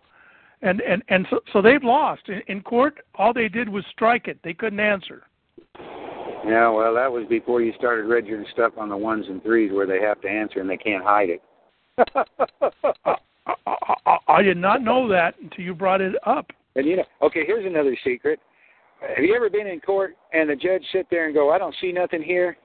and 0.63 0.81
and 0.81 1.03
and 1.09 1.27
so 1.31 1.41
so 1.53 1.63
they've 1.63 1.83
lost 1.83 2.23
in, 2.29 2.43
in 2.49 2.63
court. 2.63 2.99
All 3.15 3.33
they 3.33 3.49
did 3.49 3.69
was 3.69 3.85
strike 3.91 4.29
it. 4.29 4.39
They 4.43 4.55
couldn't 4.55 4.81
answer. 4.81 5.23
yeah 6.47 6.69
well 6.69 6.95
that 6.95 7.11
was 7.11 7.27
before 7.29 7.63
you 7.63 7.73
started 7.79 8.07
registering 8.07 8.47
stuff 8.53 8.73
on 8.77 8.89
the 8.89 8.97
ones 8.97 9.27
and 9.29 9.43
threes 9.43 9.73
where 9.73 9.87
they 9.87 10.01
have 10.01 10.21
to 10.23 10.29
answer 10.29 10.61
and 10.61 10.69
they 10.69 10.77
can't 10.77 11.05
hide 11.05 11.31
it 11.31 11.43
I, 11.99 13.17
I, 14.07 14.17
I, 14.29 14.43
did 14.43 14.57
not 14.57 14.83
know 14.83 15.09
that 15.09 15.35
until 15.43 15.65
you 15.65 15.75
brought 15.75 16.01
it 16.01 16.15
up. 16.27 16.51
And 16.77 16.87
you 16.87 16.97
know, 16.97 17.05
okay, 17.23 17.45
here's 17.47 17.67
another 17.67 17.97
secret. 18.05 18.41
Have 19.01 19.25
you 19.25 19.35
ever 19.35 19.51
been 19.51 19.67
in 19.67 19.81
court 19.81 20.17
and 20.33 20.49
the 20.49 20.57
judge 20.57 20.83
sit 20.93 21.07
there 21.11 21.27
and 21.27 21.35
go, 21.35 21.51
"I 21.51 21.59
don't 21.59 21.75
see 21.81 21.93
nothing 21.93 22.23
here," 22.23 22.57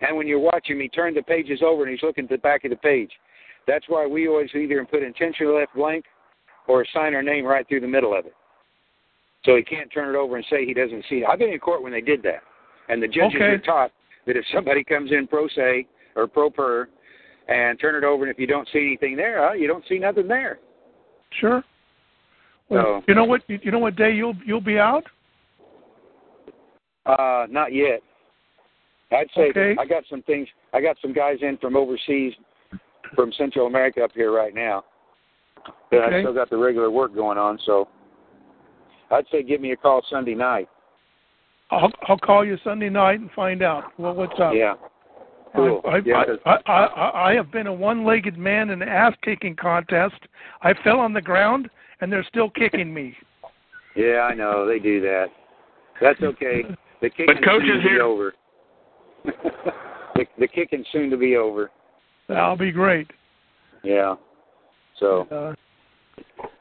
and 0.00 0.16
when 0.16 0.26
you're 0.26 0.38
watching 0.40 0.76
him, 0.76 0.82
he 0.82 0.88
turned 0.88 1.16
the 1.16 1.22
pages 1.22 1.60
over 1.64 1.82
and 1.82 1.92
he's 1.92 2.02
looking 2.02 2.24
at 2.24 2.30
the 2.30 2.38
back 2.38 2.64
of 2.64 2.70
the 2.70 2.76
page. 2.76 3.10
That's 3.66 3.84
why 3.88 4.06
we 4.06 4.28
always 4.28 4.50
either 4.54 4.84
put 4.84 5.02
intentionally 5.02 5.58
left 5.58 5.74
blank 5.74 6.04
or 6.68 6.84
sign 6.92 7.14
our 7.14 7.22
name 7.22 7.44
right 7.44 7.66
through 7.68 7.80
the 7.80 7.88
middle 7.88 8.16
of 8.16 8.26
it, 8.26 8.34
so 9.44 9.56
he 9.56 9.62
can't 9.62 9.90
turn 9.92 10.14
it 10.14 10.18
over 10.18 10.36
and 10.36 10.44
say 10.50 10.64
he 10.64 10.74
doesn't 10.74 11.04
see 11.08 11.16
it. 11.16 11.26
I've 11.28 11.38
been 11.38 11.50
in 11.52 11.58
court 11.58 11.82
when 11.82 11.92
they 11.92 12.00
did 12.00 12.22
that, 12.22 12.42
and 12.88 13.02
the 13.02 13.08
judges 13.08 13.36
Okay. 13.36 13.44
are 13.44 13.58
taught 13.58 13.92
that 14.26 14.36
if 14.36 14.44
somebody 14.52 14.82
comes 14.84 15.12
in 15.12 15.26
pro 15.26 15.46
se 15.48 15.86
or 16.16 16.26
pro 16.26 16.50
per 16.50 16.88
and 17.48 17.78
turn 17.78 17.94
it 17.94 18.04
over, 18.04 18.24
and 18.24 18.32
if 18.32 18.38
you 18.38 18.46
don't 18.46 18.68
see 18.72 18.80
anything 18.80 19.16
there, 19.16 19.46
huh, 19.46 19.52
you 19.54 19.68
don't 19.68 19.84
see 19.86 19.98
nothing 19.98 20.26
there. 20.26 20.58
Sure. 21.30 21.62
Well, 22.68 23.00
So- 23.00 23.04
you 23.06 23.14
know 23.14 23.24
what? 23.24 23.42
You 23.48 23.70
know 23.70 23.78
what 23.78 23.94
day 23.96 24.12
you'll 24.12 24.36
you'll 24.44 24.60
be 24.60 24.78
out? 24.78 25.04
Uh, 27.04 27.46
not 27.48 27.72
yet. 27.72 28.02
I'd 29.12 29.30
say 29.36 29.50
Okay. 29.50 29.76
I 29.78 29.84
got 29.84 30.04
some 30.06 30.22
things. 30.22 30.48
I 30.72 30.80
got 30.80 30.98
some 30.98 31.12
guys 31.12 31.38
in 31.42 31.56
from 31.58 31.76
overseas, 31.76 32.34
from 33.16 33.32
Central 33.32 33.66
America 33.66 34.04
up 34.04 34.12
here 34.14 34.30
right 34.32 34.54
now. 34.54 34.84
But 35.90 36.00
I 36.00 36.20
still 36.20 36.34
got 36.34 36.50
the 36.50 36.56
regular 36.56 36.90
work 36.90 37.12
going 37.14 37.38
on, 37.38 37.58
so 37.66 37.88
I'd 39.10 39.24
say 39.32 39.42
give 39.42 39.60
me 39.60 39.72
a 39.72 39.76
call 39.76 40.02
Sunday 40.08 40.34
night. 40.34 40.68
I'll 41.72 41.90
I'll 42.08 42.18
call 42.18 42.44
you 42.44 42.56
Sunday 42.62 42.88
night 42.90 43.18
and 43.18 43.30
find 43.32 43.62
out 43.62 43.84
well 43.98 44.14
what's 44.14 44.38
up. 44.38 44.52
Yeah. 44.54 44.74
Cool. 45.56 45.80
I, 45.86 45.88
I, 45.88 46.00
Yeah, 46.04 46.24
'cause- 46.24 46.38
I, 46.44 46.58
I, 46.70 46.84
I, 46.84 47.30
I 47.30 47.34
have 47.34 47.50
been 47.50 47.66
a 47.66 47.72
one-legged 47.72 48.36
man 48.36 48.68
in 48.70 48.82
an 48.82 48.88
ass-kicking 48.88 49.56
contest. 49.56 50.16
I 50.60 50.74
fell 50.84 51.00
on 51.00 51.14
the 51.14 51.22
ground, 51.22 51.70
and 52.02 52.12
they're 52.12 52.24
still 52.28 52.50
kicking 52.50 52.92
me. 52.92 53.16
yeah, 53.96 54.28
I 54.30 54.34
know 54.34 54.66
they 54.68 54.78
do 54.78 55.00
that. 55.00 55.28
That's 56.00 56.20
okay. 56.20 56.62
The 57.00 57.08
kicking 57.08 57.36
coach 57.42 57.62
soon 57.62 57.78
is 57.78 57.82
to 57.82 57.88
be 57.88 57.88
here. 57.88 58.02
over. 58.02 58.34
the, 60.14 60.24
the 60.38 60.46
kicking 60.46 60.84
soon 60.92 61.08
to 61.10 61.16
be 61.16 61.36
over. 61.36 61.70
That'll 62.28 62.56
be 62.56 62.72
great. 62.72 63.10
Yeah. 63.82 64.16
So, 64.98 65.26
Uh, 65.30 65.54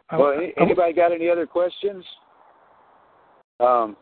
I- 0.10 0.18
well, 0.18 0.34
any, 0.34 0.54
I- 0.58 0.62
anybody 0.62 0.94
got 0.94 1.12
any 1.12 1.30
other 1.30 1.48
questions? 1.48 2.06
Um, 3.60 3.96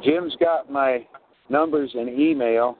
Jim's 0.00 0.36
got 0.36 0.70
my 0.70 1.06
numbers 1.48 1.94
and 1.94 2.08
email, 2.08 2.78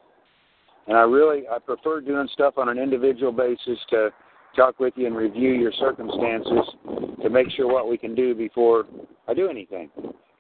and 0.87 0.97
I 0.97 1.03
really 1.03 1.49
I 1.49 1.59
prefer 1.59 2.01
doing 2.01 2.29
stuff 2.29 2.57
on 2.59 2.69
an 2.69 2.79
individual 2.79 3.33
basis 3.33 3.79
to 3.87 4.13
talk 4.55 4.79
with 4.79 4.97
you 4.97 5.07
and 5.07 5.17
review 5.17 5.53
your 5.53 5.73
circumstances 5.73 6.75
to 7.23 7.31
make 7.31 7.51
sure 7.51 7.67
what 7.67 7.89
we 7.89 7.97
can 7.99 8.15
do 8.15 8.35
before 8.35 8.87
I 9.27 9.35
do 9.35 9.49
anything. 9.49 9.91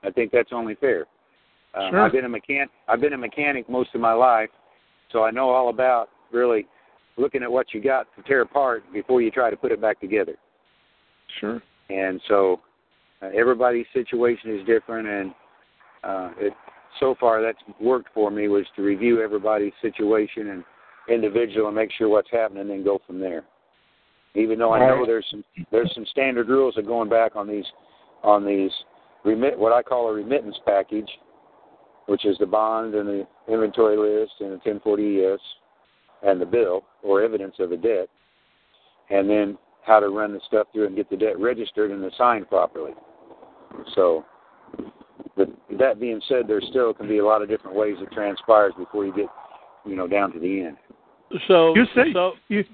I 0.02 0.10
think 0.10 0.30
that's 0.32 0.52
only 0.52 0.74
fair. 0.76 1.06
Um, 1.74 1.90
Sure. 1.90 2.00
I've 2.00 2.12
been 2.12 2.24
a 2.24 2.28
mechanic. 2.28 2.70
I've 2.88 3.00
been 3.00 3.12
a 3.12 3.18
mechanic 3.18 3.68
most 3.68 3.94
of 3.94 4.00
my 4.00 4.12
life, 4.12 4.50
So 5.10 5.24
I 5.24 5.32
know 5.32 5.50
all 5.50 5.70
about 5.70 6.08
really 6.32 6.66
looking 7.16 7.42
at 7.42 7.50
what 7.50 7.72
you 7.72 7.82
got 7.82 8.06
to 8.16 8.22
tear 8.22 8.42
apart 8.42 8.82
before 8.92 9.20
you 9.22 9.30
try 9.30 9.50
to 9.50 9.56
put 9.56 9.72
it 9.72 9.80
back 9.80 10.00
together. 10.00 10.36
Sure. 11.38 11.62
And 11.88 12.20
so 12.28 12.60
uh, 13.22 13.28
everybody's 13.36 13.86
situation 13.92 14.58
is 14.58 14.66
different, 14.66 15.08
and 15.08 15.34
uh, 16.02 16.30
it 16.38 16.52
so 16.98 17.14
far 17.20 17.42
that's 17.42 17.58
worked 17.80 18.08
for 18.14 18.30
me 18.30 18.48
was 18.48 18.64
to 18.76 18.82
review 18.82 19.22
everybody's 19.22 19.72
situation 19.80 20.48
and 20.48 20.64
individual 21.08 21.68
and 21.68 21.76
make 21.76 21.90
sure 21.96 22.08
what's 22.08 22.30
happening, 22.30 22.62
and 22.62 22.70
then 22.70 22.84
go 22.84 23.00
from 23.06 23.20
there. 23.20 23.44
Even 24.34 24.58
though 24.58 24.72
I 24.72 24.78
know 24.78 25.04
there's 25.04 25.26
some 25.30 25.44
there's 25.72 25.90
some 25.94 26.06
standard 26.06 26.48
rules 26.48 26.76
of 26.76 26.86
going 26.86 27.08
back 27.08 27.34
on 27.34 27.48
these 27.48 27.64
on 28.22 28.46
these 28.46 28.70
remit 29.24 29.58
what 29.58 29.72
I 29.72 29.82
call 29.82 30.08
a 30.08 30.12
remittance 30.12 30.56
package, 30.64 31.10
which 32.06 32.24
is 32.24 32.36
the 32.38 32.46
bond 32.46 32.94
and 32.94 33.08
the 33.08 33.26
inventory 33.48 33.96
list 33.96 34.32
and 34.40 34.50
the 34.50 34.60
1040 34.64 35.24
ES 35.24 35.40
and 36.22 36.40
the 36.40 36.46
bill 36.46 36.84
or 37.02 37.22
evidence 37.22 37.54
of 37.58 37.72
a 37.72 37.76
debt, 37.76 38.08
and 39.10 39.28
then 39.28 39.58
how 39.84 40.00
to 40.00 40.08
run 40.08 40.32
the 40.32 40.40
stuff 40.46 40.66
through 40.72 40.86
and 40.86 40.96
get 40.96 41.08
the 41.10 41.16
debt 41.16 41.38
registered 41.38 41.90
and 41.90 42.04
assigned 42.04 42.48
properly. 42.48 42.92
So, 43.94 44.24
but 45.36 45.48
that 45.78 46.00
being 46.00 46.20
said, 46.28 46.46
there 46.46 46.60
still 46.70 46.92
can 46.92 47.08
be 47.08 47.18
a 47.18 47.24
lot 47.24 47.42
of 47.42 47.48
different 47.48 47.76
ways 47.76 47.96
it 48.00 48.12
transpires 48.12 48.72
before 48.76 49.04
you 49.06 49.14
get, 49.14 49.26
you 49.86 49.96
know, 49.96 50.06
down 50.06 50.32
to 50.32 50.38
the 50.38 50.62
end. 50.62 50.76
So 51.48 51.74
You 51.74 51.84
said 51.94 52.06
so 52.12 52.32
you 52.48 52.64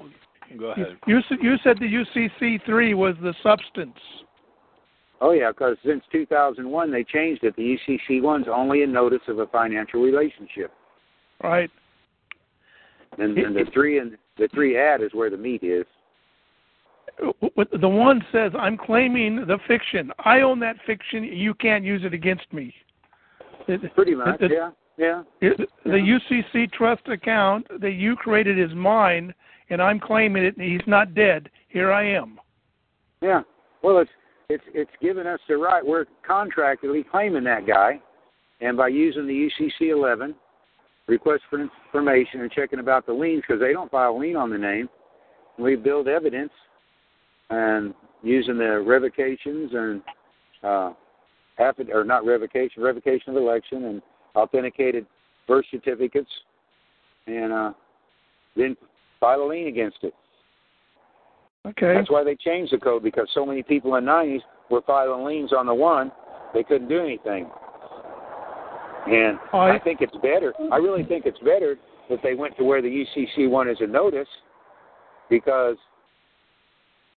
go 0.58 0.72
you, 0.76 0.84
ahead. 0.84 0.96
you 1.06 1.20
said 1.28 1.38
you 1.42 1.56
said 1.62 1.76
the 1.78 2.04
UCC 2.16 2.64
three 2.64 2.94
was 2.94 3.14
the 3.22 3.34
substance. 3.42 3.98
Oh 5.20 5.32
yeah, 5.32 5.50
because 5.50 5.76
since 5.84 6.02
2001 6.12 6.90
they 6.90 7.04
changed 7.04 7.44
it. 7.44 7.54
The 7.56 7.76
UCC 7.88 8.22
one's 8.22 8.46
only 8.52 8.82
a 8.82 8.86
notice 8.86 9.20
of 9.28 9.38
a 9.38 9.46
financial 9.46 10.02
relationship, 10.02 10.72
Right. 11.42 11.70
And, 13.18 13.36
and 13.38 13.56
the 13.56 13.64
three 13.72 13.98
and 13.98 14.16
the 14.38 14.48
three 14.54 14.76
ad 14.78 15.02
is 15.02 15.10
where 15.12 15.30
the 15.30 15.36
meat 15.36 15.62
is. 15.62 15.84
Uh, 17.22 17.32
the 17.80 17.88
one 17.88 18.24
says, 18.32 18.52
"I'm 18.58 18.76
claiming 18.76 19.46
the 19.46 19.58
fiction. 19.66 20.12
I 20.24 20.40
own 20.40 20.60
that 20.60 20.76
fiction. 20.86 21.24
You 21.24 21.54
can't 21.54 21.84
use 21.84 22.02
it 22.04 22.12
against 22.12 22.52
me." 22.52 22.74
Pretty 23.94 24.14
much, 24.14 24.40
it- 24.40 24.52
yeah, 24.52 24.70
yeah. 24.96 25.22
The 25.84 25.90
UCC 25.90 26.70
trust 26.72 27.08
account 27.08 27.66
that 27.80 27.92
you 27.92 28.16
created 28.16 28.58
is 28.58 28.74
mine, 28.74 29.34
and 29.70 29.82
I'm 29.82 29.98
claiming 29.98 30.44
it. 30.44 30.56
And 30.56 30.70
he's 30.70 30.86
not 30.86 31.14
dead. 31.14 31.50
Here 31.68 31.92
I 31.92 32.04
am. 32.04 32.38
Yeah. 33.22 33.42
Well, 33.82 33.98
it's 33.98 34.10
it's 34.48 34.64
it's 34.74 34.90
given 35.00 35.26
us 35.26 35.40
the 35.48 35.56
right. 35.56 35.84
We're 35.84 36.06
contractually 36.28 37.08
claiming 37.08 37.44
that 37.44 37.66
guy, 37.66 38.00
and 38.60 38.76
by 38.76 38.88
using 38.88 39.26
the 39.26 39.50
UCC 39.60 39.90
11 39.90 40.34
request 41.08 41.42
for 41.48 41.60
information 41.60 42.40
and 42.40 42.50
checking 42.50 42.80
about 42.80 43.06
the 43.06 43.12
liens 43.12 43.42
because 43.46 43.60
they 43.60 43.72
don't 43.72 43.90
file 43.90 44.16
a 44.16 44.18
lien 44.18 44.36
on 44.36 44.50
the 44.50 44.58
name, 44.58 44.88
we 45.58 45.76
build 45.76 46.08
evidence 46.08 46.52
and 47.50 47.94
using 48.22 48.58
the 48.58 48.80
revocations 48.80 49.70
and 49.72 50.02
uh, 50.62 50.92
affid- 51.58 51.90
or 51.90 52.04
not 52.04 52.24
revocation, 52.26 52.82
revocation 52.82 53.30
of 53.30 53.36
election 53.36 53.84
and 53.84 54.02
authenticated 54.34 55.06
birth 55.46 55.64
certificates, 55.70 56.30
and 57.26 57.52
uh, 57.52 57.72
then 58.56 58.76
file 59.20 59.42
a 59.42 59.46
lien 59.48 59.68
against 59.68 59.98
it. 60.02 60.14
Okay. 61.66 61.94
That's 61.94 62.10
why 62.10 62.24
they 62.24 62.36
changed 62.36 62.72
the 62.72 62.78
code 62.78 63.02
because 63.02 63.28
so 63.34 63.44
many 63.44 63.62
people 63.62 63.94
in 63.96 64.04
the 64.04 64.10
90s 64.10 64.40
were 64.70 64.82
filing 64.82 65.24
liens 65.24 65.52
on 65.52 65.66
the 65.66 65.74
one, 65.74 66.12
they 66.54 66.62
couldn't 66.62 66.88
do 66.88 67.00
anything. 67.00 67.48
And 69.06 69.38
I- 69.52 69.72
I 69.72 69.78
think 69.78 70.00
it's 70.00 70.16
better. 70.16 70.52
I 70.72 70.76
really 70.76 71.04
think 71.04 71.26
it's 71.26 71.38
better 71.38 71.78
that 72.08 72.22
they 72.22 72.34
went 72.34 72.56
to 72.56 72.64
where 72.64 72.82
the 72.82 72.90
UCC 72.90 73.46
one 73.46 73.68
is 73.68 73.80
a 73.80 73.86
notice 73.86 74.28
because 75.28 75.76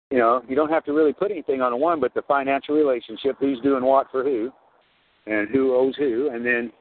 you 0.10 0.18
know 0.18 0.44
you 0.48 0.56
don't 0.56 0.70
have 0.70 0.84
to 0.86 0.94
really 0.94 1.14
put 1.14 1.32
anything 1.32 1.62
on 1.62 1.72
the 1.72 1.78
one, 1.78 2.00
but 2.00 2.14
the 2.14 2.22
financial 2.24 2.76
relationship, 2.76 3.38
who's 3.40 3.60
doing 3.62 3.84
what 3.84 4.10
for 4.12 4.24
who, 4.24 4.52
and 5.26 5.50
who 5.50 5.76
owes 5.76 5.96
who, 5.96 6.30
and 6.30 6.46
then 6.46 6.72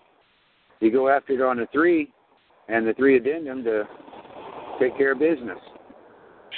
you 0.80 0.90
go 0.90 1.08
after 1.08 1.32
it 1.32 1.40
on 1.40 1.56
the 1.56 1.66
three, 1.72 2.12
and 2.68 2.86
the 2.86 2.94
three 2.94 3.16
addendum 3.16 3.64
to 3.64 3.88
take 4.78 4.96
care 4.96 5.12
of 5.12 5.18
business. 5.18 5.58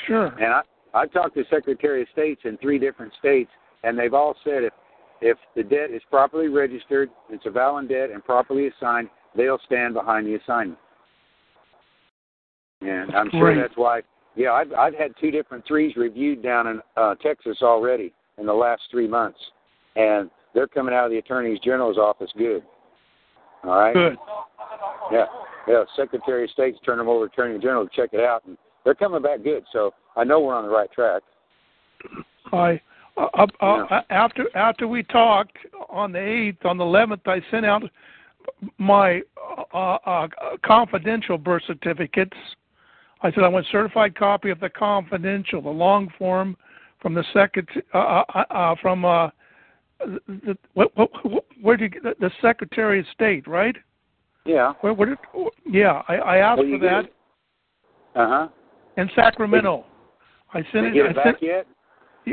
Sure. 0.07 0.27
And 0.27 0.53
I, 0.53 0.63
I've 0.95 1.13
talked 1.13 1.35
to 1.37 1.45
Secretary 1.51 2.03
of 2.03 2.09
States 2.13 2.43
in 2.45 2.57
three 2.59 2.79
different 2.79 3.13
states, 3.19 3.51
and 3.83 3.99
they've 3.99 4.15
all 4.15 4.35
said 4.45 4.65
if 4.65 4.73
if 5.21 5.37
the 5.55 5.63
debt 5.63 5.91
is 5.91 6.03
properly 6.11 6.49
registered, 6.49 7.11
it's 7.29 7.47
a 7.47 7.51
valid 7.51 7.89
debt, 7.89 8.11
and 8.11 8.25
properly 8.25 8.69
assigned, 8.69 9.09
they'll 9.37 9.61
stand 9.67 9.95
behind 9.95 10.27
the 10.27 10.37
assignment. 10.37 10.79
And 12.81 13.15
I'm 13.15 13.31
sure 13.31 13.53
Great. 13.53 13.61
that's 13.61 13.77
why. 13.77 14.01
Yeah, 14.37 14.53
I've 14.53 14.73
I've 14.73 14.95
had 14.95 15.13
two 15.21 15.31
different 15.31 15.67
threes 15.67 15.97
reviewed 15.97 16.43
down 16.43 16.67
in 16.67 16.81
uh, 16.97 17.15
Texas 17.17 17.59
already 17.63 18.13
in 18.39 18.47
the 18.47 18.53
last 18.53 18.83
three 18.91 19.09
months, 19.09 19.39
and 19.97 20.31
they're 20.55 20.69
coming 20.69 20.95
out 20.95 21.05
of 21.05 21.11
the 21.11 21.19
Attorney 21.19 21.61
General's 21.63 21.99
office 21.99 22.31
good. 22.39 22.63
All 23.65 23.79
right. 23.79 23.93
Good. 23.93 24.17
Yeah, 25.13 25.27
yeah. 25.69 25.85
Secretary 25.97 26.45
of 26.45 26.51
State's 26.51 26.79
turned 26.87 27.01
them 27.01 27.09
over 27.09 27.27
to 27.27 27.33
Attorney 27.33 27.59
General 27.59 27.87
to 27.87 27.91
check 27.95 28.11
it 28.13 28.21
out, 28.21 28.47
and 28.47 28.57
they're 28.85 28.95
coming 28.95 29.21
back 29.21 29.43
good. 29.43 29.65
So 29.73 29.93
I 30.17 30.25
know 30.25 30.41
we're 30.41 30.55
on 30.55 30.65
the 30.65 30.71
right 30.71 30.91
track. 30.91 31.23
I 32.53 32.81
uh, 33.21 33.47
uh, 33.61 33.65
uh, 33.65 34.03
after 34.11 34.57
after 34.57 34.89
we 34.89 35.03
talked 35.03 35.57
on 35.89 36.13
the 36.13 36.19
eighth, 36.19 36.65
on 36.65 36.79
the 36.79 36.85
eleventh, 36.85 37.27
I 37.27 37.41
sent 37.51 37.67
out 37.67 37.83
my 38.79 39.23
uh, 39.75 39.77
uh, 39.77 40.29
confidential 40.65 41.39
birth 41.39 41.63
certificates. 41.67 42.37
I 43.23 43.31
said 43.33 43.45
I 43.45 43.49
want 43.49 43.67
certified 43.71 44.15
copy 44.17 44.51
of 44.51 44.61
the 44.61 44.71
confidential, 44.71 45.61
the 45.61 45.69
long 45.69 46.09
form 46.19 46.57
from 47.01 47.15
the 47.15 47.25
second 47.33 47.69
uh, 47.93 48.75
from 48.81 49.05
uh, 49.05 49.29
the, 50.27 50.57
what, 50.75 50.97
what, 50.97 51.11
where 51.61 51.77
did 51.77 51.93
you 51.95 52.01
get 52.01 52.21
the, 52.21 52.31
Secretary 52.41 53.01
of 53.01 53.07
State, 53.13 53.47
right? 53.47 53.77
Yeah. 54.47 54.73
Where, 54.81 54.95
where 54.95 55.11
did, 55.11 55.19
yeah, 55.67 56.03
I, 56.09 56.15
I 56.17 56.37
asked 56.39 56.63
for 56.63 56.79
that 56.79 57.05
Uh 58.15 58.29
huh. 58.29 58.49
in 58.97 59.11
Sacramento. 59.15 59.85
I 60.53 60.63
sent 60.73 60.73
Did 60.73 60.85
it. 60.85 60.95
you 60.97 61.03
get 61.03 61.17
I 61.17 61.21
it 61.21 61.25
sent, 61.25 61.41
back 61.41 61.43
yet? 61.43 61.67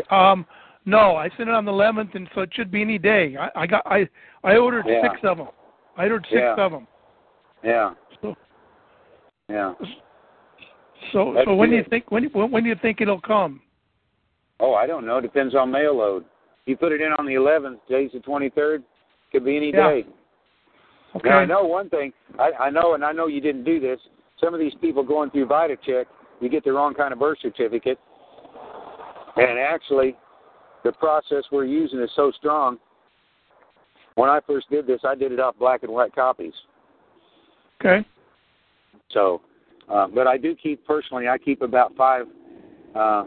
Um, 0.09 0.45
no, 0.88 1.17
I 1.17 1.29
sent 1.35 1.49
it 1.49 1.55
on 1.55 1.65
the 1.65 1.71
11th, 1.71 2.15
and 2.15 2.29
so 2.33 2.41
it 2.41 2.49
should 2.53 2.71
be 2.71 2.81
any 2.81 2.97
day. 2.97 3.35
I, 3.38 3.63
I 3.63 3.67
got 3.67 3.85
I 3.85 4.07
I 4.43 4.55
ordered 4.55 4.85
Yeah. 4.88 5.01
six 5.01 5.19
of 5.23 5.38
them. 5.38 5.49
I 5.97 6.03
ordered 6.03 6.25
six 6.29 6.41
Yeah. 6.41 6.55
of 6.65 6.71
them. 6.71 6.88
Yeah. 7.61 7.93
So 8.21 8.35
Yeah. 9.49 9.73
so, 11.11 11.35
so 11.43 11.55
when 11.55 11.71
do 11.71 11.75
you 11.75 11.83
think 11.89 12.09
when 12.09 12.23
when 12.31 12.51
when 12.51 12.63
do 12.63 12.69
you 12.69 12.75
think 12.81 13.01
it'll 13.01 13.19
come? 13.19 13.61
Oh, 14.61 14.73
I 14.75 14.88
don't 14.88 15.05
know. 15.05 15.19
Depends 15.19 15.53
on 15.55 15.69
mail 15.69 15.97
load. 15.97 16.23
You 16.65 16.77
put 16.77 16.93
it 16.93 17.01
in 17.01 17.11
on 17.19 17.25
the 17.25 17.33
11th. 17.35 17.79
Today's 17.88 18.11
the 18.13 18.19
23rd. 18.19 18.81
Could 19.31 19.43
be 19.43 19.57
any 19.57 19.71
Yeah. 19.71 19.89
day. 19.89 20.05
Okay. 21.15 21.29
Now 21.29 21.39
I 21.39 21.45
know 21.45 21.63
one 21.65 21.89
thing. 21.89 22.13
I, 22.39 22.51
I 22.53 22.69
know, 22.69 22.93
and 22.93 23.03
I 23.03 23.11
know 23.11 23.27
you 23.27 23.41
didn't 23.41 23.65
do 23.65 23.79
this. 23.81 23.99
Some 24.39 24.53
of 24.53 24.59
these 24.59 24.73
people 24.75 25.03
going 25.03 25.31
through 25.31 25.47
VitalChek, 25.47 26.05
you 26.39 26.49
get 26.49 26.63
the 26.63 26.71
wrong 26.71 26.93
kind 26.93 27.11
of 27.11 27.19
birth 27.19 27.39
certificate, 27.41 27.99
and 29.35 29.57
actually, 29.59 30.15
the 30.88 30.93
process 30.93 31.43
we're 31.51 31.65
using 31.65 31.99
is 31.99 32.09
so 32.15 32.31
strong. 32.38 32.77
When 34.15 34.29
I 34.29 34.39
first 34.47 34.69
did 34.69 34.88
this, 34.88 35.01
I 35.03 35.15
did 35.15 35.33
it 35.33 35.39
off 35.39 35.55
black 35.59 35.83
and 35.83 35.91
white 35.91 36.15
copies. 36.15 36.53
Okay. 37.81 38.07
So, 39.11 39.41
uh, 39.91 40.07
but 40.07 40.27
I 40.27 40.38
do 40.38 40.55
keep 40.55 40.85
personally. 40.88 41.27
I 41.27 41.38
keep 41.38 41.61
about 41.61 41.93
five 41.97 42.25
uh, 42.95 43.25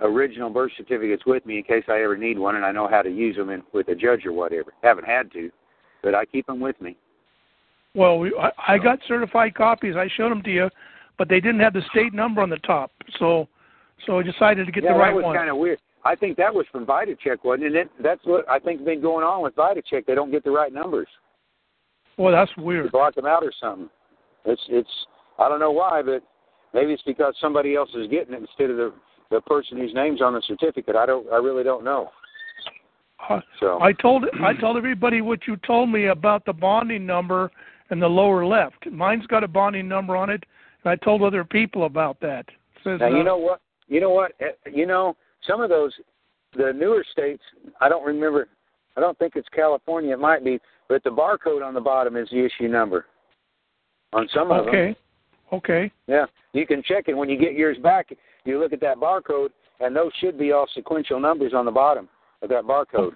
original 0.00 0.48
birth 0.48 0.70
certificates 0.76 1.26
with 1.26 1.44
me 1.44 1.58
in 1.58 1.64
case 1.64 1.82
I 1.88 2.02
ever 2.02 2.16
need 2.16 2.38
one, 2.38 2.54
and 2.54 2.64
I 2.64 2.70
know 2.70 2.86
how 2.88 3.02
to 3.02 3.10
use 3.10 3.36
them 3.36 3.50
in, 3.50 3.62
with 3.74 3.88
a 3.88 3.94
judge 3.96 4.24
or 4.24 4.32
whatever. 4.32 4.72
Haven't 4.82 5.06
had 5.06 5.32
to, 5.32 5.50
but 6.04 6.14
I 6.14 6.24
keep 6.24 6.46
them 6.46 6.60
with 6.60 6.80
me. 6.80 6.96
Well, 7.94 8.20
we, 8.20 8.32
I, 8.40 8.74
I 8.74 8.78
got 8.78 9.00
certified 9.08 9.56
copies. 9.56 9.96
I 9.96 10.08
showed 10.16 10.30
them 10.30 10.42
to 10.44 10.50
you, 10.50 10.70
but 11.18 11.28
they 11.28 11.40
didn't 11.40 11.60
have 11.60 11.72
the 11.72 11.82
state 11.90 12.14
number 12.14 12.40
on 12.40 12.48
the 12.48 12.58
top. 12.58 12.92
So 13.18 13.48
so 14.06 14.20
I 14.20 14.22
decided 14.22 14.66
to 14.66 14.72
get 14.72 14.84
yeah, 14.84 14.92
the 14.92 14.98
right 14.98 15.12
one. 15.12 15.16
Yeah, 15.16 15.20
that 15.22 15.28
was 15.28 15.36
kind 15.36 15.50
of 15.50 15.56
weird. 15.56 15.80
I 16.04 16.14
think 16.14 16.36
that 16.38 16.54
was 16.54 16.66
from 16.72 16.86
VitalChek, 16.86 17.44
wasn't 17.44 17.74
it? 17.74 17.90
And 17.96 18.04
That's 18.04 18.20
what 18.24 18.48
I 18.48 18.58
think 18.58 18.80
has 18.80 18.86
been 18.86 19.02
going 19.02 19.24
on 19.24 19.42
with 19.42 19.54
VitalChek. 19.54 20.06
They 20.06 20.14
don't 20.14 20.30
get 20.30 20.44
the 20.44 20.50
right 20.50 20.72
numbers. 20.72 21.08
Well, 22.16 22.32
that's 22.32 22.54
weird. 22.56 22.86
They 22.86 22.90
block 22.90 23.14
them 23.14 23.26
out 23.26 23.42
or 23.42 23.52
something. 23.60 23.88
It's 24.44 24.62
it's 24.68 24.90
I 25.38 25.48
don't 25.48 25.60
know 25.60 25.70
why, 25.70 26.02
but 26.02 26.22
maybe 26.74 26.92
it's 26.92 27.02
because 27.02 27.34
somebody 27.40 27.74
else 27.74 27.90
is 27.94 28.08
getting 28.08 28.34
it 28.34 28.40
instead 28.40 28.70
of 28.70 28.76
the 28.76 28.92
the 29.30 29.40
person 29.42 29.78
whose 29.78 29.94
name's 29.94 30.20
on 30.20 30.34
the 30.34 30.42
certificate. 30.46 30.96
I 30.96 31.06
don't 31.06 31.30
I 31.32 31.36
really 31.36 31.64
don't 31.64 31.84
know. 31.84 32.10
Uh, 33.28 33.40
So 33.58 33.80
I 33.80 33.92
told 33.92 34.24
I 34.42 34.54
told 34.54 34.76
everybody 34.76 35.20
what 35.20 35.46
you 35.46 35.56
told 35.58 35.90
me 35.90 36.06
about 36.06 36.44
the 36.44 36.52
bonding 36.52 37.06
number 37.06 37.50
in 37.90 38.00
the 38.00 38.08
lower 38.08 38.46
left. 38.46 38.90
Mine's 38.90 39.26
got 39.26 39.44
a 39.44 39.48
bonding 39.48 39.88
number 39.88 40.16
on 40.16 40.30
it, 40.30 40.44
and 40.84 40.90
I 40.90 40.96
told 40.96 41.22
other 41.22 41.44
people 41.44 41.84
about 41.84 42.20
that. 42.20 42.46
It 42.48 42.82
says, 42.84 43.00
Now 43.00 43.06
uh, 43.06 43.16
you 43.16 43.24
know 43.24 43.36
what? 43.36 43.60
You 43.88 44.00
know 44.00 44.10
what? 44.10 44.32
Eh, 44.40 44.70
You 44.72 44.86
know 44.86 45.16
some 45.46 45.60
of 45.60 45.68
those, 45.70 45.92
the 46.56 46.72
newer 46.74 47.04
states. 47.12 47.42
I 47.80 47.88
don't 47.88 48.04
remember. 48.04 48.48
I 48.96 49.00
don't 49.00 49.18
think 49.18 49.34
it's 49.36 49.48
California. 49.54 50.12
It 50.14 50.18
might 50.20 50.44
be, 50.44 50.58
but 50.88 51.02
the 51.04 51.10
barcode 51.10 51.64
on 51.64 51.74
the 51.74 51.80
bottom 51.80 52.16
is 52.16 52.28
the 52.30 52.44
issue 52.44 52.68
number. 52.68 53.06
On 54.12 54.28
some 54.34 54.50
of 54.50 54.66
them. 54.66 54.74
Okay. 54.74 54.96
Okay. 55.52 55.92
Yeah, 56.06 56.26
you 56.52 56.66
can 56.66 56.82
check 56.82 57.04
it 57.08 57.14
when 57.14 57.28
you 57.28 57.38
get 57.38 57.54
yours 57.54 57.76
back. 57.82 58.10
You 58.44 58.58
look 58.60 58.72
at 58.72 58.80
that 58.80 58.98
barcode, 58.98 59.48
and 59.80 59.94
those 59.94 60.12
should 60.20 60.38
be 60.38 60.52
all 60.52 60.66
sequential 60.74 61.18
numbers 61.20 61.52
on 61.54 61.64
the 61.64 61.70
bottom 61.70 62.08
of 62.42 62.48
that 62.50 62.64
barcode. 62.64 63.12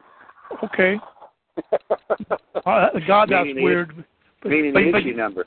Okay. 0.64 0.96
Uh, 1.72 1.78
God, 3.06 3.28
that's 3.30 3.44
Meaning 3.46 3.56
the- 3.56 3.62
weird. 3.62 4.04
But, 4.42 4.50
Meaning 4.50 4.72
but, 4.74 4.80
the 4.80 4.90
but, 4.92 4.98
issue 5.00 5.16
number. 5.16 5.46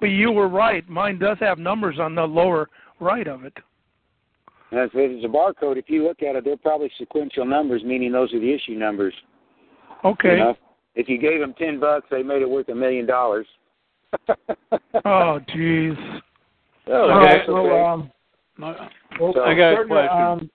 but 0.00 0.06
you 0.06 0.30
were 0.30 0.48
right. 0.48 0.86
Mine 0.88 1.18
does 1.18 1.38
have 1.40 1.58
numbers 1.58 1.98
on 1.98 2.14
the 2.14 2.22
lower 2.24 2.68
right 3.00 3.26
of 3.26 3.44
it. 3.44 3.54
And 4.70 4.80
if 4.80 4.90
it's 4.94 5.24
a 5.24 5.28
barcode, 5.28 5.76
if 5.78 5.86
you 5.88 6.04
look 6.06 6.22
at 6.22 6.36
it, 6.36 6.44
they're 6.44 6.56
probably 6.56 6.90
sequential 6.98 7.44
numbers, 7.44 7.82
meaning 7.84 8.12
those 8.12 8.32
are 8.32 8.40
the 8.40 8.52
issue 8.52 8.74
numbers. 8.74 9.14
Okay. 10.04 10.32
You 10.32 10.36
know? 10.38 10.56
If 10.94 11.08
you 11.08 11.18
gave 11.18 11.40
them 11.40 11.54
ten 11.58 11.78
bucks, 11.80 12.06
they 12.10 12.22
made 12.22 12.42
it 12.42 12.48
worth 12.50 12.68
a 12.68 12.74
million 12.74 13.06
dollars. 13.06 13.46
Oh, 15.04 15.38
jeez. 15.54 16.20
Oh, 16.88 17.08
All 17.10 17.20
that's 17.20 17.34
right, 17.34 17.42
so 17.46 17.56
okay. 17.58 17.80
um, 17.80 18.10
well, 19.20 19.32
So- 19.34 19.44
I 19.44 19.54
got 19.54 19.70
a 19.70 19.74
starting 19.74 19.88
to, 19.88 19.94
question. 19.94 20.22
um, 20.22 20.50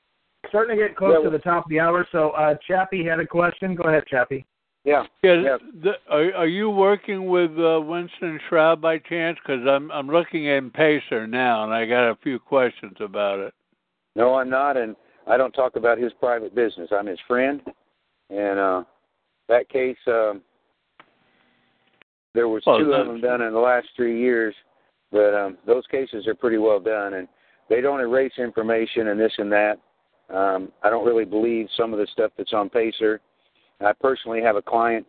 starting 0.49 0.77
to 0.77 0.87
get 0.87 0.95
close 0.97 1.15
Yeah. 1.19 1.23
to 1.23 1.29
the 1.29 1.39
top 1.39 1.65
of 1.65 1.69
the 1.69 1.79
hour. 1.79 2.05
So 2.11 2.31
uh, 2.31 2.55
Chappie 2.67 3.05
had 3.05 3.19
a 3.21 3.25
question. 3.27 3.75
Go 3.75 3.83
ahead, 3.83 4.03
Chappie. 4.07 4.45
Yeah. 4.83 5.03
Yeah, 5.23 5.41
Yeah. 5.41 5.57
The, 5.83 5.93
are, 6.09 6.33
are 6.35 6.47
you 6.47 6.69
working 6.69 7.27
with 7.27 7.51
uh, 7.57 7.79
Winston 7.81 8.39
Shrout 8.49 8.81
by 8.81 8.97
chance? 8.99 9.37
Because 9.41 9.65
I'm 9.67 9.89
I'm 9.91 10.07
looking 10.07 10.49
at 10.49 10.73
Pacer 10.73 11.25
now, 11.27 11.63
and 11.63 11.73
I 11.73 11.85
got 11.85 12.09
a 12.09 12.15
few 12.21 12.37
questions 12.39 12.95
about 12.99 13.39
it. 13.39 13.53
No, 14.15 14.35
I'm 14.35 14.49
not, 14.49 14.77
and 14.77 14.95
I 15.27 15.37
don't 15.37 15.51
talk 15.51 15.75
about 15.75 15.97
his 15.97 16.13
private 16.19 16.55
business. 16.55 16.89
I'm 16.91 17.07
his 17.07 17.19
friend, 17.27 17.61
and 18.29 18.59
uh 18.59 18.83
that 19.47 19.69
case, 19.69 19.97
um, 20.07 20.41
there 22.33 22.47
was 22.47 22.63
Well, 22.65 22.79
two 22.79 22.93
of 22.93 23.05
them 23.07 23.21
done 23.21 23.41
in 23.41 23.53
the 23.53 23.59
last 23.59 23.87
three 23.95 24.19
years, 24.19 24.55
but 25.11 25.33
um 25.33 25.57
those 25.65 25.85
cases 25.87 26.27
are 26.27 26.35
pretty 26.35 26.57
well 26.57 26.79
done, 26.79 27.15
and 27.15 27.27
they 27.69 27.81
don't 27.81 27.99
erase 27.99 28.33
information 28.37 29.07
and 29.09 29.19
this 29.19 29.33
and 29.37 29.51
that. 29.51 29.79
Um, 30.33 30.71
I 30.83 30.89
don't 30.89 31.05
really 31.05 31.25
believe 31.25 31.67
some 31.77 31.93
of 31.93 31.99
the 31.99 32.07
stuff 32.11 32.31
that's 32.37 32.53
on 32.53 32.69
Pacer. 32.69 33.21
I 33.79 33.91
personally 33.93 34.41
have 34.41 34.55
a 34.55 34.61
client 34.61 35.05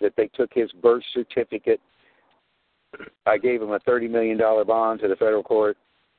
that 0.00 0.12
they 0.16 0.28
took 0.34 0.50
his 0.52 0.70
birth 0.72 1.02
certificate. 1.14 1.80
I 3.26 3.38
gave 3.38 3.62
him 3.62 3.72
a 3.72 3.78
thirty 3.80 4.08
million 4.08 4.36
dollar 4.38 4.64
bond 4.64 5.00
to 5.00 5.08
the 5.08 5.16
federal 5.16 5.42
court. 5.42 5.76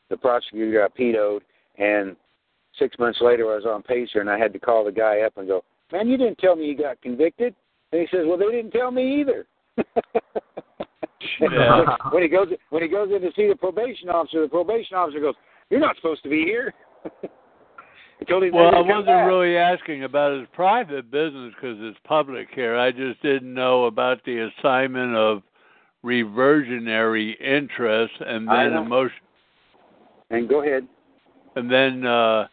The 0.10 0.18
prosecutor 0.18 0.80
got 0.82 0.98
vetoed, 0.98 1.44
and 1.78 2.16
six 2.80 2.98
months 2.98 3.20
later 3.22 3.52
I 3.52 3.56
was 3.56 3.66
on 3.66 3.84
Pacer 3.84 4.22
and 4.22 4.30
I 4.30 4.38
had 4.40 4.54
to 4.54 4.60
call 4.60 4.84
the 4.86 4.92
guy 4.92 5.22
up 5.22 5.34
and 5.38 5.48
go, 5.48 5.64
Man, 5.92 6.08
you 6.08 6.18
didn't 6.18 6.38
tell 6.40 6.56
me 6.56 6.66
you 6.66 6.78
got 6.78 7.02
convicted. 7.02 7.54
And 7.92 8.02
he 8.02 8.08
says, 8.10 8.26
Well 8.26 8.38
they 8.38 8.46
didn't 8.52 8.72
tell 8.72 8.92
me 8.92 9.20
either. 9.22 9.46
Yeah. 11.42 11.96
when 12.12 12.24
he 12.24 12.30
goes 12.30 12.48
when 12.70 12.82
he 12.82 12.88
goes 12.90 13.10
in 13.14 13.22
to 13.22 13.30
see 13.36 13.48
the 13.50 13.56
probation 13.56 14.10
officer, 14.10 14.42
the 14.42 14.48
probation 14.48 14.96
officer 14.96 15.20
goes, 15.20 15.36
You're 15.70 15.80
not 15.80 15.96
supposed 15.98 16.24
to 16.24 16.30
be 16.30 16.44
here. 16.44 16.74
Well, 18.30 18.38
I 18.38 18.40
they 18.42 18.46
didn't 18.50 18.74
come 18.74 18.88
wasn't 18.90 19.06
back. 19.08 19.28
really 19.28 19.56
asking 19.56 20.04
about 20.04 20.38
his 20.38 20.48
private 20.54 21.10
business 21.10 21.54
because 21.56 21.78
it's 21.80 21.98
public 22.04 22.50
here. 22.54 22.78
I 22.78 22.92
just 22.92 23.22
didn't 23.22 23.54
know 23.54 23.86
about 23.86 24.24
the 24.26 24.50
assignment 24.60 25.16
of 25.16 25.42
reversionary 26.04 27.38
interest 27.40 28.14
and 28.20 28.46
then 28.48 28.74
know. 28.74 28.82
a 28.82 28.86
motion, 28.86 29.18
And 30.32 30.50
go 30.50 30.62
ahead. 30.64 30.86
and 31.56 31.72
then 31.72 32.06
uh, 32.06 32.48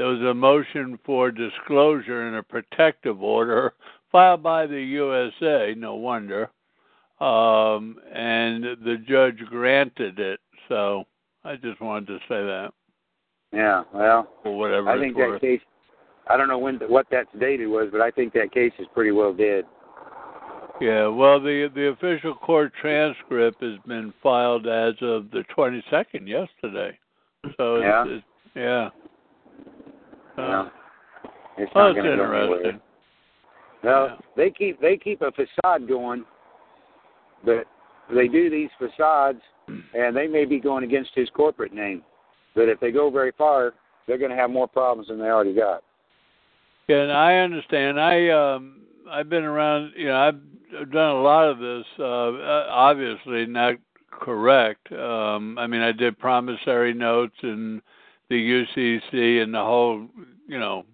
there 0.00 0.08
was 0.08 0.22
a 0.22 0.32
motion 0.32 0.98
for 1.04 1.30
disclosure 1.30 2.26
in 2.26 2.36
a 2.36 2.42
protective 2.42 3.22
order 3.22 3.74
filed 4.10 4.42
by 4.42 4.66
the 4.66 4.80
USA. 4.80 5.74
No 5.76 5.96
wonder, 5.96 6.44
um, 7.20 7.98
and 8.10 8.64
the 8.82 8.96
judge 9.06 9.36
granted 9.50 10.18
it. 10.18 10.40
So 10.70 11.04
I 11.44 11.56
just 11.56 11.82
wanted 11.82 12.06
to 12.06 12.18
say 12.20 12.42
that, 12.42 12.70
Yeah, 13.52 13.82
well, 13.92 14.26
or 14.42 14.56
whatever 14.56 14.88
I 14.88 14.94
it's 14.94 15.02
think 15.02 15.16
worth. 15.18 15.38
that 15.42 15.46
case. 15.46 15.60
I 16.30 16.38
don't 16.38 16.48
know 16.48 16.56
when 16.56 16.76
what 16.88 17.04
that's 17.10 17.28
dated 17.38 17.68
was, 17.68 17.90
but 17.92 18.00
I 18.00 18.10
think 18.10 18.32
that 18.32 18.52
case 18.52 18.72
is 18.78 18.86
pretty 18.94 19.10
well 19.10 19.34
dead. 19.34 19.64
Yeah, 20.80 21.08
well, 21.08 21.38
the 21.38 21.70
the 21.74 21.88
official 21.88 22.34
court 22.36 22.72
transcript 22.80 23.62
has 23.62 23.76
been 23.86 24.14
filed 24.22 24.66
as 24.66 24.94
of 25.02 25.30
the 25.30 25.44
22nd 25.54 26.26
yesterday. 26.26 26.98
So 27.58 27.76
it's, 27.76 27.84
Yeah? 27.84 28.04
it's 28.08 28.24
yeah. 28.54 28.88
Uh, 30.40 30.48
Yeah. 30.48 30.68
It's 31.58 31.72
oh, 31.74 31.80
not 31.80 31.90
it's 31.90 31.96
going 31.96 32.10
to 32.10 32.16
go 32.16 32.32
anywhere. 32.32 32.56
interesting. 32.58 32.80
No, 33.82 34.06
Yeah. 34.06 34.16
they 34.36 34.50
keep 34.50 34.80
they 34.80 34.96
keep 34.96 35.22
a 35.22 35.30
facade 35.32 35.86
going, 35.88 36.24
but 37.44 37.64
they 38.14 38.28
do 38.28 38.50
these 38.50 38.70
facades, 38.78 39.40
and 39.68 40.16
they 40.16 40.26
may 40.26 40.44
be 40.44 40.58
going 40.58 40.84
against 40.84 41.10
his 41.14 41.28
corporate 41.30 41.72
name. 41.72 42.02
But 42.54 42.68
if 42.68 42.80
they 42.80 42.90
go 42.90 43.10
very 43.10 43.32
far, 43.38 43.74
they're 44.06 44.18
going 44.18 44.30
to 44.30 44.36
have 44.36 44.50
more 44.50 44.66
problems 44.68 45.08
than 45.08 45.18
they 45.18 45.26
already 45.26 45.54
got. 45.54 45.82
Yeah, 46.88 47.02
and 47.02 47.12
I 47.12 47.36
understand. 47.36 48.00
I 48.00 48.28
um 48.30 48.80
I've 49.10 49.28
been 49.28 49.44
around. 49.44 49.92
You 49.96 50.06
know, 50.08 50.16
I've 50.16 50.40
I've 50.80 50.90
done 50.92 51.10
a 51.16 51.22
lot 51.22 51.48
of 51.48 51.58
this. 51.58 51.84
Uh, 51.98 52.02
uh, 52.04 52.66
obviously, 52.70 53.46
not 53.46 53.76
correct. 54.10 54.90
Um, 54.92 55.56
I 55.58 55.66
mean, 55.66 55.80
I 55.82 55.92
did 55.92 56.18
promissory 56.18 56.94
notes 56.94 57.36
and 57.42 57.80
the 58.28 58.36
UCC 58.76 59.42
and 59.42 59.54
the 59.54 59.64
whole. 59.64 60.08
You 60.50 60.58
know, 60.58 60.84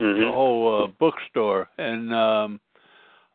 Mm-hmm. 0.00 0.18
the 0.18 0.32
whole 0.32 0.84
uh, 0.84 0.86
bookstore, 0.98 1.68
and 1.76 2.14
um, 2.14 2.58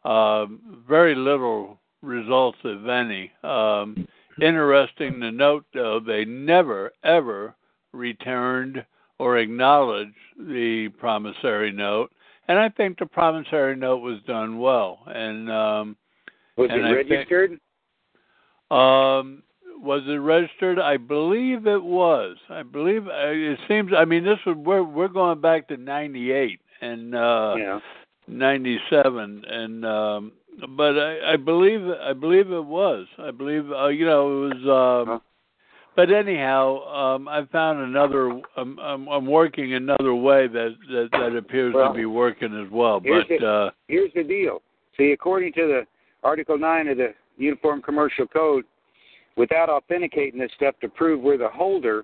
uh, 0.03 0.47
very 0.89 1.13
little 1.13 1.79
results, 2.01 2.57
if 2.63 2.87
any. 2.89 3.31
Um, 3.43 4.07
interesting 4.41 5.19
to 5.21 5.31
note, 5.31 5.63
though, 5.75 5.99
they 5.99 6.25
never 6.25 6.91
ever 7.03 7.55
returned 7.93 8.83
or 9.19 9.37
acknowledged 9.37 10.15
the 10.39 10.89
promissory 10.97 11.71
note, 11.71 12.11
and 12.47 12.57
I 12.57 12.67
think 12.69 12.97
the 12.97 13.05
promissory 13.05 13.75
note 13.75 14.01
was 14.01 14.17
done 14.25 14.57
well. 14.57 15.03
And 15.05 15.51
um, 15.51 15.95
Was 16.57 16.71
And 16.71 16.81
it 16.81 16.85
I 16.85 16.95
think- 17.03 17.09
registered? 17.11 17.59
um, 18.71 19.43
was 19.81 20.01
it 20.07 20.13
registered? 20.13 20.79
I 20.79 20.97
believe 20.97 21.67
it 21.67 21.83
was. 21.83 22.37
I 22.49 22.63
believe 22.63 23.07
uh, 23.07 23.11
it 23.13 23.59
seems. 23.67 23.91
I 23.97 24.05
mean, 24.05 24.23
this 24.23 24.39
was 24.45 24.55
we're 24.57 24.83
we're 24.83 25.07
going 25.07 25.41
back 25.41 25.67
to 25.69 25.77
'98 25.77 26.59
and 26.81 27.15
uh, 27.15 27.55
yeah. 27.57 27.79
'97, 28.27 29.43
and 29.47 29.85
um, 29.85 30.31
but 30.75 30.97
I, 30.97 31.33
I 31.33 31.35
believe 31.37 31.81
I 32.01 32.13
believe 32.13 32.51
it 32.51 32.65
was. 32.65 33.07
I 33.19 33.31
believe 33.31 33.71
uh, 33.71 33.87
you 33.87 34.05
know 34.05 34.45
it 34.47 34.55
was. 34.55 35.07
Um, 35.07 35.21
but 35.95 36.11
anyhow, 36.11 36.83
um, 36.87 37.27
I 37.29 37.45
found 37.51 37.79
another. 37.79 38.29
I'm, 38.57 38.77
I'm, 38.79 39.07
I'm 39.07 39.25
working 39.25 39.73
another 39.75 40.13
way 40.13 40.47
that 40.47 40.75
that, 40.89 41.09
that 41.13 41.35
appears 41.37 41.73
Well, 41.73 41.93
to 41.93 41.97
be 41.97 42.05
working 42.05 42.61
as 42.65 42.69
well. 42.71 42.99
here's 43.03 43.23
But 43.29 43.39
the- 43.39 43.47
uh, 43.47 43.69
Here's 43.87 44.11
the 44.13 44.23
deal. 44.23 44.61
See, 44.97 45.11
according 45.11 45.53
to 45.53 45.61
the 45.67 45.81
Article 46.23 46.57
9 46.57 46.87
of 46.87 46.97
the 46.97 47.13
Uniform 47.37 47.81
Commercial 47.81 48.25
Code, 48.27 48.65
without 49.37 49.69
authenticating 49.69 50.39
this 50.39 50.51
stuff 50.55 50.75
to 50.81 50.89
prove 50.89 51.21
we're 51.21 51.37
the 51.37 51.49
holder, 51.49 52.03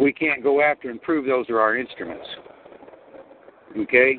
we 0.00 0.12
can't 0.12 0.42
go 0.42 0.60
after 0.60 0.90
and 0.90 1.00
prove 1.02 1.26
those 1.26 1.48
are 1.50 1.60
our 1.60 1.76
instruments. 1.76 2.26
Okay? 3.78 4.18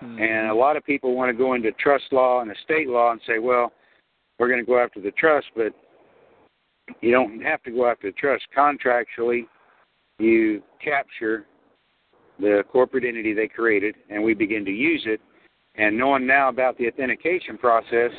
Hmm. 0.00 0.18
And 0.18 0.50
a 0.50 0.54
lot 0.54 0.76
of 0.76 0.84
people 0.84 1.14
want 1.14 1.30
to 1.30 1.36
go 1.36 1.54
into 1.54 1.72
trust 1.72 2.04
law 2.12 2.40
and 2.40 2.50
estate 2.50 2.88
law 2.88 3.12
and 3.12 3.20
say, 3.26 3.38
well, 3.38 3.72
we're 4.38 4.48
going 4.48 4.60
to 4.60 4.66
go 4.66 4.78
after 4.78 5.00
the 5.00 5.12
trust, 5.12 5.46
but 5.56 5.72
you 7.00 7.10
don't 7.10 7.40
have 7.40 7.62
to 7.64 7.70
go 7.70 7.88
after 7.88 8.08
the 8.08 8.12
trust. 8.12 8.44
Contractually, 8.56 9.46
you 10.18 10.62
capture 10.82 11.46
the 12.38 12.62
corporate 12.70 13.04
entity 13.04 13.32
they 13.32 13.48
created, 13.48 13.94
and 14.10 14.22
we 14.22 14.34
begin 14.34 14.64
to 14.64 14.70
use 14.70 15.02
it. 15.06 15.20
And 15.76 15.96
knowing 15.96 16.26
now 16.26 16.48
about 16.48 16.76
the 16.78 16.88
authentication 16.88 17.58
process 17.58 18.10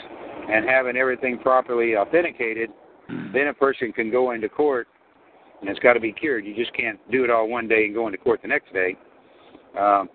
and 0.50 0.68
having 0.68 0.98
everything 0.98 1.38
properly 1.40 1.96
authenticated, 1.96 2.70
then 3.34 3.48
a 3.48 3.54
person 3.54 3.92
can 3.92 4.12
go 4.12 4.32
into 4.32 4.50
court, 4.50 4.88
and 5.62 5.70
it's 5.70 5.80
got 5.80 5.94
to 5.94 6.00
be 6.00 6.12
cured. 6.12 6.46
You 6.46 6.56
just 6.56 6.74
can't 6.74 7.00
do 7.12 7.24
it 7.24 7.30
all 7.30 7.48
one 7.48 7.68
day 7.68 7.86
and 7.86 7.94
go 7.94 8.08
into 8.08 8.18
court 8.18 8.42
the 8.42 8.48
next 8.48 8.72
day. 8.74 8.96
Um, 9.80 10.10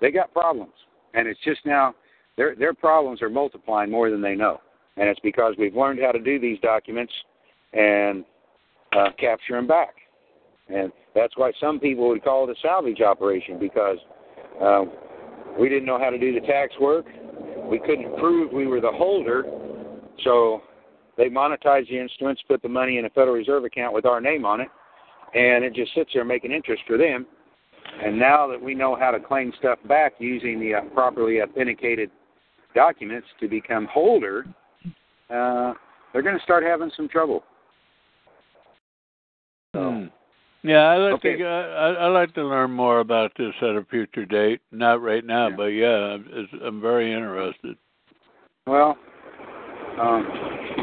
they 0.00 0.10
got 0.10 0.32
problems, 0.32 0.72
and 1.14 1.26
it's 1.26 1.40
just 1.44 1.60
now 1.64 1.94
their 2.36 2.54
their 2.54 2.74
problems 2.74 3.22
are 3.22 3.30
multiplying 3.30 3.90
more 3.90 4.10
than 4.10 4.20
they 4.20 4.34
know, 4.34 4.60
and 4.96 5.08
it's 5.08 5.20
because 5.20 5.54
we've 5.58 5.74
learned 5.74 6.00
how 6.02 6.12
to 6.12 6.20
do 6.20 6.38
these 6.38 6.58
documents 6.60 7.12
and 7.72 8.24
uh, 8.96 9.08
capture 9.18 9.54
them 9.54 9.66
back, 9.66 9.94
and 10.68 10.92
that's 11.14 11.36
why 11.36 11.52
some 11.60 11.80
people 11.80 12.08
would 12.08 12.22
call 12.22 12.48
it 12.48 12.56
a 12.56 12.60
salvage 12.60 13.00
operation 13.00 13.58
because 13.58 13.98
uh, 14.62 14.84
we 15.58 15.68
didn't 15.68 15.86
know 15.86 15.98
how 15.98 16.10
to 16.10 16.18
do 16.18 16.38
the 16.38 16.46
tax 16.46 16.74
work. 16.80 17.06
We 17.70 17.78
couldn't 17.78 18.16
prove 18.18 18.52
we 18.52 18.66
were 18.66 18.80
the 18.80 18.92
holder, 18.92 19.44
so 20.24 20.62
they 21.16 21.28
monetize 21.28 21.88
the 21.88 21.98
instruments, 21.98 22.42
put 22.46 22.62
the 22.62 22.68
money 22.68 22.98
in 22.98 23.04
a 23.04 23.10
Federal 23.10 23.34
Reserve 23.34 23.64
account 23.64 23.94
with 23.94 24.04
our 24.04 24.20
name 24.20 24.44
on 24.44 24.60
it, 24.60 24.68
and 25.34 25.64
it 25.64 25.74
just 25.74 25.94
sits 25.94 26.10
there 26.14 26.24
making 26.24 26.52
interest 26.52 26.82
for 26.86 26.98
them. 26.98 27.26
And 28.04 28.18
now 28.18 28.46
that 28.48 28.60
we 28.60 28.74
know 28.74 28.96
how 28.96 29.10
to 29.10 29.20
claim 29.20 29.52
stuff 29.58 29.78
back 29.88 30.14
using 30.18 30.60
the 30.60 30.74
uh, 30.74 30.80
properly 30.92 31.40
authenticated 31.40 32.10
documents 32.74 33.26
to 33.40 33.48
become 33.48 33.86
holder, 33.86 34.44
uh, 35.30 35.72
they're 36.12 36.22
going 36.22 36.36
to 36.36 36.42
start 36.42 36.62
having 36.64 36.90
some 36.96 37.08
trouble. 37.08 37.44
Hmm. 39.74 40.06
Yeah, 40.62 40.82
I 40.88 40.96
like 40.96 41.14
Okay. 41.14 41.36
to. 41.36 41.44
I, 41.44 41.92
I 41.92 42.06
like 42.08 42.34
to 42.34 42.42
learn 42.44 42.72
more 42.72 42.98
about 43.00 43.30
this 43.36 43.54
at 43.62 43.76
a 43.76 43.84
future 43.88 44.24
date. 44.24 44.60
Not 44.72 45.00
right 45.00 45.24
now, 45.24 45.48
Yeah. 45.48 45.56
but 45.56 45.66
yeah, 45.66 46.16
I'm, 46.16 46.48
I'm 46.64 46.80
very 46.80 47.12
interested. 47.12 47.76
Well, 48.66 48.98
um, 50.00 50.26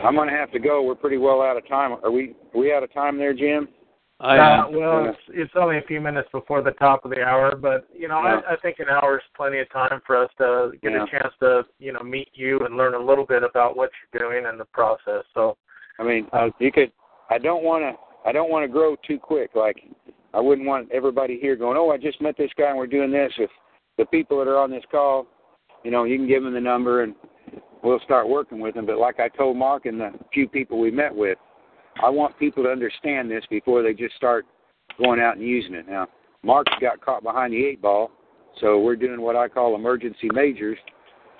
I'm 0.03 0.15
going 0.15 0.29
to 0.29 0.35
have 0.35 0.51
to 0.51 0.59
go. 0.59 0.83
We're 0.83 0.95
pretty 0.95 1.17
well 1.17 1.41
out 1.41 1.57
of 1.57 1.67
time. 1.67 1.97
Are 2.03 2.11
we? 2.11 2.35
Are 2.53 2.59
we 2.59 2.73
out 2.73 2.83
of 2.83 2.93
time 2.93 3.17
there, 3.17 3.33
Jim? 3.33 3.67
I 4.19 4.37
Uh, 4.37 4.67
am. 4.67 4.75
well, 4.75 5.05
it's, 5.09 5.17
it's 5.29 5.51
only 5.55 5.77
a 5.79 5.81
few 5.81 5.99
minutes 5.99 6.29
before 6.31 6.61
the 6.61 6.71
top 6.71 7.03
of 7.03 7.11
the 7.11 7.21
hour, 7.23 7.55
but 7.55 7.87
you 7.93 8.07
know, 8.07 8.21
Yeah. 8.21 8.41
I, 8.47 8.53
I 8.53 8.55
think 8.57 8.79
an 8.79 8.87
hour 8.89 9.17
is 9.17 9.23
plenty 9.35 9.59
of 9.59 9.69
time 9.71 10.01
for 10.05 10.15
us 10.15 10.29
to 10.37 10.71
get 10.81 10.93
Yeah. 10.93 11.03
a 11.03 11.07
chance 11.07 11.33
to, 11.41 11.65
you 11.79 11.91
know, 11.93 11.99
meet 12.01 12.29
you 12.33 12.59
and 12.59 12.77
learn 12.77 12.93
a 12.93 12.99
little 12.99 13.25
bit 13.25 13.43
about 13.43 13.75
what 13.75 13.89
you're 14.13 14.29
doing 14.29 14.45
and 14.45 14.59
the 14.59 14.65
process. 14.65 15.25
So, 15.33 15.57
I 15.99 16.03
mean, 16.03 16.27
uh, 16.31 16.49
you 16.59 16.71
could. 16.71 16.91
I 17.29 17.37
don't 17.37 17.63
want 17.63 17.83
to. 17.83 17.99
I 18.27 18.31
don't 18.31 18.49
want 18.49 18.63
to 18.63 18.71
grow 18.71 18.95
too 19.05 19.19
quick. 19.19 19.51
Like, 19.55 19.77
I 20.33 20.39
wouldn't 20.39 20.67
want 20.67 20.91
everybody 20.91 21.37
here 21.39 21.55
going, 21.55 21.77
"Oh, 21.77 21.89
I 21.91 21.97
just 21.97 22.21
met 22.21 22.37
this 22.37 22.51
guy 22.57 22.69
and 22.69 22.77
we're 22.77 22.87
doing 22.87 23.11
this." 23.11 23.33
If 23.37 23.49
the 23.97 24.05
people 24.05 24.37
that 24.39 24.47
are 24.49 24.57
on 24.57 24.71
this 24.71 24.85
call, 24.91 25.27
you 25.83 25.91
know, 25.91 26.05
you 26.05 26.17
can 26.17 26.27
give 26.27 26.43
them 26.43 26.53
the 26.53 26.61
number 26.61 27.03
and 27.03 27.15
we'll 27.83 27.99
start 27.99 28.27
working 28.27 28.59
with 28.59 28.75
them. 28.75 28.85
But 28.85 28.97
like 28.97 29.19
I 29.19 29.29
told 29.29 29.57
Mark 29.57 29.85
and 29.85 29.99
the 29.99 30.11
few 30.33 30.47
people 30.47 30.79
we 30.79 30.91
met 30.91 31.13
with, 31.13 31.37
I 32.01 32.09
want 32.09 32.37
people 32.39 32.63
to 32.63 32.69
understand 32.69 33.29
this 33.29 33.43
before 33.49 33.83
they 33.83 33.93
just 33.93 34.15
start 34.15 34.45
going 34.97 35.19
out 35.19 35.37
and 35.37 35.45
using 35.45 35.75
it. 35.75 35.87
Now, 35.87 36.07
Mark's 36.43 36.73
got 36.81 37.01
caught 37.01 37.23
behind 37.23 37.53
the 37.53 37.63
eight 37.63 37.81
ball, 37.81 38.11
so 38.59 38.79
we're 38.79 38.95
doing 38.95 39.21
what 39.21 39.35
I 39.35 39.47
call 39.47 39.75
emergency 39.75 40.29
majors 40.33 40.77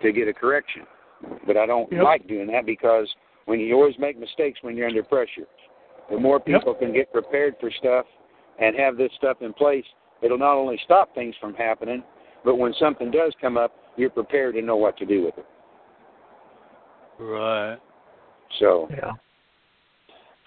to 0.02 0.12
get 0.12 0.28
a 0.28 0.34
correction. 0.34 0.84
But 1.48 1.58
I 1.58 1.66
don't 1.66 1.92
Yep. 1.92 2.04
like 2.04 2.28
doing 2.28 2.48
that 2.48 2.66
because 2.66 3.14
when 3.46 3.60
you 3.60 3.76
always 3.76 3.98
make 3.98 4.18
mistakes 4.18 4.60
when 4.62 4.78
you're 4.78 4.88
under 4.88 5.04
pressure. 5.04 5.48
The 6.10 6.18
more 6.18 6.42
Yep. 6.46 6.46
people 6.46 6.74
can 6.76 6.94
get 6.94 7.12
prepared 7.12 7.58
for 7.60 7.72
stuff 7.72 8.06
and 8.60 8.76
have 8.76 8.98
this 8.98 9.12
stuff 9.14 9.42
in 9.42 9.54
place, 9.54 9.86
it'll 10.22 10.38
not 10.38 10.56
only 10.56 10.78
stop 10.78 11.14
things 11.16 11.36
from 11.38 11.54
happening, 11.56 12.04
but 12.44 12.56
when 12.56 12.74
something 12.74 13.10
does 13.10 13.34
come 13.42 13.58
up, 13.58 13.74
you're 13.96 14.10
prepared 14.10 14.56
to 14.56 14.62
know 14.62 14.76
what 14.76 14.98
to 14.98 15.06
do 15.06 15.24
with 15.24 15.38
it. 15.38 15.46
Right. 17.24 17.78
So, 18.60 18.88
yeah. 18.92 19.14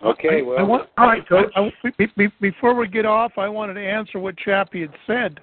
okay, 0.05 0.41
I, 0.41 0.43
well, 0.43 0.59
I 0.59 0.63
want, 0.63 0.89
all 0.99 1.07
right, 1.07 1.27
Coach. 1.27 1.51
I, 1.57 1.73
be, 1.99 2.07
be, 2.17 2.29
before 2.41 2.75
we 2.75 2.87
get 2.87 3.07
off, 3.07 3.33
I 3.39 3.49
wanted 3.49 3.75
to 3.75 3.81
answer 3.81 4.19
what 4.19 4.37
Chappie 4.37 4.83
had 4.83 4.95
said. 5.07 5.41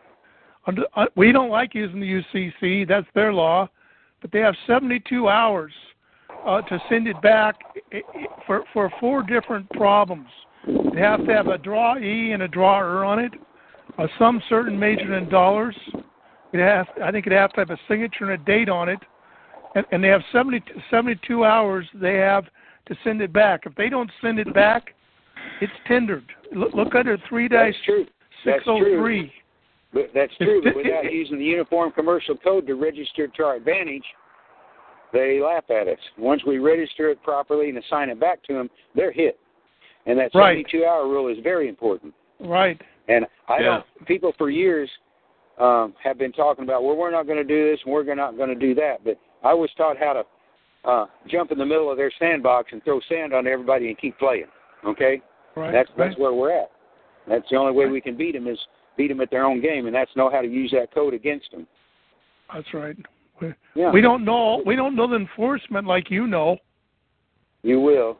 Under, 0.67 0.83
uh, 0.95 1.07
we 1.15 1.31
don't 1.31 1.49
like 1.49 1.73
using 1.73 1.99
the 1.99 2.23
UCC; 2.33 2.87
that's 2.87 3.07
their 3.15 3.33
law, 3.33 3.67
but 4.21 4.31
they 4.31 4.39
have 4.39 4.55
72 4.67 5.27
hours 5.27 5.73
uh, 6.45 6.61
to 6.61 6.79
send 6.87 7.07
it 7.07 7.19
back 7.21 7.55
i- 7.91 8.01
i- 8.15 8.27
for 8.45 8.63
for 8.71 8.91
four 8.99 9.23
different 9.23 9.69
problems. 9.71 10.29
They 10.93 11.01
have 11.01 11.25
to 11.25 11.33
have 11.33 11.47
a 11.47 11.57
draw 11.57 11.97
E 11.97 12.31
and 12.31 12.43
a 12.43 12.47
draw 12.47 12.79
er 12.79 13.03
on 13.03 13.19
it, 13.19 13.33
a 13.97 14.07
sum 14.17 14.41
certain 14.47 14.79
measured 14.79 15.11
in 15.11 15.27
dollars. 15.29 15.75
It 16.53 16.59
has, 16.59 16.85
I 17.03 17.11
think, 17.11 17.25
it 17.27 17.33
have 17.33 17.51
to 17.53 17.61
have 17.61 17.71
a 17.71 17.79
signature 17.87 18.31
and 18.31 18.41
a 18.41 18.45
date 18.45 18.69
on 18.69 18.87
it, 18.87 18.99
and, 19.75 19.85
and 19.91 20.03
they 20.03 20.07
have 20.07 20.21
70, 20.31 20.61
72 20.89 21.45
hours. 21.45 21.85
They 21.93 22.15
have 22.15 22.45
to 22.87 22.95
send 23.03 23.21
it 23.21 23.33
back. 23.33 23.61
If 23.65 23.75
they 23.75 23.89
don't 23.89 24.09
send 24.21 24.39
it 24.39 24.53
back, 24.53 24.93
it's 25.61 25.73
tendered. 25.87 26.25
Look, 26.55 26.73
look 26.73 26.95
under 26.95 27.17
three 27.29 27.47
dash 27.47 27.73
that's 27.73 27.85
true. 27.85 28.05
That's 28.45 28.63
oh 28.67 28.79
true. 28.79 29.29
But 29.93 30.09
that's 30.13 30.35
true. 30.37 30.61
But 30.63 30.75
without 30.83 31.11
using 31.11 31.37
the 31.37 31.45
Uniform 31.45 31.91
Commercial 31.91 32.35
Code 32.35 32.67
to 32.67 32.75
register 32.75 33.27
to 33.27 33.43
our 33.43 33.55
advantage, 33.55 34.03
they 35.13 35.39
laugh 35.39 35.65
at 35.69 35.87
us. 35.87 35.99
Once 36.17 36.43
we 36.45 36.57
register 36.57 37.09
it 37.09 37.21
properly 37.23 37.69
and 37.69 37.77
assign 37.77 38.09
it 38.09 38.19
back 38.19 38.43
to 38.43 38.53
them, 38.53 38.69
they're 38.95 39.11
hit. 39.11 39.39
And 40.05 40.19
that 40.19 40.31
Right. 40.33 40.65
72-hour 40.65 41.07
rule 41.07 41.27
is 41.29 41.37
very 41.43 41.69
important. 41.69 42.13
Right. 42.39 42.81
And 43.07 43.25
I 43.47 43.59
Yeah. 43.59 43.65
don't. 43.65 44.05
People 44.05 44.33
for 44.33 44.49
years 44.49 44.89
um, 45.59 45.93
have 46.03 46.17
been 46.17 46.31
talking 46.31 46.63
about, 46.63 46.83
well, 46.83 46.95
we're 46.95 47.11
not 47.11 47.27
going 47.27 47.37
to 47.37 47.43
do 47.43 47.69
this 47.69 47.79
and 47.85 47.93
we're 47.93 48.03
not 48.15 48.35
going 48.35 48.49
to 48.49 48.55
do 48.55 48.73
that. 48.73 49.03
But 49.03 49.19
I 49.43 49.53
was 49.53 49.69
taught 49.77 49.97
how 49.97 50.13
to 50.13 50.23
uh, 50.89 51.05
jump 51.29 51.51
in 51.51 51.57
the 51.57 51.65
middle 51.65 51.89
of 51.91 51.97
their 51.97 52.11
sandbox 52.19 52.71
and 52.71 52.83
throw 52.83 52.99
sand 53.09 53.33
on 53.33 53.47
everybody 53.47 53.87
and 53.89 53.97
keep 53.97 54.17
playing. 54.19 54.45
Okay, 54.85 55.21
Right. 55.55 55.71
that's 55.71 55.89
right. 55.97 56.09
that's 56.09 56.19
where 56.19 56.33
we're 56.33 56.51
at. 56.51 56.71
That's 57.27 57.45
the 57.49 57.55
only 57.57 57.71
way 57.73 57.85
we 57.87 58.01
can 58.01 58.17
beat 58.17 58.33
them 58.33 58.47
is 58.47 58.59
beat 58.97 59.07
them 59.07 59.21
at 59.21 59.31
their 59.31 59.45
own 59.45 59.61
game, 59.61 59.85
and 59.85 59.95
that's 59.95 60.11
know 60.15 60.29
how 60.29 60.41
to 60.41 60.47
use 60.47 60.71
that 60.71 60.93
code 60.93 61.13
against 61.13 61.51
them. 61.51 61.65
That's 62.53 62.73
right. 62.73 62.97
We, 63.41 63.53
Yeah, 63.75 63.91
we 63.91 64.01
don't 64.01 64.25
know. 64.25 64.61
We 64.65 64.75
don't 64.75 64.95
know 64.95 65.07
the 65.07 65.15
enforcement 65.15 65.87
like 65.87 66.11
you 66.11 66.27
know. 66.27 66.57
you 67.63 67.79
will. 67.79 68.17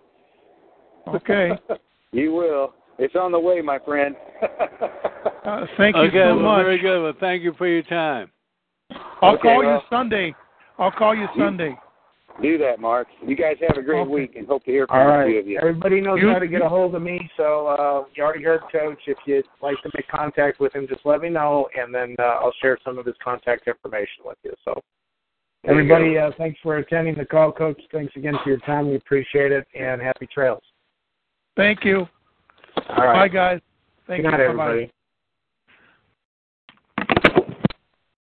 Okay. 1.10 1.52
you 2.12 2.32
will. 2.34 2.74
It's 2.98 3.16
on 3.16 3.32
the 3.32 3.40
way, 3.40 3.60
my 3.62 3.80
friend. 3.80 4.16
Uh, 4.42 5.66
thank 5.78 5.96
you 5.96 6.04
okay, 6.04 6.18
so 6.30 6.36
well, 6.38 6.58
much. 6.58 6.64
very 6.64 6.80
good. 6.80 7.04
Well, 7.04 7.14
thank 7.20 7.44
you 7.44 7.54
for 7.58 7.68
your 7.68 7.84
time. 7.84 8.32
I'll 9.22 9.34
Okay, 9.34 9.42
call 9.42 9.58
well- 9.60 9.74
you 9.76 9.80
Sunday. 9.90 10.34
I'll 10.80 10.92
call 10.92 11.16
you 11.16 11.28
Sunday. 11.38 11.78
Do 12.42 12.58
that, 12.58 12.80
Mark. 12.80 13.08
You 13.26 13.36
guys 13.36 13.58
have 13.68 13.78
a 13.78 13.82
great 13.84 14.02
Okay. 14.02 14.10
week, 14.10 14.36
and 14.36 14.48
hope 14.48 14.64
to 14.64 14.72
hear 14.72 14.88
from 14.88 14.98
All 14.98 15.22
a 15.22 15.26
few 15.26 15.40
of 15.40 15.48
you. 15.48 15.60
Everybody 15.60 16.02
knows 16.02 16.20
You- 16.20 16.32
how 16.32 16.40
to 16.40 16.48
get 16.48 16.64
a 16.64 16.70
hold 16.70 16.96
of 16.96 17.02
me, 17.04 17.30
so 17.38 17.68
uh, 17.68 18.06
you 18.16 18.24
already 18.24 18.44
heard 18.44 18.62
Coach. 18.72 19.08
If 19.08 19.18
you'd 19.26 19.46
like 19.62 19.80
to 19.84 19.92
make 19.94 20.08
contact 20.08 20.60
with 20.60 20.74
him, 20.76 20.88
just 20.88 21.06
let 21.06 21.22
me 21.22 21.30
know, 21.30 21.70
and 21.78 21.94
then 21.94 22.16
uh, 22.18 22.40
I'll 22.42 22.54
share 22.54 22.78
some 22.84 22.98
of 22.98 23.06
his 23.06 23.16
contact 23.24 23.68
information 23.68 24.24
with 24.26 24.40
you. 24.44 24.54
So, 24.66 24.82
There 25.64 25.76
you 25.76 25.80
everybody, 25.82 26.18
uh, 26.18 26.32
thanks 26.40 26.60
for 26.62 26.78
attending 26.78 27.14
the 27.16 27.26
call, 27.26 27.52
Coach. 27.52 27.80
Thanks 27.92 28.16
again 28.16 28.36
for 28.44 28.50
your 28.50 28.60
time. 28.62 28.90
We 28.90 28.96
appreciate 28.96 29.52
it, 29.52 29.68
and 29.76 30.02
happy 30.02 30.26
trails. 30.26 30.64
Thank 31.56 31.86
you. 31.86 32.08
All 32.90 33.06
right. 33.06 33.14
Bye, 33.14 33.28
guys. 33.28 33.62
Thank 34.08 34.24
Good 34.24 34.32
night, 34.32 34.40
you. 34.40 34.48
Bye-bye. 34.48 34.64
everybody. 34.70 34.92